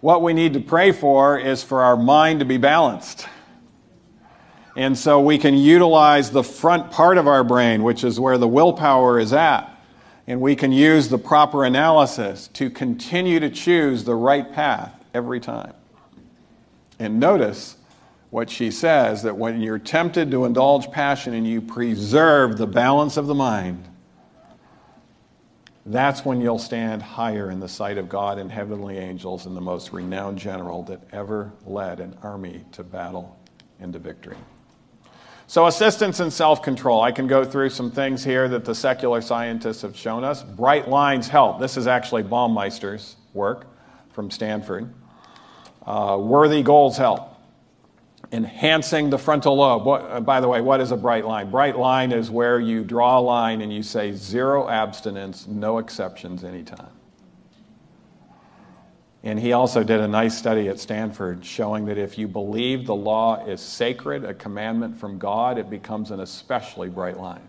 What 0.00 0.22
we 0.22 0.32
need 0.32 0.54
to 0.54 0.60
pray 0.60 0.92
for 0.92 1.38
is 1.38 1.62
for 1.62 1.82
our 1.82 1.96
mind 1.96 2.40
to 2.40 2.46
be 2.46 2.56
balanced. 2.56 3.28
And 4.76 4.96
so 4.96 5.20
we 5.20 5.38
can 5.38 5.54
utilize 5.54 6.30
the 6.30 6.42
front 6.42 6.90
part 6.90 7.18
of 7.18 7.26
our 7.26 7.44
brain, 7.44 7.82
which 7.82 8.02
is 8.02 8.18
where 8.18 8.38
the 8.38 8.48
willpower 8.48 9.18
is 9.18 9.32
at 9.32 9.70
and 10.30 10.40
we 10.40 10.54
can 10.54 10.70
use 10.70 11.08
the 11.08 11.18
proper 11.18 11.64
analysis 11.64 12.46
to 12.46 12.70
continue 12.70 13.40
to 13.40 13.50
choose 13.50 14.04
the 14.04 14.14
right 14.14 14.52
path 14.52 14.94
every 15.12 15.40
time. 15.40 15.72
And 17.00 17.18
notice 17.18 17.76
what 18.30 18.48
she 18.48 18.70
says 18.70 19.24
that 19.24 19.36
when 19.36 19.60
you're 19.60 19.78
tempted 19.78 20.30
to 20.30 20.44
indulge 20.44 20.90
passion 20.90 21.34
and 21.34 21.46
you 21.46 21.60
preserve 21.60 22.56
the 22.56 22.66
balance 22.66 23.16
of 23.16 23.26
the 23.26 23.34
mind, 23.34 23.84
that's 25.84 26.24
when 26.24 26.40
you'll 26.40 26.58
stand 26.58 27.02
higher 27.02 27.50
in 27.50 27.58
the 27.58 27.68
sight 27.68 27.98
of 27.98 28.08
God 28.08 28.38
and 28.38 28.50
heavenly 28.50 28.98
angels 28.98 29.46
and 29.46 29.56
the 29.56 29.60
most 29.60 29.92
renowned 29.92 30.38
general 30.38 30.84
that 30.84 31.00
ever 31.12 31.52
led 31.66 31.98
an 31.98 32.16
army 32.22 32.64
to 32.72 32.84
battle 32.84 33.36
and 33.80 33.92
to 33.92 33.98
victory. 33.98 34.36
So, 35.48 35.66
assistance 35.66 36.20
and 36.20 36.32
self 36.32 36.62
control. 36.62 37.00
I 37.00 37.10
can 37.10 37.26
go 37.26 37.44
through 37.44 37.70
some 37.70 37.90
things 37.90 38.22
here 38.22 38.48
that 38.48 38.64
the 38.64 38.74
secular 38.74 39.20
scientists 39.20 39.82
have 39.82 39.96
shown 39.96 40.22
us. 40.22 40.44
Bright 40.44 40.88
lines 40.88 41.26
help. 41.26 41.58
This 41.58 41.76
is 41.76 41.88
actually 41.88 42.22
Baumeister's 42.22 43.16
work 43.34 43.66
from 44.12 44.30
Stanford. 44.30 44.94
Uh, 45.84 46.18
worthy 46.20 46.62
goals 46.62 46.96
help. 46.96 47.29
Enhancing 48.32 49.10
the 49.10 49.18
frontal 49.18 49.56
lobe. 49.56 49.84
What, 49.84 50.02
uh, 50.02 50.20
by 50.20 50.40
the 50.40 50.46
way, 50.46 50.60
what 50.60 50.80
is 50.80 50.92
a 50.92 50.96
bright 50.96 51.24
line? 51.24 51.50
Bright 51.50 51.76
line 51.76 52.12
is 52.12 52.30
where 52.30 52.60
you 52.60 52.84
draw 52.84 53.18
a 53.18 53.20
line 53.20 53.60
and 53.60 53.72
you 53.72 53.82
say 53.82 54.12
zero 54.12 54.68
abstinence, 54.68 55.48
no 55.48 55.78
exceptions 55.78 56.44
anytime. 56.44 56.92
And 59.22 59.38
he 59.38 59.52
also 59.52 59.82
did 59.82 60.00
a 60.00 60.08
nice 60.08 60.38
study 60.38 60.68
at 60.68 60.78
Stanford 60.78 61.44
showing 61.44 61.84
that 61.86 61.98
if 61.98 62.16
you 62.16 62.26
believe 62.26 62.86
the 62.86 62.94
law 62.94 63.44
is 63.44 63.60
sacred, 63.60 64.24
a 64.24 64.32
commandment 64.32 64.96
from 64.96 65.18
God, 65.18 65.58
it 65.58 65.68
becomes 65.68 66.10
an 66.10 66.20
especially 66.20 66.88
bright 66.88 67.18
line. 67.18 67.46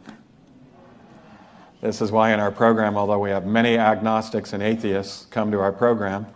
This 1.79 2.01
is 2.01 2.11
why 2.11 2.33
in 2.33 2.39
our 2.39 2.51
program, 2.51 2.97
although 2.97 3.19
we 3.19 3.29
have 3.29 3.45
many 3.45 3.77
agnostics 3.77 4.53
and 4.53 4.61
atheists 4.61 5.25
come 5.31 5.51
to 5.51 5.59
our 5.59 5.71
program, 5.71 6.27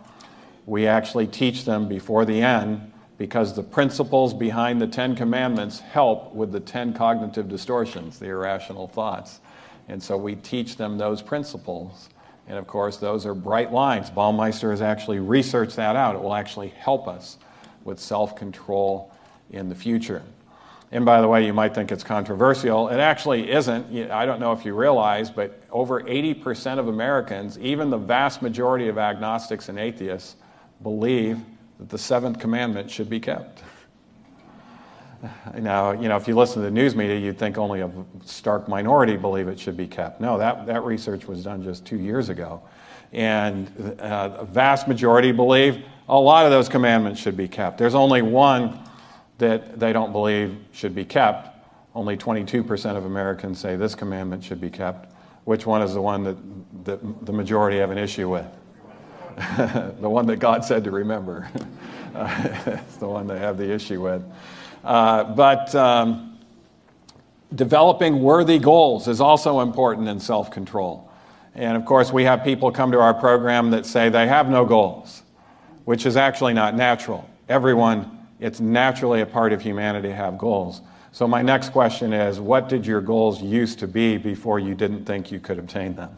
we 0.64 0.86
actually 0.86 1.26
teach 1.26 1.64
them 1.64 1.86
before 1.86 2.24
the 2.24 2.40
end 2.40 2.92
because 3.18 3.54
the 3.54 3.62
principles 3.62 4.34
behind 4.34 4.80
the 4.80 4.86
Ten 4.86 5.16
Commandments 5.16 5.80
help 5.80 6.34
with 6.34 6.52
the 6.52 6.60
ten 6.60 6.92
cognitive 6.92 7.48
distortions, 7.48 8.18
the 8.18 8.26
irrational 8.26 8.88
thoughts. 8.88 9.40
And 9.88 10.02
so 10.02 10.16
we 10.16 10.34
teach 10.36 10.76
them 10.76 10.98
those 10.98 11.22
principles 11.22 12.08
and 12.48 12.58
of 12.58 12.66
course, 12.66 12.96
those 12.98 13.26
are 13.26 13.34
bright 13.34 13.72
lines. 13.72 14.10
Baumeister 14.10 14.70
has 14.70 14.80
actually 14.80 15.18
researched 15.18 15.76
that 15.76 15.96
out. 15.96 16.14
It 16.14 16.22
will 16.22 16.34
actually 16.34 16.68
help 16.68 17.08
us 17.08 17.38
with 17.84 17.98
self 17.98 18.36
control 18.36 19.12
in 19.50 19.68
the 19.68 19.74
future. 19.74 20.22
And 20.92 21.04
by 21.04 21.20
the 21.20 21.26
way, 21.26 21.44
you 21.44 21.52
might 21.52 21.74
think 21.74 21.90
it's 21.90 22.04
controversial. 22.04 22.88
It 22.88 22.98
actually 22.98 23.50
isn't. 23.50 24.10
I 24.12 24.24
don't 24.24 24.38
know 24.38 24.52
if 24.52 24.64
you 24.64 24.74
realize, 24.74 25.30
but 25.30 25.60
over 25.70 26.00
80% 26.00 26.78
of 26.78 26.86
Americans, 26.86 27.58
even 27.58 27.90
the 27.90 27.98
vast 27.98 28.40
majority 28.40 28.86
of 28.86 28.96
agnostics 28.96 29.68
and 29.68 29.80
atheists, 29.80 30.36
believe 30.84 31.40
that 31.78 31.88
the 31.88 31.98
seventh 31.98 32.38
commandment 32.38 32.90
should 32.90 33.10
be 33.10 33.20
kept. 33.20 33.62
Now, 35.58 35.92
you 35.92 36.08
know, 36.08 36.16
if 36.16 36.28
you 36.28 36.34
listen 36.34 36.62
to 36.62 36.66
the 36.66 36.70
news 36.70 36.94
media, 36.94 37.18
you'd 37.18 37.38
think 37.38 37.58
only 37.58 37.80
a 37.80 37.90
stark 38.24 38.68
minority 38.68 39.16
believe 39.16 39.48
it 39.48 39.58
should 39.58 39.76
be 39.76 39.86
kept. 39.86 40.20
No, 40.20 40.38
that, 40.38 40.66
that 40.66 40.84
research 40.84 41.26
was 41.26 41.44
done 41.44 41.62
just 41.62 41.84
two 41.84 41.98
years 41.98 42.28
ago. 42.28 42.62
And 43.12 43.96
uh, 44.00 44.36
a 44.38 44.44
vast 44.44 44.88
majority 44.88 45.32
believe 45.32 45.84
a 46.08 46.18
lot 46.18 46.44
of 46.44 46.50
those 46.50 46.68
commandments 46.68 47.20
should 47.20 47.36
be 47.36 47.48
kept. 47.48 47.78
There's 47.78 47.94
only 47.94 48.22
one 48.22 48.78
that 49.38 49.78
they 49.78 49.92
don't 49.92 50.12
believe 50.12 50.56
should 50.72 50.94
be 50.94 51.04
kept. 51.04 51.48
Only 51.94 52.16
22% 52.16 52.96
of 52.96 53.04
Americans 53.06 53.58
say 53.58 53.76
this 53.76 53.94
commandment 53.94 54.44
should 54.44 54.60
be 54.60 54.70
kept. 54.70 55.12
Which 55.44 55.66
one 55.66 55.82
is 55.82 55.94
the 55.94 56.02
one 56.02 56.24
that, 56.24 56.36
that 56.84 57.26
the 57.26 57.32
majority 57.32 57.78
have 57.78 57.90
an 57.90 57.98
issue 57.98 58.28
with? 58.28 58.46
the 60.00 60.08
one 60.08 60.26
that 60.26 60.38
God 60.38 60.64
said 60.64 60.84
to 60.84 60.90
remember. 60.90 61.50
it's 62.14 62.96
the 62.96 63.06
one 63.06 63.26
they 63.26 63.38
have 63.38 63.58
the 63.58 63.70
issue 63.70 64.00
with. 64.00 64.22
Uh, 64.82 65.24
but 65.24 65.74
um, 65.74 66.38
developing 67.54 68.22
worthy 68.22 68.58
goals 68.58 69.08
is 69.08 69.20
also 69.20 69.60
important 69.60 70.08
in 70.08 70.18
self 70.20 70.50
control. 70.50 71.10
And 71.54 71.76
of 71.76 71.84
course, 71.84 72.12
we 72.12 72.24
have 72.24 72.44
people 72.44 72.70
come 72.70 72.92
to 72.92 73.00
our 73.00 73.14
program 73.14 73.70
that 73.70 73.84
say 73.84 74.08
they 74.08 74.26
have 74.26 74.48
no 74.48 74.64
goals, 74.64 75.22
which 75.84 76.06
is 76.06 76.16
actually 76.16 76.54
not 76.54 76.74
natural. 76.74 77.28
Everyone, 77.48 78.26
it's 78.40 78.60
naturally 78.60 79.20
a 79.20 79.26
part 79.26 79.52
of 79.52 79.60
humanity 79.60 80.08
to 80.08 80.14
have 80.14 80.38
goals. 80.38 80.80
So, 81.12 81.26
my 81.26 81.42
next 81.42 81.70
question 81.70 82.12
is 82.12 82.40
what 82.40 82.68
did 82.68 82.86
your 82.86 83.00
goals 83.00 83.42
used 83.42 83.78
to 83.80 83.88
be 83.88 84.16
before 84.16 84.58
you 84.58 84.74
didn't 84.74 85.04
think 85.04 85.30
you 85.30 85.40
could 85.40 85.58
obtain 85.58 85.94
them? 85.94 86.16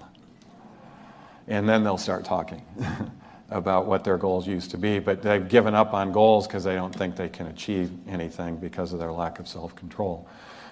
And 1.49 1.69
then 1.69 1.83
they'll 1.83 1.99
start 1.99 2.25
talking. 2.25 2.63
about 3.51 3.87
what 3.87 4.05
their 4.05 4.19
goals 4.19 4.47
used 4.47 4.71
to 4.71 4.77
be, 4.77 4.99
but 4.99 5.23
they've 5.23 5.49
given 5.49 5.75
up 5.75 5.95
on 5.95 6.13
goals 6.13 6.47
because 6.47 6.65
they 6.65 6.75
don't 6.75 6.95
think 6.95 7.17
they 7.17 7.29
can 7.29 7.47
achieve 7.47 7.91
anything 8.07 8.57
because 8.57 8.93
of 8.93 8.99
their 8.99 9.13
lack 9.13 9.39
of 9.39 9.49
self 9.49 9.75
control. 9.75 10.29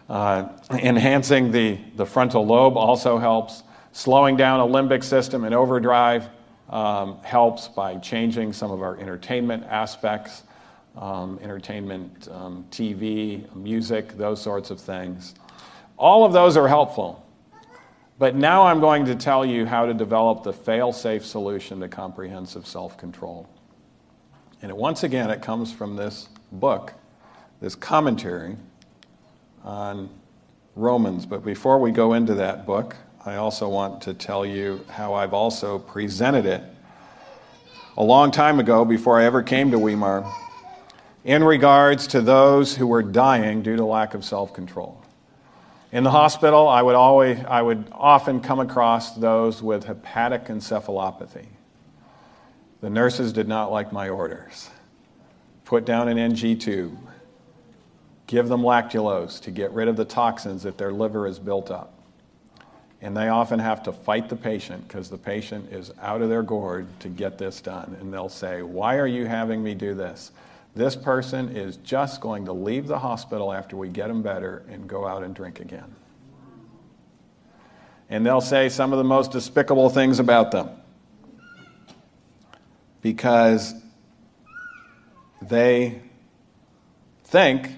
Uh, 0.09 0.49
enhancing 0.71 1.51
the, 1.51 1.79
the 1.97 2.07
frontal 2.07 2.47
lobe 2.47 2.77
also 2.77 3.19
helps. 3.19 3.63
Slowing 3.93 4.37
down 4.37 4.61
a 4.61 4.67
limbic 4.67 5.03
system 5.03 5.45
in 5.45 5.55
overdrive 5.55 6.29
um, 6.69 7.19
helps 7.23 7.67
by 7.67 7.97
changing 7.97 8.53
some 8.53 8.71
of 8.71 8.83
our 8.83 8.99
entertainment 8.99 9.65
aspects, 9.65 10.43
um, 10.97 11.39
entertainment, 11.43 12.29
um, 12.31 12.67
TV, 12.71 13.53
music, 13.57 14.17
those 14.19 14.41
sorts 14.41 14.71
of 14.71 14.79
things. 14.79 15.35
All 15.97 16.25
of 16.25 16.35
those 16.35 16.59
are 16.59 16.69
helpful. 16.69 17.26
But 18.19 18.35
now 18.35 18.63
I'm 18.63 18.81
going 18.81 19.05
to 19.07 19.15
tell 19.15 19.45
you 19.45 19.67
how 19.67 19.85
to 19.87 19.93
develop 19.93 20.43
the 20.43 20.53
fail 20.53 20.93
safe 20.93 21.25
solution 21.25 21.81
to 21.81 21.89
comprehensive 21.89 22.67
self 22.67 22.97
control. 22.97 23.49
And 24.63 24.73
once 24.73 25.03
again, 25.03 25.29
it 25.31 25.43
comes 25.43 25.73
from 25.73 25.97
this 25.97 26.29
book, 26.51 26.95
this 27.61 27.75
commentary 27.75 28.57
on 29.65 30.09
Romans. 30.75 31.27
But 31.27 31.45
before 31.45 31.79
we 31.79 31.91
go 31.91 32.15
into 32.15 32.35
that 32.35 32.65
book, 32.65 32.97
I 33.27 33.37
also 33.37 33.69
want 33.69 34.01
to 34.03 34.15
tell 34.15 34.47
you 34.47 34.85
how 34.89 35.13
I've 35.15 35.35
also 35.35 35.79
presented 35.79 36.47
it 36.47 36.63
a 37.99 38.03
long 38.03 38.31
time 38.31 38.61
ago 38.61 38.85
before 38.85 39.21
I 39.21 39.25
ever 39.25 39.43
came 39.43 39.71
to 39.73 39.79
Weimar 39.79 40.25
in 41.25 41.43
regards 41.45 42.07
to 42.09 42.21
those 42.23 42.77
who 42.77 42.87
were 42.87 43.03
dying 43.03 43.63
due 43.63 43.77
to 43.77 43.85
lack 43.85 44.15
of 44.15 44.25
self 44.25 44.55
control. 44.55 45.03
In 45.93 46.03
the 46.03 46.11
hospital, 46.11 46.69
I 46.69 46.83
would, 46.83 46.97
always, 46.97 47.39
I 47.47 47.63
would 47.63 47.87
often 47.93 48.41
come 48.41 48.59
across 48.59 49.15
those 49.15 49.63
with 49.63 49.85
hepatic 49.85 50.47
encephalopathy. 50.47 51.47
The 52.81 52.91
nurses 52.91 53.33
did 53.33 53.49
not 53.49 53.71
like 53.71 53.93
my 53.93 54.09
orders. 54.09 54.71
Put 55.65 55.85
down 55.85 56.09
an 56.09 56.19
NG 56.19 56.59
tube, 56.59 56.99
give 58.27 58.49
them 58.49 58.63
lactulose 58.63 59.41
to 59.43 59.51
get 59.51 59.73
rid 59.73 59.89
of 59.89 59.97
the 59.97 60.05
toxins 60.05 60.65
that 60.65 60.77
their 60.77 60.93
liver 60.93 61.27
has 61.27 61.39
built 61.39 61.71
up. 61.71 61.93
And 63.01 63.17
they 63.17 63.29
often 63.29 63.59
have 63.59 63.83
to 63.85 63.93
fight 63.93 64.29
the 64.29 64.37
patient 64.37 64.87
because 64.89 65.11
the 65.11 65.19
patient 65.19 65.73
is 65.73 65.93
out 66.01 66.23
of 66.23 66.29
their 66.29 66.43
gourd 66.43 66.87
to 67.01 67.09
get 67.09 67.39
this 67.39 67.61
done. 67.61 67.97
And 68.01 68.13
they'll 68.13 68.29
say, 68.29 68.63
Why 68.63 68.97
are 68.97 69.07
you 69.07 69.27
having 69.27 69.63
me 69.63 69.75
do 69.75 69.95
this? 69.95 70.33
This 70.77 70.95
person 70.95 71.57
is 71.57 71.79
just 71.79 72.21
going 72.21 72.45
to 72.45 72.53
leave 72.53 72.87
the 72.87 72.99
hospital 72.99 73.51
after 73.51 73.79
we 73.79 73.89
get 73.89 74.09
them 74.09 74.21
better 74.21 74.63
and 74.69 74.87
go 74.87 75.07
out 75.07 75.23
and 75.23 75.35
drink 75.35 75.59
again. 75.59 75.97
And 78.11 78.27
they'll 78.27 78.43
say 78.43 78.69
some 78.69 78.93
of 78.93 78.99
the 78.99 79.05
most 79.05 79.33
despicable 79.33 79.89
things 79.89 80.19
about 80.19 80.51
them 80.51 80.69
because 83.01 83.75
they 85.41 86.03
think 87.25 87.71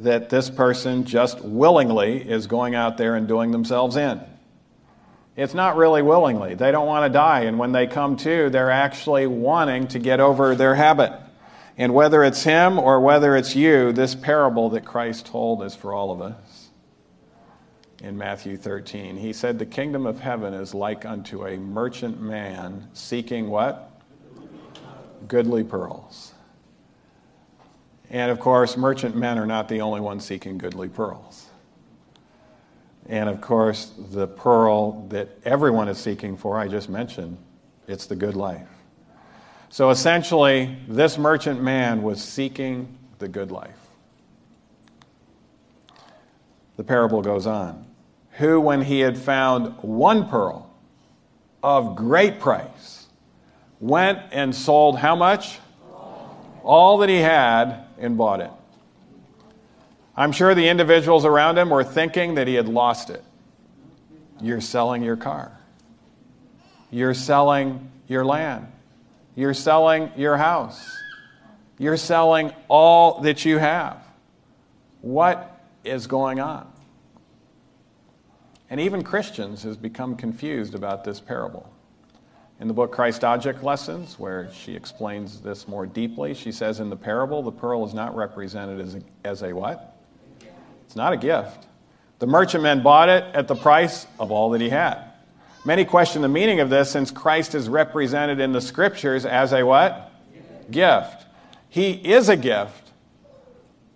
that 0.00 0.30
this 0.30 0.48
person 0.48 1.04
just 1.04 1.42
willingly 1.42 2.26
is 2.26 2.46
going 2.46 2.74
out 2.74 2.96
there 2.96 3.16
and 3.16 3.28
doing 3.28 3.50
themselves 3.50 3.96
in. 3.96 4.18
It's 5.36 5.54
not 5.54 5.76
really 5.76 6.00
willingly. 6.00 6.54
They 6.54 6.72
don't 6.72 6.86
want 6.86 7.04
to 7.04 7.12
die. 7.12 7.40
And 7.40 7.58
when 7.58 7.72
they 7.72 7.86
come 7.86 8.16
to, 8.16 8.48
they're 8.48 8.70
actually 8.70 9.26
wanting 9.26 9.88
to 9.88 9.98
get 9.98 10.20
over 10.20 10.54
their 10.54 10.74
habit. 10.74 11.12
And 11.78 11.94
whether 11.94 12.24
it's 12.24 12.42
him 12.42 12.76
or 12.76 13.00
whether 13.00 13.36
it's 13.36 13.54
you, 13.54 13.92
this 13.92 14.16
parable 14.16 14.68
that 14.70 14.84
Christ 14.84 15.26
told 15.26 15.62
is 15.62 15.76
for 15.76 15.94
all 15.94 16.10
of 16.10 16.20
us. 16.20 16.70
In 18.02 18.18
Matthew 18.18 18.56
13, 18.56 19.16
he 19.16 19.32
said, 19.32 19.58
The 19.58 19.66
kingdom 19.66 20.04
of 20.04 20.18
heaven 20.18 20.54
is 20.54 20.74
like 20.74 21.06
unto 21.06 21.46
a 21.46 21.56
merchant 21.56 22.20
man 22.20 22.88
seeking 22.92 23.48
what? 23.48 24.02
Goodly 25.28 25.62
pearls. 25.62 26.32
And 28.10 28.30
of 28.30 28.40
course, 28.40 28.76
merchant 28.76 29.14
men 29.14 29.38
are 29.38 29.46
not 29.46 29.68
the 29.68 29.80
only 29.80 30.00
ones 30.00 30.24
seeking 30.24 30.58
goodly 30.58 30.88
pearls. 30.88 31.46
And 33.06 33.28
of 33.28 33.40
course, 33.40 33.92
the 34.10 34.26
pearl 34.26 35.06
that 35.08 35.28
everyone 35.44 35.88
is 35.88 35.98
seeking 35.98 36.36
for, 36.36 36.58
I 36.58 36.66
just 36.68 36.88
mentioned, 36.88 37.38
it's 37.86 38.06
the 38.06 38.16
good 38.16 38.34
life. 38.34 38.68
So 39.70 39.90
essentially, 39.90 40.76
this 40.88 41.18
merchant 41.18 41.62
man 41.62 42.02
was 42.02 42.22
seeking 42.22 42.98
the 43.18 43.28
good 43.28 43.50
life. 43.50 43.76
The 46.76 46.84
parable 46.84 47.22
goes 47.22 47.46
on. 47.46 47.86
Who, 48.32 48.60
when 48.60 48.82
he 48.82 49.00
had 49.00 49.18
found 49.18 49.76
one 49.82 50.28
pearl 50.28 50.72
of 51.62 51.96
great 51.96 52.38
price, 52.38 53.06
went 53.80 54.20
and 54.32 54.54
sold 54.54 54.98
how 54.98 55.16
much? 55.16 55.58
All 56.62 56.98
that 56.98 57.08
he 57.08 57.18
had 57.18 57.84
and 57.98 58.16
bought 58.16 58.40
it. 58.40 58.50
I'm 60.16 60.32
sure 60.32 60.54
the 60.54 60.68
individuals 60.68 61.24
around 61.24 61.58
him 61.58 61.70
were 61.70 61.84
thinking 61.84 62.36
that 62.36 62.48
he 62.48 62.54
had 62.54 62.68
lost 62.68 63.10
it. 63.10 63.22
You're 64.40 64.60
selling 64.60 65.02
your 65.02 65.16
car. 65.16 65.58
You're 66.90 67.14
selling 67.14 67.90
your 68.06 68.24
land. 68.24 68.66
You're 69.38 69.54
selling 69.54 70.10
your 70.16 70.36
house. 70.36 70.98
You're 71.78 71.96
selling 71.96 72.52
all 72.66 73.20
that 73.20 73.44
you 73.44 73.58
have. 73.58 74.04
What 75.00 75.60
is 75.84 76.08
going 76.08 76.40
on? 76.40 76.66
And 78.68 78.80
even 78.80 79.04
Christians 79.04 79.62
has 79.62 79.76
become 79.76 80.16
confused 80.16 80.74
about 80.74 81.04
this 81.04 81.20
parable. 81.20 81.72
In 82.58 82.66
the 82.66 82.74
book 82.74 82.90
Christ 82.90 83.22
Object 83.22 83.62
Lessons, 83.62 84.18
where 84.18 84.50
she 84.52 84.74
explains 84.74 85.40
this 85.40 85.68
more 85.68 85.86
deeply, 85.86 86.34
she 86.34 86.50
says 86.50 86.80
in 86.80 86.90
the 86.90 86.96
parable, 86.96 87.40
the 87.40 87.52
pearl 87.52 87.86
is 87.86 87.94
not 87.94 88.16
represented 88.16 88.80
as 88.80 88.96
a, 88.96 89.02
as 89.22 89.42
a 89.42 89.52
what? 89.52 90.00
It's 90.84 90.96
not 90.96 91.12
a 91.12 91.16
gift. 91.16 91.68
The 92.18 92.26
merchantman 92.26 92.82
bought 92.82 93.08
it 93.08 93.22
at 93.36 93.46
the 93.46 93.54
price 93.54 94.08
of 94.18 94.32
all 94.32 94.50
that 94.50 94.60
he 94.60 94.70
had. 94.70 95.07
Many 95.64 95.84
question 95.84 96.22
the 96.22 96.28
meaning 96.28 96.60
of 96.60 96.70
this 96.70 96.90
since 96.90 97.10
Christ 97.10 97.54
is 97.54 97.68
represented 97.68 98.40
in 98.40 98.52
the 98.52 98.60
scriptures 98.60 99.26
as 99.26 99.52
a 99.52 99.64
what? 99.64 100.12
Gift. 100.70 101.26
He 101.68 101.92
is 101.92 102.28
a 102.28 102.36
gift, 102.36 102.92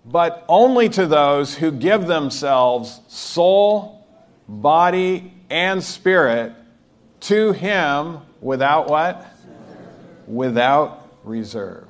but 0.05 0.45
only 0.49 0.89
to 0.91 1.07
those 1.07 1.55
who 1.55 1.71
give 1.71 2.07
themselves 2.07 3.01
soul, 3.09 4.07
body, 4.49 5.33
and 5.49 5.83
spirit 5.83 6.53
to 7.21 7.53
him 7.53 8.19
without 8.41 8.89
what? 8.89 9.27
Without 10.27 11.09
reserve. 11.25 11.89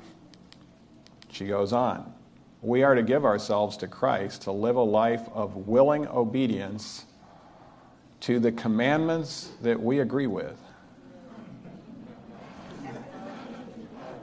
She 1.31 1.45
goes 1.47 1.73
on. 1.73 2.13
We 2.61 2.83
are 2.83 2.95
to 2.95 3.03
give 3.03 3.25
ourselves 3.25 3.77
to 3.77 3.87
Christ 3.87 4.43
to 4.43 4.51
live 4.51 4.75
a 4.75 4.83
life 4.83 5.27
of 5.33 5.67
willing 5.67 6.07
obedience 6.07 7.05
to 8.23 8.39
the 8.39 8.51
commandments 8.51 9.51
that 9.61 9.81
we 9.81 9.99
agree 9.99 10.27
with, 10.27 10.57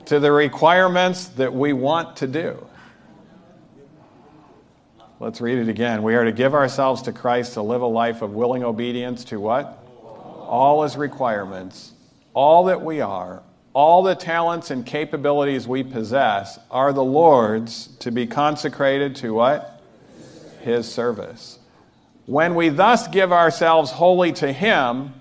to 0.06 0.18
the 0.18 0.32
requirements 0.32 1.28
that 1.28 1.54
we 1.54 1.72
want 1.72 2.16
to 2.16 2.26
do. 2.26 2.66
Let's 5.20 5.40
read 5.40 5.58
it 5.58 5.68
again. 5.68 6.02
We 6.02 6.14
are 6.14 6.24
to 6.24 6.32
give 6.32 6.54
ourselves 6.54 7.02
to 7.02 7.12
Christ 7.12 7.54
to 7.54 7.62
live 7.62 7.82
a 7.82 7.86
life 7.86 8.22
of 8.22 8.32
willing 8.32 8.64
obedience 8.64 9.24
to 9.26 9.38
what? 9.38 9.84
All 10.46 10.82
his 10.82 10.96
requirements 10.96 11.92
all 12.34 12.64
that 12.64 12.80
we 12.82 13.00
are, 13.00 13.42
all 13.72 14.02
the 14.02 14.14
talents 14.14 14.70
and 14.70 14.84
capabilities 14.84 15.66
we 15.66 15.82
possess 15.82 16.58
are 16.70 16.92
the 16.92 17.04
Lord's 17.04 17.88
to 17.98 18.10
be 18.10 18.26
consecrated 18.26 19.16
to 19.16 19.34
what? 19.34 19.80
His 20.60 20.90
service. 20.90 21.59
When 22.30 22.54
we 22.54 22.68
thus 22.68 23.08
give 23.08 23.32
ourselves 23.32 23.90
wholly 23.90 24.32
to 24.34 24.52
Him, 24.52 25.14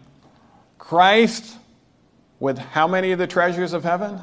Christ, 0.77 1.57
with 2.39 2.59
how 2.59 2.87
many 2.87 3.11
of 3.13 3.17
the 3.17 3.25
treasures 3.25 3.73
of 3.73 3.83
heaven? 3.83 4.21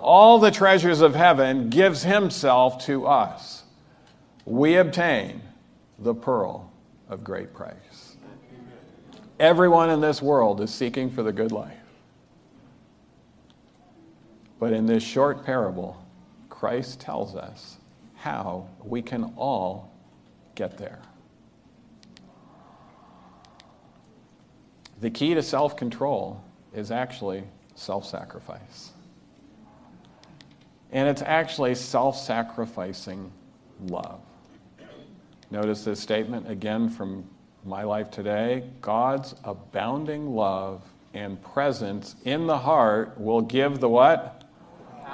All 0.00 0.40
the 0.40 0.50
treasures 0.50 1.02
of 1.02 1.14
heaven, 1.14 1.70
gives 1.70 2.02
Himself 2.02 2.84
to 2.86 3.06
us. 3.06 3.62
We 4.44 4.74
obtain 4.74 5.40
the 6.00 6.16
pearl 6.16 6.72
of 7.08 7.22
great 7.22 7.54
price. 7.54 8.16
Everyone 9.38 9.88
in 9.88 10.00
this 10.00 10.20
world 10.20 10.60
is 10.60 10.74
seeking 10.74 11.08
for 11.08 11.22
the 11.22 11.32
good 11.32 11.52
life. 11.52 11.78
But 14.58 14.72
in 14.72 14.86
this 14.86 15.04
short 15.04 15.46
parable, 15.46 16.04
Christ 16.48 16.98
tells 16.98 17.36
us 17.36 17.76
how 18.16 18.66
we 18.82 19.00
can 19.00 19.32
all 19.36 19.92
get 20.56 20.76
there. 20.76 20.98
The 25.00 25.10
key 25.10 25.34
to 25.34 25.42
self 25.42 25.76
control 25.76 26.42
is 26.74 26.90
actually 26.90 27.44
self 27.74 28.06
sacrifice. 28.06 28.92
And 30.92 31.08
it's 31.08 31.22
actually 31.22 31.74
self 31.74 32.16
sacrificing 32.18 33.32
love. 33.80 34.20
Notice 35.50 35.84
this 35.84 36.00
statement 36.00 36.50
again 36.50 36.88
from 36.88 37.28
my 37.64 37.82
life 37.82 38.10
today 38.10 38.64
God's 38.80 39.34
abounding 39.44 40.34
love 40.34 40.82
and 41.14 41.42
presence 41.42 42.16
in 42.24 42.46
the 42.46 42.58
heart 42.58 43.18
will 43.18 43.40
give 43.40 43.80
the 43.80 43.88
what? 43.88 44.36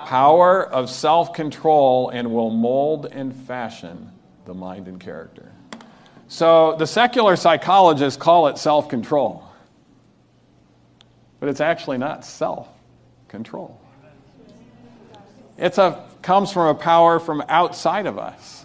power 0.05 0.65
of 0.65 0.91
self 0.91 1.33
control 1.33 2.11
and 2.11 2.33
will 2.33 2.51
mold 2.51 3.07
and 3.07 3.35
fashion 3.35 4.11
the 4.45 4.55
mind 4.55 4.89
and 4.89 5.01
character. 5.01 5.53
So 6.29 6.77
the 6.79 6.87
secular 6.87 7.37
psychologists 7.37 8.21
call 8.21 8.49
it 8.49 8.59
self 8.59 8.89
control, 8.89 9.45
but 11.43 11.49
it's 11.49 11.61
actually 11.61 11.99
not 11.99 12.25
self 12.25 12.69
control. 13.27 13.81
It 15.59 15.77
comes 16.23 16.53
from 16.53 16.69
a 16.69 16.75
power 16.77 17.19
from 17.19 17.43
outside 17.49 18.07
of 18.07 18.17
us. 18.17 18.65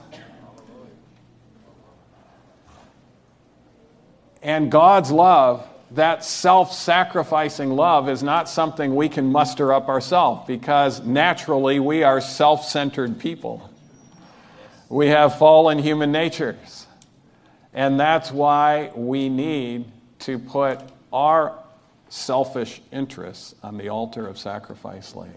And 4.43 4.71
God's 4.71 5.09
love 5.09 5.67
that 5.89 6.23
self 6.23 6.71
sacrificing 6.71 7.71
love 7.71 8.09
is 8.09 8.21
not 8.21 8.47
something 8.47 8.95
we 8.95 9.09
can 9.09 9.32
muster 9.32 9.73
up 9.73 9.89
ourselves 9.89 10.45
because 10.45 11.03
naturally 11.03 11.80
we 11.80 12.03
are 12.03 12.21
self 12.21 12.63
centered 12.63 13.17
people. 13.17 13.67
We 14.88 15.07
have 15.07 15.39
fallen 15.39 15.80
human 15.80 16.11
natures. 16.11 16.86
And 17.73 17.99
that's 17.99 18.32
why 18.32 18.91
we 18.93 19.30
need 19.30 19.86
to 20.19 20.38
put 20.38 20.80
our 21.11 21.57
selfish 22.09 22.81
interests 22.91 23.55
on 23.63 23.77
the 23.77 23.89
altar 23.89 24.27
of 24.27 24.37
sacrifice 24.37 25.15
laid. 25.15 25.31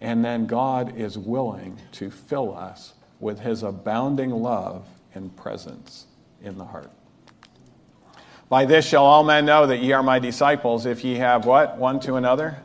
And 0.00 0.24
then 0.24 0.46
God 0.46 0.96
is 0.96 1.16
willing 1.16 1.78
to 1.92 2.10
fill 2.10 2.56
us 2.56 2.94
with 3.20 3.40
his 3.40 3.62
abounding 3.62 4.30
love 4.30 4.86
and 5.14 5.34
presence 5.34 6.06
in 6.42 6.58
the 6.58 6.64
heart. 6.64 6.90
By 8.48 8.66
this 8.66 8.86
shall 8.86 9.04
all 9.04 9.24
men 9.24 9.46
know 9.46 9.66
that 9.66 9.78
ye 9.78 9.92
are 9.92 10.02
my 10.02 10.18
disciples, 10.18 10.84
if 10.86 11.04
ye 11.04 11.16
have 11.16 11.46
what? 11.46 11.78
One 11.78 12.00
to 12.00 12.16
another? 12.16 12.58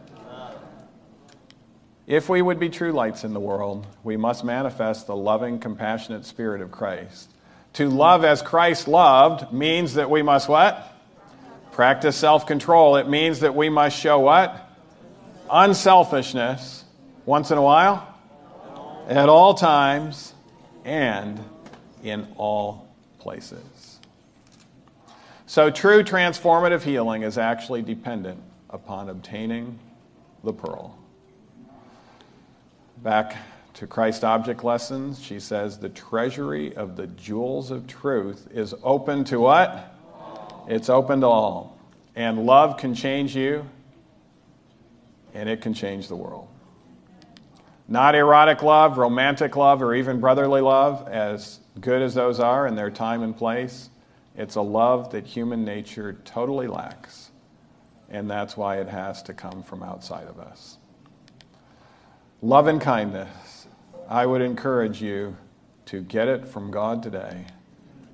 If 2.06 2.28
we 2.28 2.42
would 2.42 2.60
be 2.60 2.70
true 2.70 2.92
lights 2.92 3.24
in 3.24 3.34
the 3.34 3.40
world, 3.40 3.86
we 4.04 4.18
must 4.18 4.44
manifest 4.44 5.06
the 5.08 5.16
loving, 5.16 5.60
compassionate 5.60 6.26
spirit 6.26 6.60
of 6.60 6.72
Christ. 6.72 7.32
To 7.74 7.88
love 7.88 8.26
as 8.26 8.42
Christ 8.42 8.88
loved 8.88 9.54
means 9.54 9.94
that 9.94 10.10
we 10.10 10.24
must 10.24 10.50
what? 10.50 10.99
Practice 11.80 12.18
self 12.18 12.46
control. 12.46 12.98
It 12.98 13.08
means 13.08 13.40
that 13.40 13.56
we 13.56 13.70
must 13.70 13.98
show 13.98 14.20
what? 14.20 14.70
Unselfishness 15.50 16.84
once 17.26 17.52
in 17.52 17.58
a 17.58 17.62
while, 17.62 18.06
at 19.08 19.30
all 19.30 19.54
times, 19.54 20.34
and 20.84 21.42
in 22.04 22.28
all 22.36 22.90
places. 23.18 23.98
So, 25.46 25.70
true 25.70 26.04
transformative 26.04 26.82
healing 26.82 27.22
is 27.22 27.38
actually 27.38 27.82
dependent 27.82 28.44
upon 28.70 29.10
obtaining 29.10 29.80
the 30.44 30.52
pearl. 30.52 30.98
Back 32.98 33.38
to 33.76 33.88
Christ 33.88 34.26
object 34.26 34.66
lessons, 34.66 35.24
she 35.24 35.40
says, 35.40 35.80
The 35.80 35.88
treasury 35.88 36.76
of 36.76 36.98
the 36.98 37.08
jewels 37.08 37.72
of 37.72 37.88
truth 37.88 38.50
is 38.52 38.76
open 38.84 39.24
to 39.24 39.40
what? 39.40 39.96
It's 40.70 40.88
open 40.88 41.22
to 41.22 41.28
all. 41.28 41.78
And 42.16 42.46
love 42.46 42.78
can 42.78 42.94
change 42.94 43.36
you, 43.36 43.66
and 45.34 45.50
it 45.50 45.62
can 45.62 45.74
change 45.74 46.08
the 46.08 46.16
world. 46.16 46.48
Not 47.88 48.14
erotic 48.14 48.62
love, 48.62 49.00
romantic 49.00 49.56
love, 49.56 49.82
or 49.82 49.96
even 49.96 50.20
brotherly 50.20 50.62
love, 50.62 51.08
as 51.08 51.60
good 51.82 52.04
as 52.04 52.14
those 52.14 52.40
are 52.40 52.68
in 52.68 52.76
their 52.76 52.92
time 52.92 53.24
and 53.24 53.36
place. 53.36 53.90
It's 54.36 54.56
a 54.56 54.62
love 54.62 55.12
that 55.12 55.26
human 55.26 55.66
nature 55.66 56.14
totally 56.24 56.68
lacks, 56.68 57.32
and 58.10 58.30
that's 58.30 58.56
why 58.56 58.80
it 58.80 58.88
has 58.88 59.24
to 59.24 59.34
come 59.34 59.64
from 59.64 59.82
outside 59.82 60.28
of 60.28 60.40
us. 60.40 60.78
Love 62.44 62.68
and 62.68 62.80
kindness. 62.80 63.66
I 64.08 64.28
would 64.28 64.42
encourage 64.42 65.02
you 65.02 65.36
to 65.88 66.02
get 66.02 66.28
it 66.28 66.48
from 66.48 66.70
God 66.70 67.02
today, 67.02 67.46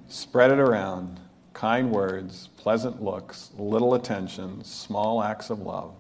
spread 0.08 0.52
it 0.52 0.60
around. 0.60 1.20
Kind 1.56 1.90
words, 1.90 2.50
pleasant 2.58 3.02
looks, 3.02 3.50
little 3.58 3.94
attention, 3.94 4.62
small 4.66 5.24
acts 5.24 5.50
of 5.50 5.60
love. 5.62 5.94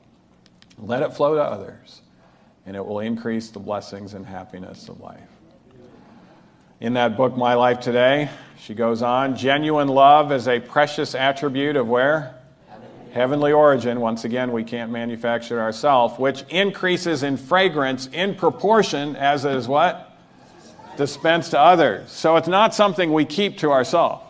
Let 0.77 1.01
it 1.01 1.13
flow 1.13 1.35
to 1.35 1.41
others, 1.41 2.01
and 2.65 2.75
it 2.75 2.85
will 2.85 2.99
increase 2.99 3.51
the 3.51 3.59
blessings 3.59 4.15
and 4.15 4.25
happiness 4.25 4.89
of 4.89 4.99
life. 4.99 5.29
In 6.81 6.95
that 6.95 7.15
book, 7.15 7.37
My 7.37 7.53
Life 7.53 7.79
Today, 7.79 8.29
she 8.59 8.73
goes 8.73 9.01
on 9.01 9.37
genuine 9.37 9.87
love 9.87 10.33
is 10.33 10.49
a 10.49 10.59
precious 10.59 11.15
attribute 11.15 11.77
of 11.77 11.87
where? 11.87 12.35
Heavenly 13.13 13.53
origin. 13.53 14.01
Once 14.01 14.25
again, 14.25 14.51
we 14.51 14.65
can't 14.65 14.91
manufacture 14.91 15.57
it 15.57 15.61
ourselves, 15.61 16.19
which 16.19 16.43
increases 16.49 17.23
in 17.23 17.37
fragrance 17.37 18.07
in 18.11 18.35
proportion 18.35 19.15
as 19.15 19.45
it 19.45 19.55
is 19.55 19.69
what? 19.69 20.17
Dispensed 20.97 21.51
to 21.51 21.59
others. 21.59 22.11
So 22.11 22.35
it's 22.35 22.49
not 22.49 22.75
something 22.75 23.13
we 23.13 23.23
keep 23.23 23.59
to 23.59 23.71
ourselves. 23.71 24.24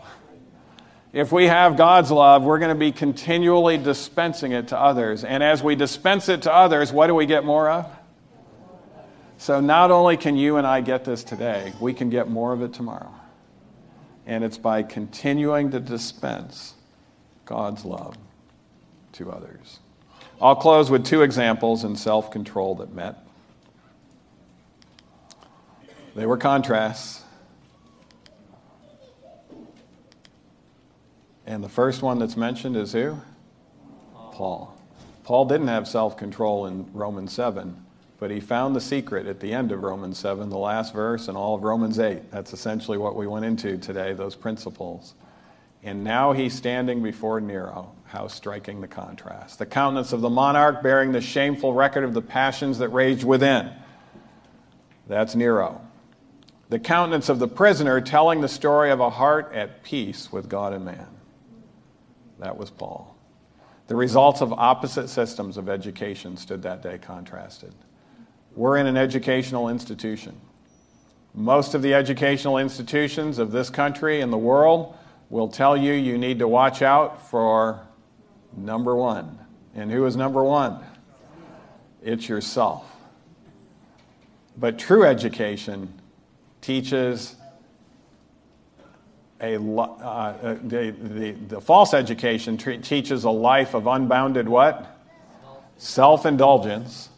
If 1.16 1.32
we 1.32 1.46
have 1.46 1.78
God's 1.78 2.10
love, 2.10 2.42
we're 2.42 2.58
going 2.58 2.74
to 2.74 2.78
be 2.78 2.92
continually 2.92 3.78
dispensing 3.78 4.52
it 4.52 4.68
to 4.68 4.78
others. 4.78 5.24
And 5.24 5.42
as 5.42 5.62
we 5.62 5.74
dispense 5.74 6.28
it 6.28 6.42
to 6.42 6.52
others, 6.52 6.92
what 6.92 7.06
do 7.06 7.14
we 7.14 7.24
get 7.24 7.42
more 7.42 7.70
of? 7.70 7.90
So 9.38 9.62
not 9.62 9.90
only 9.90 10.18
can 10.18 10.36
you 10.36 10.58
and 10.58 10.66
I 10.66 10.82
get 10.82 11.06
this 11.06 11.24
today, 11.24 11.72
we 11.80 11.94
can 11.94 12.10
get 12.10 12.28
more 12.28 12.52
of 12.52 12.60
it 12.60 12.74
tomorrow. 12.74 13.14
And 14.26 14.44
it's 14.44 14.58
by 14.58 14.82
continuing 14.82 15.70
to 15.70 15.80
dispense 15.80 16.74
God's 17.46 17.86
love 17.86 18.18
to 19.12 19.32
others. 19.32 19.78
I'll 20.38 20.56
close 20.56 20.90
with 20.90 21.06
two 21.06 21.22
examples 21.22 21.82
in 21.82 21.96
self 21.96 22.30
control 22.30 22.74
that 22.74 22.92
met. 22.92 23.26
They 26.14 26.26
were 26.26 26.36
contrasts. 26.36 27.22
And 31.46 31.62
the 31.62 31.68
first 31.68 32.02
one 32.02 32.18
that's 32.18 32.36
mentioned 32.36 32.76
is 32.76 32.92
who? 32.92 33.18
Paul. 34.32 34.76
Paul 35.22 35.46
didn't 35.46 35.68
have 35.68 35.88
self 35.88 36.16
control 36.16 36.66
in 36.66 36.90
Romans 36.92 37.32
7, 37.32 37.82
but 38.18 38.30
he 38.30 38.40
found 38.40 38.74
the 38.74 38.80
secret 38.80 39.26
at 39.26 39.40
the 39.40 39.52
end 39.52 39.72
of 39.72 39.82
Romans 39.82 40.18
7, 40.18 40.50
the 40.50 40.58
last 40.58 40.92
verse, 40.92 41.28
and 41.28 41.36
all 41.36 41.54
of 41.54 41.62
Romans 41.62 41.98
8. 41.98 42.30
That's 42.30 42.52
essentially 42.52 42.98
what 42.98 43.16
we 43.16 43.26
went 43.26 43.44
into 43.44 43.78
today, 43.78 44.12
those 44.12 44.34
principles. 44.34 45.14
And 45.82 46.02
now 46.02 46.32
he's 46.32 46.52
standing 46.52 47.02
before 47.02 47.40
Nero. 47.40 47.92
How 48.04 48.28
striking 48.28 48.80
the 48.80 48.88
contrast. 48.88 49.58
The 49.58 49.66
countenance 49.66 50.12
of 50.12 50.20
the 50.20 50.30
monarch 50.30 50.82
bearing 50.82 51.12
the 51.12 51.20
shameful 51.20 51.74
record 51.74 52.04
of 52.04 52.14
the 52.14 52.22
passions 52.22 52.78
that 52.78 52.88
raged 52.90 53.24
within. 53.24 53.70
That's 55.08 55.34
Nero. 55.34 55.80
The 56.68 56.78
countenance 56.78 57.28
of 57.28 57.38
the 57.38 57.48
prisoner 57.48 58.00
telling 58.00 58.40
the 58.40 58.48
story 58.48 58.90
of 58.90 59.00
a 59.00 59.10
heart 59.10 59.52
at 59.52 59.84
peace 59.84 60.32
with 60.32 60.48
God 60.48 60.72
and 60.72 60.84
man. 60.84 61.15
That 62.38 62.56
was 62.56 62.70
Paul. 62.70 63.16
The 63.88 63.96
results 63.96 64.40
of 64.40 64.52
opposite 64.52 65.08
systems 65.08 65.56
of 65.56 65.68
education 65.68 66.36
stood 66.36 66.62
that 66.62 66.82
day 66.82 66.98
contrasted. 66.98 67.72
We're 68.54 68.78
in 68.78 68.86
an 68.86 68.96
educational 68.96 69.68
institution. 69.68 70.40
Most 71.34 71.74
of 71.74 71.82
the 71.82 71.94
educational 71.94 72.58
institutions 72.58 73.38
of 73.38 73.52
this 73.52 73.70
country 73.70 74.22
and 74.22 74.32
the 74.32 74.38
world 74.38 74.96
will 75.28 75.48
tell 75.48 75.76
you 75.76 75.92
you 75.92 76.18
need 76.18 76.38
to 76.38 76.48
watch 76.48 76.82
out 76.82 77.30
for 77.30 77.86
number 78.56 78.96
one. 78.96 79.38
And 79.74 79.90
who 79.90 80.06
is 80.06 80.16
number 80.16 80.42
one? 80.42 80.82
It's 82.02 82.28
yourself. 82.28 82.90
But 84.56 84.78
true 84.78 85.04
education 85.04 85.92
teaches 86.62 87.36
a, 89.40 89.56
uh, 89.60 90.54
the, 90.62 90.94
the, 90.98 91.32
the, 91.32 91.60
false 91.60 91.92
education 91.92 92.56
teaches 92.56 93.24
a 93.24 93.30
life 93.30 93.74
of 93.74 93.86
unbounded 93.86 94.48
what? 94.48 94.98
Self 95.76 96.24
indulgence. 96.24 97.10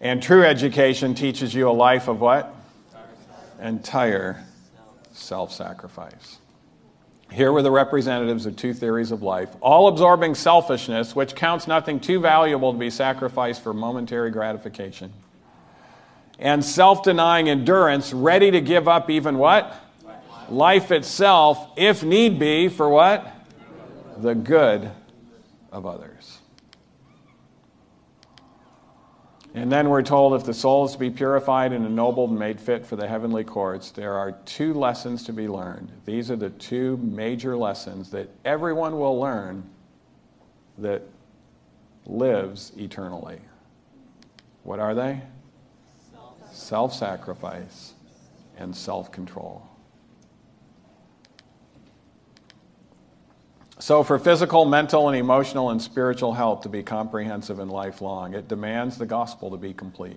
And 0.00 0.22
true 0.22 0.44
education 0.44 1.14
teaches 1.14 1.54
you 1.54 1.68
a 1.68 1.72
life 1.72 2.08
of 2.08 2.20
what? 2.20 2.54
Entire 3.60 4.44
self 5.12 5.52
sacrifice. 5.52 6.38
Here 7.32 7.50
were 7.50 7.62
the 7.62 7.70
representatives 7.70 8.46
of 8.46 8.56
two 8.56 8.72
theories 8.72 9.10
of 9.10 9.22
life 9.22 9.50
all 9.60 9.88
absorbing 9.88 10.34
selfishness, 10.34 11.14
which 11.14 11.34
counts 11.34 11.66
nothing 11.66 12.00
too 12.00 12.20
valuable 12.20 12.72
to 12.72 12.78
be 12.78 12.90
sacrificed 12.90 13.62
for 13.62 13.72
momentary 13.72 14.30
gratification, 14.30 15.12
and 16.38 16.64
self 16.64 17.04
denying 17.04 17.48
endurance, 17.48 18.12
ready 18.12 18.50
to 18.50 18.60
give 18.60 18.88
up 18.88 19.08
even 19.08 19.38
what? 19.38 19.85
Life 20.50 20.90
itself, 20.90 21.68
if 21.76 22.02
need 22.02 22.38
be, 22.38 22.68
for 22.68 22.88
what? 22.88 23.32
The 24.18 24.34
good 24.34 24.90
of 25.72 25.86
others. 25.86 26.38
And 29.56 29.72
then 29.72 29.88
we're 29.88 30.02
told 30.02 30.34
if 30.34 30.44
the 30.44 30.52
soul 30.52 30.84
is 30.84 30.92
to 30.92 30.98
be 30.98 31.08
purified 31.08 31.72
and 31.72 31.86
ennobled 31.86 32.28
and 32.28 32.38
made 32.38 32.60
fit 32.60 32.84
for 32.84 32.96
the 32.96 33.08
heavenly 33.08 33.42
courts, 33.42 33.90
there 33.90 34.12
are 34.12 34.32
two 34.44 34.74
lessons 34.74 35.24
to 35.24 35.32
be 35.32 35.48
learned. 35.48 35.90
These 36.04 36.30
are 36.30 36.36
the 36.36 36.50
two 36.50 36.98
major 36.98 37.56
lessons 37.56 38.10
that 38.10 38.28
everyone 38.44 38.98
will 38.98 39.18
learn 39.18 39.64
that 40.76 41.02
lives 42.04 42.72
eternally. 42.76 43.40
What 44.62 44.78
are 44.78 44.94
they? 44.94 45.22
Self 46.52 46.92
sacrifice 46.92 47.94
and 48.58 48.76
self 48.76 49.10
control. 49.10 49.66
So, 53.78 54.02
for 54.02 54.18
physical, 54.18 54.64
mental, 54.64 55.08
and 55.08 55.18
emotional 55.18 55.68
and 55.68 55.82
spiritual 55.82 56.32
health 56.32 56.62
to 56.62 56.70
be 56.70 56.82
comprehensive 56.82 57.58
and 57.58 57.70
lifelong, 57.70 58.32
it 58.32 58.48
demands 58.48 58.96
the 58.96 59.04
gospel 59.04 59.50
to 59.50 59.58
be 59.58 59.74
complete. 59.74 60.16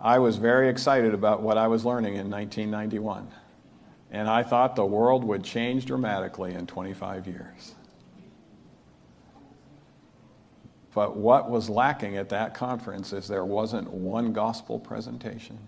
I 0.00 0.18
was 0.18 0.38
very 0.38 0.70
excited 0.70 1.12
about 1.12 1.42
what 1.42 1.58
I 1.58 1.68
was 1.68 1.84
learning 1.84 2.14
in 2.16 2.30
1991, 2.30 3.28
and 4.10 4.26
I 4.26 4.42
thought 4.42 4.74
the 4.74 4.86
world 4.86 5.22
would 5.24 5.44
change 5.44 5.84
dramatically 5.84 6.54
in 6.54 6.66
25 6.66 7.26
years. 7.26 7.74
But 10.94 11.14
what 11.14 11.50
was 11.50 11.68
lacking 11.68 12.16
at 12.16 12.30
that 12.30 12.54
conference 12.54 13.12
is 13.12 13.28
there 13.28 13.44
wasn't 13.44 13.90
one 13.90 14.32
gospel 14.32 14.78
presentation. 14.78 15.58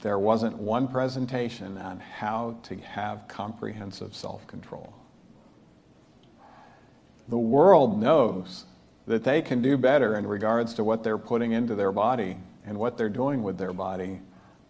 There 0.00 0.20
wasn't 0.20 0.56
one 0.58 0.86
presentation 0.86 1.76
on 1.76 1.98
how 1.98 2.58
to 2.64 2.76
have 2.76 3.26
comprehensive 3.26 4.14
self 4.14 4.46
control. 4.46 4.94
The 7.32 7.38
world 7.38 7.98
knows 7.98 8.66
that 9.06 9.24
they 9.24 9.40
can 9.40 9.62
do 9.62 9.78
better 9.78 10.18
in 10.18 10.26
regards 10.26 10.74
to 10.74 10.84
what 10.84 11.02
they're 11.02 11.16
putting 11.16 11.52
into 11.52 11.74
their 11.74 11.90
body 11.90 12.36
and 12.66 12.76
what 12.76 12.98
they're 12.98 13.08
doing 13.08 13.42
with 13.42 13.56
their 13.56 13.72
body, 13.72 14.20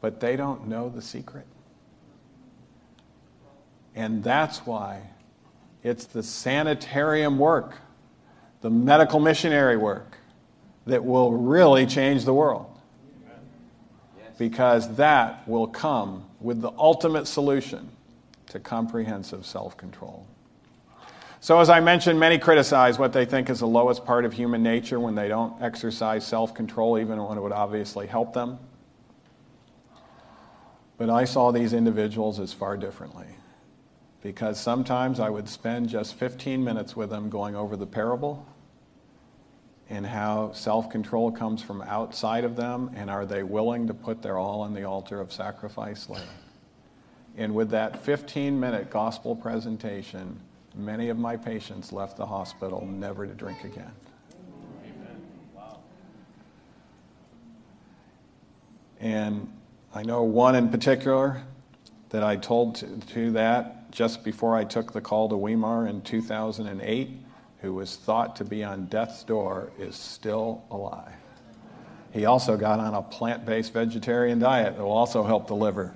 but 0.00 0.20
they 0.20 0.36
don't 0.36 0.68
know 0.68 0.88
the 0.88 1.02
secret. 1.02 1.44
And 3.96 4.22
that's 4.22 4.58
why 4.58 5.00
it's 5.82 6.04
the 6.04 6.22
sanitarium 6.22 7.36
work, 7.36 7.78
the 8.60 8.70
medical 8.70 9.18
missionary 9.18 9.76
work, 9.76 10.18
that 10.86 11.04
will 11.04 11.32
really 11.32 11.84
change 11.84 12.24
the 12.24 12.32
world. 12.32 12.72
Because 14.38 14.94
that 14.94 15.48
will 15.48 15.66
come 15.66 16.26
with 16.38 16.60
the 16.60 16.70
ultimate 16.78 17.26
solution 17.26 17.88
to 18.50 18.60
comprehensive 18.60 19.46
self 19.46 19.76
control. 19.76 20.28
So, 21.42 21.58
as 21.58 21.68
I 21.68 21.80
mentioned, 21.80 22.20
many 22.20 22.38
criticize 22.38 23.00
what 23.00 23.12
they 23.12 23.24
think 23.24 23.50
is 23.50 23.58
the 23.58 23.66
lowest 23.66 24.04
part 24.04 24.24
of 24.24 24.32
human 24.32 24.62
nature 24.62 25.00
when 25.00 25.16
they 25.16 25.26
don't 25.26 25.60
exercise 25.60 26.24
self 26.24 26.54
control, 26.54 27.00
even 27.00 27.20
when 27.20 27.36
it 27.36 27.40
would 27.40 27.50
obviously 27.50 28.06
help 28.06 28.32
them. 28.32 28.60
But 30.98 31.10
I 31.10 31.24
saw 31.24 31.50
these 31.50 31.72
individuals 31.72 32.38
as 32.38 32.52
far 32.52 32.76
differently 32.76 33.26
because 34.22 34.60
sometimes 34.60 35.18
I 35.18 35.30
would 35.30 35.48
spend 35.48 35.88
just 35.88 36.14
15 36.14 36.62
minutes 36.62 36.94
with 36.94 37.10
them 37.10 37.28
going 37.28 37.56
over 37.56 37.76
the 37.76 37.86
parable 37.86 38.46
and 39.90 40.06
how 40.06 40.52
self 40.52 40.90
control 40.90 41.32
comes 41.32 41.60
from 41.60 41.82
outside 41.82 42.44
of 42.44 42.54
them, 42.54 42.92
and 42.94 43.10
are 43.10 43.26
they 43.26 43.42
willing 43.42 43.88
to 43.88 43.94
put 43.94 44.22
their 44.22 44.38
all 44.38 44.60
on 44.60 44.74
the 44.74 44.84
altar 44.84 45.20
of 45.20 45.32
sacrifice 45.32 46.08
later? 46.08 46.22
And 47.36 47.52
with 47.52 47.70
that 47.70 48.04
15 48.04 48.60
minute 48.60 48.90
gospel 48.90 49.34
presentation, 49.34 50.38
many 50.74 51.08
of 51.08 51.18
my 51.18 51.36
patients 51.36 51.92
left 51.92 52.16
the 52.16 52.26
hospital 52.26 52.86
never 52.86 53.26
to 53.26 53.34
drink 53.34 53.64
again. 53.64 53.92
And 59.00 59.52
I 59.92 60.04
know 60.04 60.22
one 60.22 60.54
in 60.54 60.68
particular 60.68 61.42
that 62.10 62.22
I 62.22 62.36
told 62.36 62.76
to, 62.76 62.86
to 63.14 63.32
that 63.32 63.90
just 63.90 64.22
before 64.22 64.56
I 64.56 64.64
took 64.64 64.92
the 64.92 65.00
call 65.00 65.28
to 65.28 65.36
Weimar 65.36 65.88
in 65.88 66.02
2008, 66.02 67.10
who 67.60 67.74
was 67.74 67.96
thought 67.96 68.36
to 68.36 68.44
be 68.44 68.62
on 68.62 68.86
death's 68.86 69.24
door, 69.24 69.72
is 69.78 69.96
still 69.96 70.62
alive. 70.70 71.12
He 72.12 72.26
also 72.26 72.56
got 72.56 72.78
on 72.78 72.94
a 72.94 73.02
plant 73.02 73.44
based 73.44 73.72
vegetarian 73.72 74.38
diet 74.38 74.76
that 74.76 74.82
will 74.82 74.92
also 74.92 75.24
help 75.24 75.46
the 75.46 75.56
liver. 75.56 75.94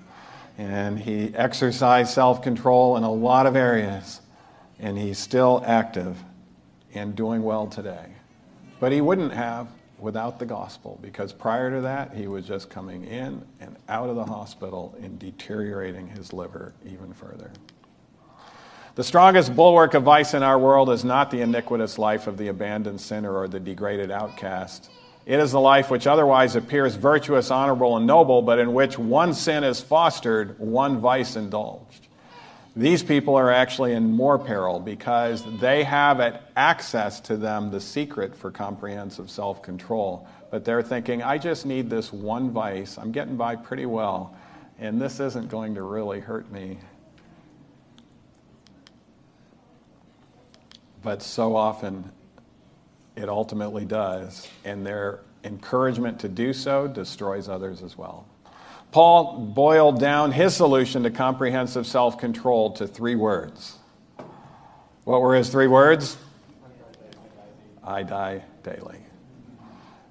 And 0.59 0.99
he 0.99 1.35
exercised 1.35 2.13
self 2.13 2.43
control 2.43 2.97
in 2.97 3.03
a 3.03 3.13
lot 3.13 3.47
of 3.47 3.55
areas. 3.57 4.21
And 4.79 4.99
he's 4.99 5.19
still 5.19 5.63
active 5.67 6.23
and 6.95 7.15
doing 7.15 7.43
well 7.43 7.67
today. 7.67 8.07
But 8.81 8.93
he 8.93 9.01
wouldn't 9.01 9.33
have 9.33 9.69
without 9.99 10.39
the 10.39 10.47
gospel 10.47 10.99
because 11.01 11.33
prior 11.33 11.71
to 11.71 11.81
that, 11.83 12.15
he 12.15 12.27
was 12.27 12.47
just 12.47 12.69
coming 12.69 13.05
in 13.05 13.43
and 13.61 13.77
out 13.89 14.09
of 14.09 14.17
the 14.17 14.25
hospital 14.25 14.95
and 15.01 15.19
deteriorating 15.19 16.07
his 16.07 16.33
liver 16.33 16.75
even 16.85 17.13
further. 17.13 17.51
The 18.95 19.05
strongest 19.05 19.55
bulwark 19.55 19.93
of 19.95 20.05
vice 20.05 20.33
in 20.33 20.43
our 20.43 20.59
world 20.59 20.89
is 20.89 21.05
not 21.05 21.31
the 21.31 21.43
iniquitous 21.43 21.99
life 21.99 22.27
of 22.27 22.39
the 22.39 22.49
abandoned 22.49 23.01
sinner 23.01 23.37
or 23.37 23.47
the 23.47 23.61
degraded 23.61 24.11
outcast. 24.11 24.91
It 25.27 25.39
is 25.39 25.53
the 25.53 25.61
life 25.61 25.91
which 25.91 26.07
otherwise 26.07 26.57
appears 26.57 26.95
virtuous, 26.95 27.51
honorable, 27.51 27.97
and 27.97 28.07
noble, 28.07 28.41
but 28.43 28.59
in 28.59 28.73
which 28.73 28.99
one 28.99 29.35
sin 29.35 29.65
is 29.65 29.81
fostered, 29.81 30.59
one 30.59 30.99
vice 30.99 31.37
indulged. 31.37 32.06
These 32.77 33.03
people 33.03 33.37
are 33.37 33.51
actually 33.51 33.95
in 33.95 34.13
more 34.13 34.39
peril 34.39 34.79
because 34.81 35.43
they 35.61 35.83
have 35.85 36.21
at 36.21 36.51
access 36.57 37.21
to 37.21 37.37
them 37.37 37.71
the 37.71 37.81
secret 37.81 38.37
for 38.37 38.51
comprehensive 38.51 39.31
self 39.31 39.63
control. 39.63 40.29
But 40.51 40.65
they're 40.65 40.83
thinking, 40.83 41.23
I 41.23 41.39
just 41.39 41.65
need 41.65 41.89
this 41.89 42.13
one 42.13 42.51
vice. 42.51 42.99
I'm 42.99 43.13
getting 43.13 43.37
by 43.37 43.57
pretty 43.57 43.87
well, 43.87 44.37
and 44.79 45.01
this 45.01 45.21
isn't 45.21 45.49
going 45.49 45.75
to 45.77 45.83
really 45.83 46.21
hurt 46.21 46.53
me 46.53 46.79
but 51.07 51.23
so 51.23 51.55
often 51.55 52.11
it 53.15 53.29
ultimately 53.29 53.85
does, 53.85 54.49
and 54.65 54.85
their 54.85 55.21
encouragement 55.45 56.19
to 56.19 56.29
do 56.29 56.53
so 56.53 56.89
destroys 56.89 57.49
others 57.49 57.81
as 57.81 57.97
well. 57.97 58.27
Paul 58.91 59.39
boiled 59.39 60.01
down 60.01 60.33
his 60.33 60.55
solution 60.55 61.03
to 61.03 61.11
comprehensive 61.11 61.87
self 61.87 62.19
control 62.19 62.73
to 62.73 62.87
three 62.87 63.15
words. 63.15 63.79
What 65.05 65.21
were 65.21 65.35
his 65.35 65.51
three 65.51 65.67
words? 65.67 66.17
I 67.85 68.03
die 68.03 68.43
daily. 68.65 68.99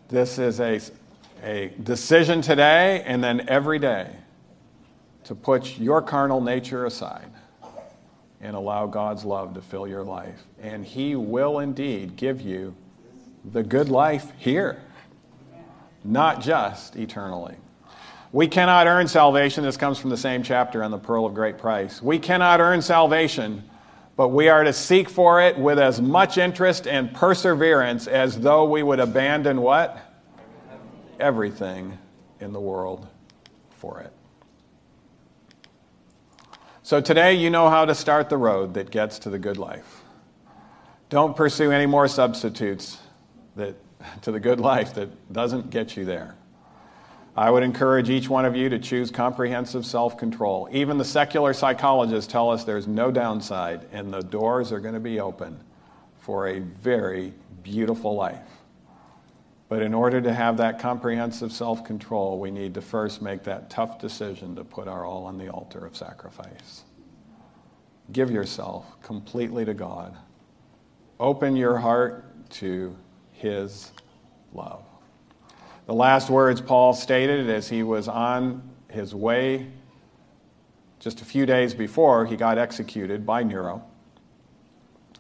This 0.08 0.40
is 0.40 0.60
a, 0.60 0.80
a 1.44 1.74
decision 1.84 2.42
today 2.42 3.02
and 3.06 3.24
then 3.24 3.50
every 3.50 3.80
day 3.80 4.10
to 5.26 5.36
put 5.36 5.78
your 5.78 6.02
carnal 6.02 6.40
nature 6.40 6.86
aside 6.86 7.30
and 8.40 8.56
allow 8.56 8.86
God's 8.86 9.26
love 9.26 9.56
to 9.56 9.62
fill 9.62 9.88
your 9.88 10.04
life. 10.04 10.44
And 10.62 10.86
He 10.86 11.16
will 11.16 11.60
indeed 11.60 12.16
give 12.16 12.42
you 12.42 12.76
the 13.44 13.64
good 13.64 13.90
life 13.90 14.32
here, 14.38 14.82
not 16.04 16.42
just 16.42 16.96
eternally. 16.96 17.56
We 18.36 18.50
cannot 18.50 18.86
earn 18.88 19.08
salvation. 19.08 19.64
This 19.64 19.78
comes 19.78 19.98
from 19.98 20.10
the 20.10 20.18
same 20.18 20.44
chapter 20.44 20.84
on 20.84 20.92
the 20.92 20.98
pearl 20.98 21.26
of 21.26 21.34
great 21.34 21.58
price. 21.58 22.02
We 22.02 22.20
cannot 22.20 22.60
earn 22.60 22.82
salvation, 22.82 23.64
but 24.18 24.28
we 24.28 24.50
are 24.50 24.66
to 24.66 24.74
seek 24.74 25.08
for 25.08 25.42
it 25.42 25.58
with 25.58 25.80
as 25.80 26.02
much 26.02 26.38
interest 26.38 26.86
and 26.86 27.14
perseverance 27.14 28.08
as 28.08 28.38
though 28.38 28.66
we 28.66 28.84
would 28.84 29.00
abandon 29.00 29.62
what? 29.62 29.98
Everything 31.18 31.98
in 32.42 32.52
the 32.52 32.60
world 32.60 33.08
for 33.78 34.02
it. 34.02 34.12
So 36.84 37.00
today 37.00 37.36
you 37.36 37.50
know 37.50 37.70
how 37.70 37.86
to 37.86 37.96
start 37.96 38.28
the 38.28 38.36
road 38.36 38.74
that 38.74 38.92
gets 38.92 39.18
to 39.20 39.30
the 39.30 39.40
good 39.40 39.56
life. 39.56 40.02
Don't 41.08 41.38
pursue 41.38 41.72
any 41.72 41.86
more 41.86 42.10
substitutes 42.10 42.98
that, 43.56 43.78
to 44.24 44.34
the 44.34 44.42
good 44.42 44.60
life 44.60 44.94
that 44.96 45.32
doesn't 45.32 45.70
get 45.70 45.96
you 45.96 46.04
there. 46.04 46.36
I 47.38 47.52
would 47.52 47.64
encourage 47.64 48.10
each 48.10 48.30
one 48.30 48.46
of 48.46 48.56
you 48.56 48.70
to 48.70 48.80
choose 48.80 49.12
comprehensive 49.12 49.86
self 49.86 50.18
control. 50.18 50.70
Even 50.72 50.98
the 50.98 51.06
secular 51.06 51.54
psychologists 51.54 52.32
tell 52.32 52.50
us 52.50 52.64
there's 52.64 52.88
no 52.88 53.12
downside, 53.12 53.88
and 53.92 54.14
the 54.14 54.22
doors 54.22 54.72
are 54.72 54.80
going 54.80 54.94
to 54.94 55.02
be 55.02 55.20
open 55.20 55.60
for 56.22 56.48
a 56.48 56.60
very 56.60 57.34
beautiful 57.62 58.16
life. 58.16 58.48
But 59.68 59.82
in 59.82 59.94
order 59.94 60.22
to 60.22 60.34
have 60.34 60.58
that 60.58 60.80
comprehensive 60.80 61.52
self 61.52 61.84
control, 61.84 62.40
we 62.40 62.52
need 62.52 62.74
to 62.76 62.82
first 62.82 63.22
make 63.22 63.44
that 63.44 63.70
tough 63.70 64.00
decision 64.00 64.56
to 64.56 64.64
put 64.64 64.88
our 64.88 65.06
all 65.06 65.26
on 65.26 65.38
the 65.38 65.50
altar 65.50 65.86
of 65.86 65.98
sacrifice. 65.98 66.84
Give 68.14 68.32
yourself 68.32 69.02
completely 69.02 69.66
to 69.66 69.74
God. 69.74 70.16
Open 71.20 71.58
your 71.58 71.78
heart 71.80 72.50
to 72.52 72.96
His 73.34 73.92
love. 74.54 74.85
The 75.86 75.94
last 75.94 76.30
words 76.30 76.62
Paul 76.62 76.94
stated 76.94 77.50
as 77.50 77.70
he 77.70 77.84
was 77.84 78.08
on 78.08 78.68
his 78.90 79.14
way 79.14 79.68
just 81.00 81.22
a 81.22 81.26
few 81.26 81.46
days 81.46 81.74
before 81.74 82.26
he 82.26 82.36
got 82.36 82.58
executed 82.58 83.26
by 83.26 83.44
Nero. 83.44 83.84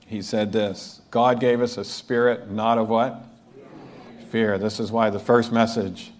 He 0.07 0.21
said 0.21 0.51
this 0.51 1.01
God 1.11 1.39
gave 1.39 1.61
us 1.61 1.77
a 1.77 1.83
spirit 1.83 2.49
not 2.49 2.77
of 2.77 2.89
what? 2.89 3.25
fear. 4.35 4.57
This 4.57 4.81
is 4.81 4.91
why 4.91 5.09
the 5.09 5.19
first 5.19 5.53
message 5.53 6.11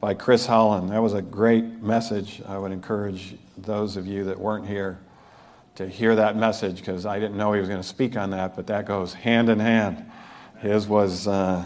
by 0.00 0.12
Chris 0.12 0.44
Holland, 0.44 0.90
that 0.90 1.00
was 1.00 1.14
a 1.14 1.22
great 1.22 1.64
message. 1.80 2.42
I 2.48 2.58
would 2.58 2.72
encourage 2.72 3.36
those 3.56 3.96
of 3.96 4.08
you 4.08 4.24
that 4.24 4.36
weren't 4.36 4.66
here 4.66 4.98
to 5.76 5.88
hear 5.88 6.16
that 6.16 6.36
message 6.36 6.78
because 6.78 7.06
I 7.06 7.20
didn't 7.20 7.36
know 7.36 7.52
he 7.52 7.60
was 7.60 7.68
going 7.68 7.80
to 7.80 7.86
speak 7.86 8.16
on 8.16 8.30
that, 8.30 8.56
but 8.56 8.66
that 8.66 8.86
goes 8.86 9.14
hand 9.14 9.48
in 9.48 9.60
hand. 9.60 10.04
His 10.58 10.88
was, 10.88 11.28
uh, 11.28 11.64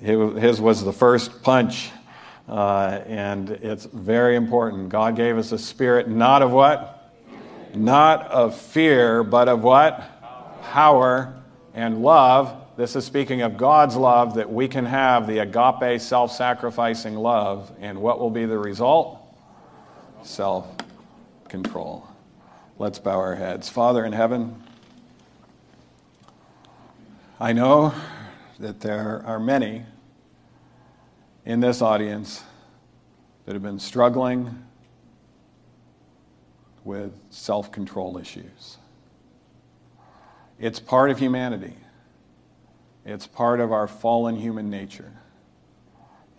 his 0.00 0.60
was 0.60 0.84
the 0.84 0.92
first 0.92 1.42
punch, 1.42 1.90
uh, 2.48 3.00
and 3.06 3.50
it's 3.50 3.84
very 3.84 4.36
important. 4.36 4.88
God 4.88 5.16
gave 5.16 5.36
us 5.36 5.52
a 5.52 5.58
spirit 5.58 6.08
not 6.08 6.42
of 6.42 6.50
what? 6.50 7.12
Not 7.74 8.26
of 8.28 8.56
fear, 8.56 9.22
but 9.22 9.48
of 9.48 9.62
what? 9.62 10.62
Power 10.62 11.34
and 11.74 12.02
love 12.02 12.60
this 12.80 12.96
is 12.96 13.04
speaking 13.04 13.42
of 13.42 13.58
God's 13.58 13.94
love 13.94 14.36
that 14.36 14.50
we 14.50 14.66
can 14.66 14.86
have 14.86 15.26
the 15.26 15.40
agape, 15.40 16.00
self 16.00 16.32
sacrificing 16.32 17.14
love. 17.14 17.70
And 17.78 18.00
what 18.00 18.18
will 18.18 18.30
be 18.30 18.46
the 18.46 18.56
result? 18.56 19.18
Self 20.22 20.66
control. 21.46 22.08
Let's 22.78 22.98
bow 22.98 23.18
our 23.18 23.34
heads. 23.34 23.68
Father 23.68 24.02
in 24.06 24.14
heaven, 24.14 24.62
I 27.38 27.52
know 27.52 27.92
that 28.58 28.80
there 28.80 29.22
are 29.26 29.38
many 29.38 29.84
in 31.44 31.60
this 31.60 31.82
audience 31.82 32.42
that 33.44 33.54
have 33.54 33.62
been 33.62 33.78
struggling 33.78 34.64
with 36.84 37.12
self 37.30 37.72
control 37.72 38.18
issues. 38.18 38.78
It's 40.58 40.78
part 40.78 41.10
of 41.10 41.18
humanity. 41.18 41.74
It's 43.04 43.26
part 43.26 43.60
of 43.60 43.72
our 43.72 43.88
fallen 43.88 44.36
human 44.36 44.70
nature. 44.70 45.12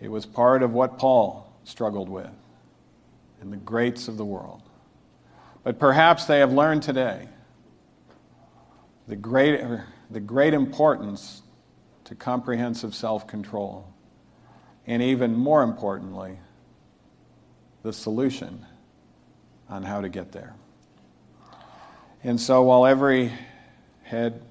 It 0.00 0.08
was 0.08 0.26
part 0.26 0.62
of 0.62 0.72
what 0.72 0.98
Paul 0.98 1.52
struggled 1.64 2.08
with 2.08 2.30
in 3.40 3.50
the 3.50 3.56
greats 3.56 4.08
of 4.08 4.16
the 4.16 4.24
world. 4.24 4.62
But 5.64 5.78
perhaps 5.78 6.24
they 6.24 6.38
have 6.38 6.52
learned 6.52 6.82
today 6.82 7.28
the 9.08 9.16
great, 9.16 9.60
the 10.10 10.20
great 10.20 10.54
importance 10.54 11.42
to 12.04 12.14
comprehensive 12.14 12.94
self 12.94 13.26
control, 13.26 13.91
and 14.86 15.02
even 15.02 15.34
more 15.34 15.62
importantly, 15.62 16.38
the 17.82 17.92
solution 17.92 18.64
on 19.68 19.82
how 19.82 20.00
to 20.00 20.08
get 20.08 20.32
there. 20.32 20.54
And 22.24 22.40
so 22.40 22.62
while 22.62 22.86
every 22.86 23.32
head 24.02 24.42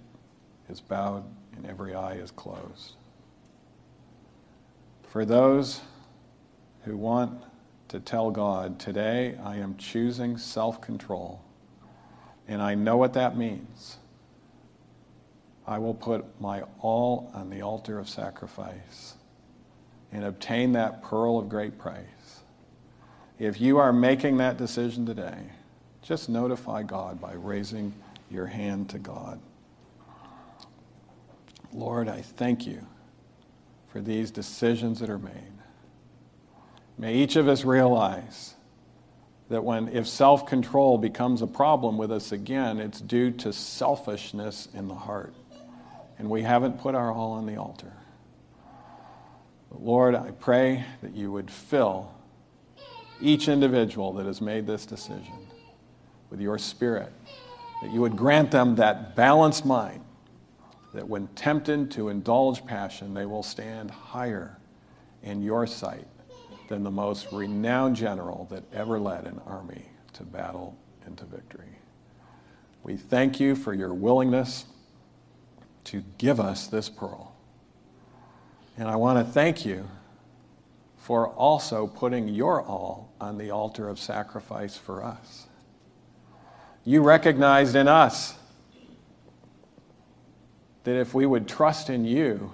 is 0.69 0.81
bowed 0.81 1.23
and 1.55 1.65
every 1.65 1.93
eye 1.93 2.13
is 2.13 2.31
closed. 2.31 2.95
For 5.09 5.25
those 5.25 5.81
who 6.83 6.97
want 6.97 7.43
to 7.89 7.99
tell 7.99 8.31
God, 8.31 8.79
today 8.79 9.37
I 9.43 9.57
am 9.57 9.75
choosing 9.77 10.37
self 10.37 10.81
control, 10.81 11.41
and 12.47 12.61
I 12.61 12.75
know 12.75 12.97
what 12.97 13.13
that 13.13 13.37
means. 13.37 13.97
I 15.67 15.77
will 15.77 15.93
put 15.93 16.25
my 16.41 16.63
all 16.79 17.29
on 17.33 17.49
the 17.49 17.61
altar 17.61 17.99
of 17.99 18.09
sacrifice 18.09 19.15
and 20.11 20.23
obtain 20.23 20.73
that 20.73 21.03
pearl 21.03 21.39
of 21.39 21.49
great 21.49 21.77
price. 21.77 22.05
If 23.39 23.59
you 23.59 23.77
are 23.77 23.93
making 23.93 24.37
that 24.37 24.57
decision 24.57 25.05
today, 25.05 25.37
just 26.01 26.29
notify 26.29 26.83
God 26.83 27.19
by 27.19 27.33
raising 27.33 27.93
your 28.29 28.47
hand 28.47 28.89
to 28.89 28.99
God. 28.99 29.39
Lord, 31.73 32.07
I 32.09 32.21
thank 32.21 32.67
you 32.67 32.85
for 33.87 34.01
these 34.01 34.31
decisions 34.31 34.99
that 34.99 35.09
are 35.09 35.19
made. 35.19 35.53
May 36.97 37.15
each 37.15 37.35
of 37.35 37.47
us 37.47 37.65
realize 37.65 38.55
that 39.49 39.63
when 39.63 39.89
if 39.89 40.07
self-control 40.07 40.97
becomes 40.99 41.41
a 41.41 41.47
problem 41.47 41.97
with 41.97 42.11
us 42.11 42.31
again, 42.31 42.79
it's 42.79 43.01
due 43.01 43.31
to 43.31 43.51
selfishness 43.51 44.67
in 44.73 44.87
the 44.87 44.95
heart. 44.95 45.33
And 46.17 46.29
we 46.29 46.43
haven't 46.43 46.79
put 46.79 46.95
our 46.95 47.11
all 47.11 47.31
on 47.33 47.45
the 47.45 47.57
altar. 47.57 47.91
But 49.71 49.81
Lord, 49.81 50.15
I 50.15 50.31
pray 50.31 50.85
that 51.01 51.15
you 51.15 51.31
would 51.31 51.49
fill 51.49 52.13
each 53.21 53.47
individual 53.47 54.13
that 54.13 54.25
has 54.25 54.41
made 54.41 54.67
this 54.67 54.85
decision 54.85 55.47
with 56.29 56.41
your 56.41 56.57
spirit, 56.57 57.11
that 57.81 57.91
you 57.91 58.01
would 58.01 58.17
grant 58.17 58.51
them 58.51 58.75
that 58.75 59.15
balanced 59.15 59.65
mind, 59.65 60.03
that 60.93 61.07
when 61.07 61.27
tempted 61.27 61.91
to 61.91 62.09
indulge 62.09 62.65
passion, 62.65 63.13
they 63.13 63.25
will 63.25 63.43
stand 63.43 63.91
higher 63.91 64.57
in 65.23 65.41
your 65.41 65.65
sight 65.67 66.07
than 66.67 66.83
the 66.83 66.91
most 66.91 67.31
renowned 67.31 67.95
general 67.95 68.47
that 68.49 68.63
ever 68.73 68.99
led 68.99 69.25
an 69.25 69.39
army 69.45 69.85
to 70.13 70.23
battle 70.23 70.77
and 71.05 71.17
to 71.17 71.25
victory. 71.25 71.77
We 72.83 72.97
thank 72.97 73.39
you 73.39 73.55
for 73.55 73.73
your 73.73 73.93
willingness 73.93 74.65
to 75.85 76.03
give 76.17 76.39
us 76.39 76.67
this 76.67 76.89
pearl. 76.89 77.30
And 78.81 78.89
I 78.89 78.95
want 78.95 79.23
to 79.23 79.31
thank 79.31 79.63
you 79.63 79.87
for 80.97 81.27
also 81.27 81.85
putting 81.85 82.27
your 82.27 82.63
all 82.63 83.13
on 83.21 83.37
the 83.37 83.51
altar 83.51 83.87
of 83.87 83.99
sacrifice 83.99 84.75
for 84.75 85.03
us. 85.03 85.45
You 86.83 87.03
recognized 87.03 87.75
in 87.75 87.87
us 87.87 88.33
that 90.83 90.95
if 90.99 91.13
we 91.13 91.27
would 91.27 91.47
trust 91.47 91.91
in 91.91 92.05
you, 92.05 92.53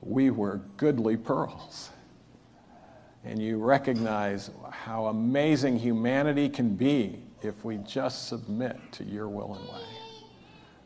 we 0.00 0.30
were 0.30 0.60
goodly 0.76 1.16
pearls 1.16 1.90
and 3.24 3.42
you 3.42 3.58
recognize 3.58 4.52
how 4.70 5.06
amazing 5.06 5.76
humanity 5.76 6.48
can 6.48 6.76
be 6.76 7.18
if 7.42 7.64
we 7.64 7.78
just 7.78 8.28
submit 8.28 8.78
to 8.92 9.02
your 9.02 9.28
will 9.28 9.56
and 9.56 9.68
way. 9.68 9.84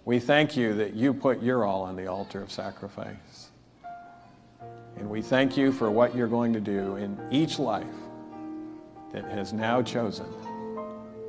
We 0.07 0.19
thank 0.19 0.57
you 0.57 0.73
that 0.77 0.95
you 0.95 1.13
put 1.13 1.43
your 1.43 1.67
all 1.67 1.83
on 1.83 1.95
the 1.95 2.07
altar 2.07 2.41
of 2.41 2.51
sacrifice. 2.51 3.36
And 4.97 5.09
we 5.09 5.23
thank 5.23 5.57
you 5.57 5.73
for 5.73 5.91
what 5.91 6.15
you're 6.15 6.29
going 6.29 6.53
to 6.53 6.61
do 6.61 6.97
in 6.97 7.19
each 7.31 7.59
life 7.59 7.87
that 9.13 9.25
has 9.25 9.53
now 9.53 9.83
chosen 9.83 10.27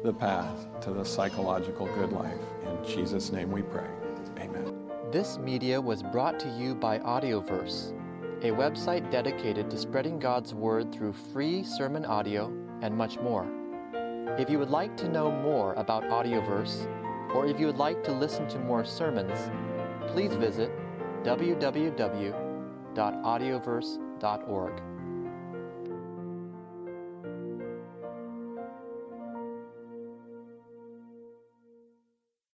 the 0.03 0.13
path 0.13 0.67
to 0.81 0.91
the 0.91 1.03
psychological 1.03 1.87
good 1.95 2.11
life. 2.11 2.39
In 2.65 2.87
Jesus' 2.87 3.31
name 3.31 3.51
we 3.51 3.61
pray. 3.61 3.89
Amen. 4.39 4.73
This 5.11 5.37
media 5.37 5.79
was 5.79 6.03
brought 6.03 6.39
to 6.39 6.49
you 6.49 6.75
by 6.75 6.99
Audioverse 6.99 7.93
a 8.43 8.51
website 8.51 9.09
dedicated 9.09 9.71
to 9.71 9.77
spreading 9.77 10.19
God's 10.19 10.53
Word 10.53 10.93
through 10.93 11.13
free 11.13 11.63
sermon 11.63 12.05
audio 12.05 12.53
and 12.83 12.95
much 12.95 13.17
more. 13.19 13.47
If 14.37 14.47
you 14.47 14.59
would 14.59 14.69
like 14.69 14.95
to 14.97 15.09
know 15.09 15.31
more 15.31 15.73
about 15.73 16.03
Audioverse, 16.03 16.87
or 17.33 17.47
if 17.47 17.59
you 17.59 17.65
would 17.65 17.77
like 17.77 18.03
to 18.03 18.11
listen 18.11 18.47
to 18.49 18.59
more 18.59 18.85
sermons, 18.85 19.49
please 20.11 20.33
visit 20.35 20.71
www.audioverse.org. 22.97 24.96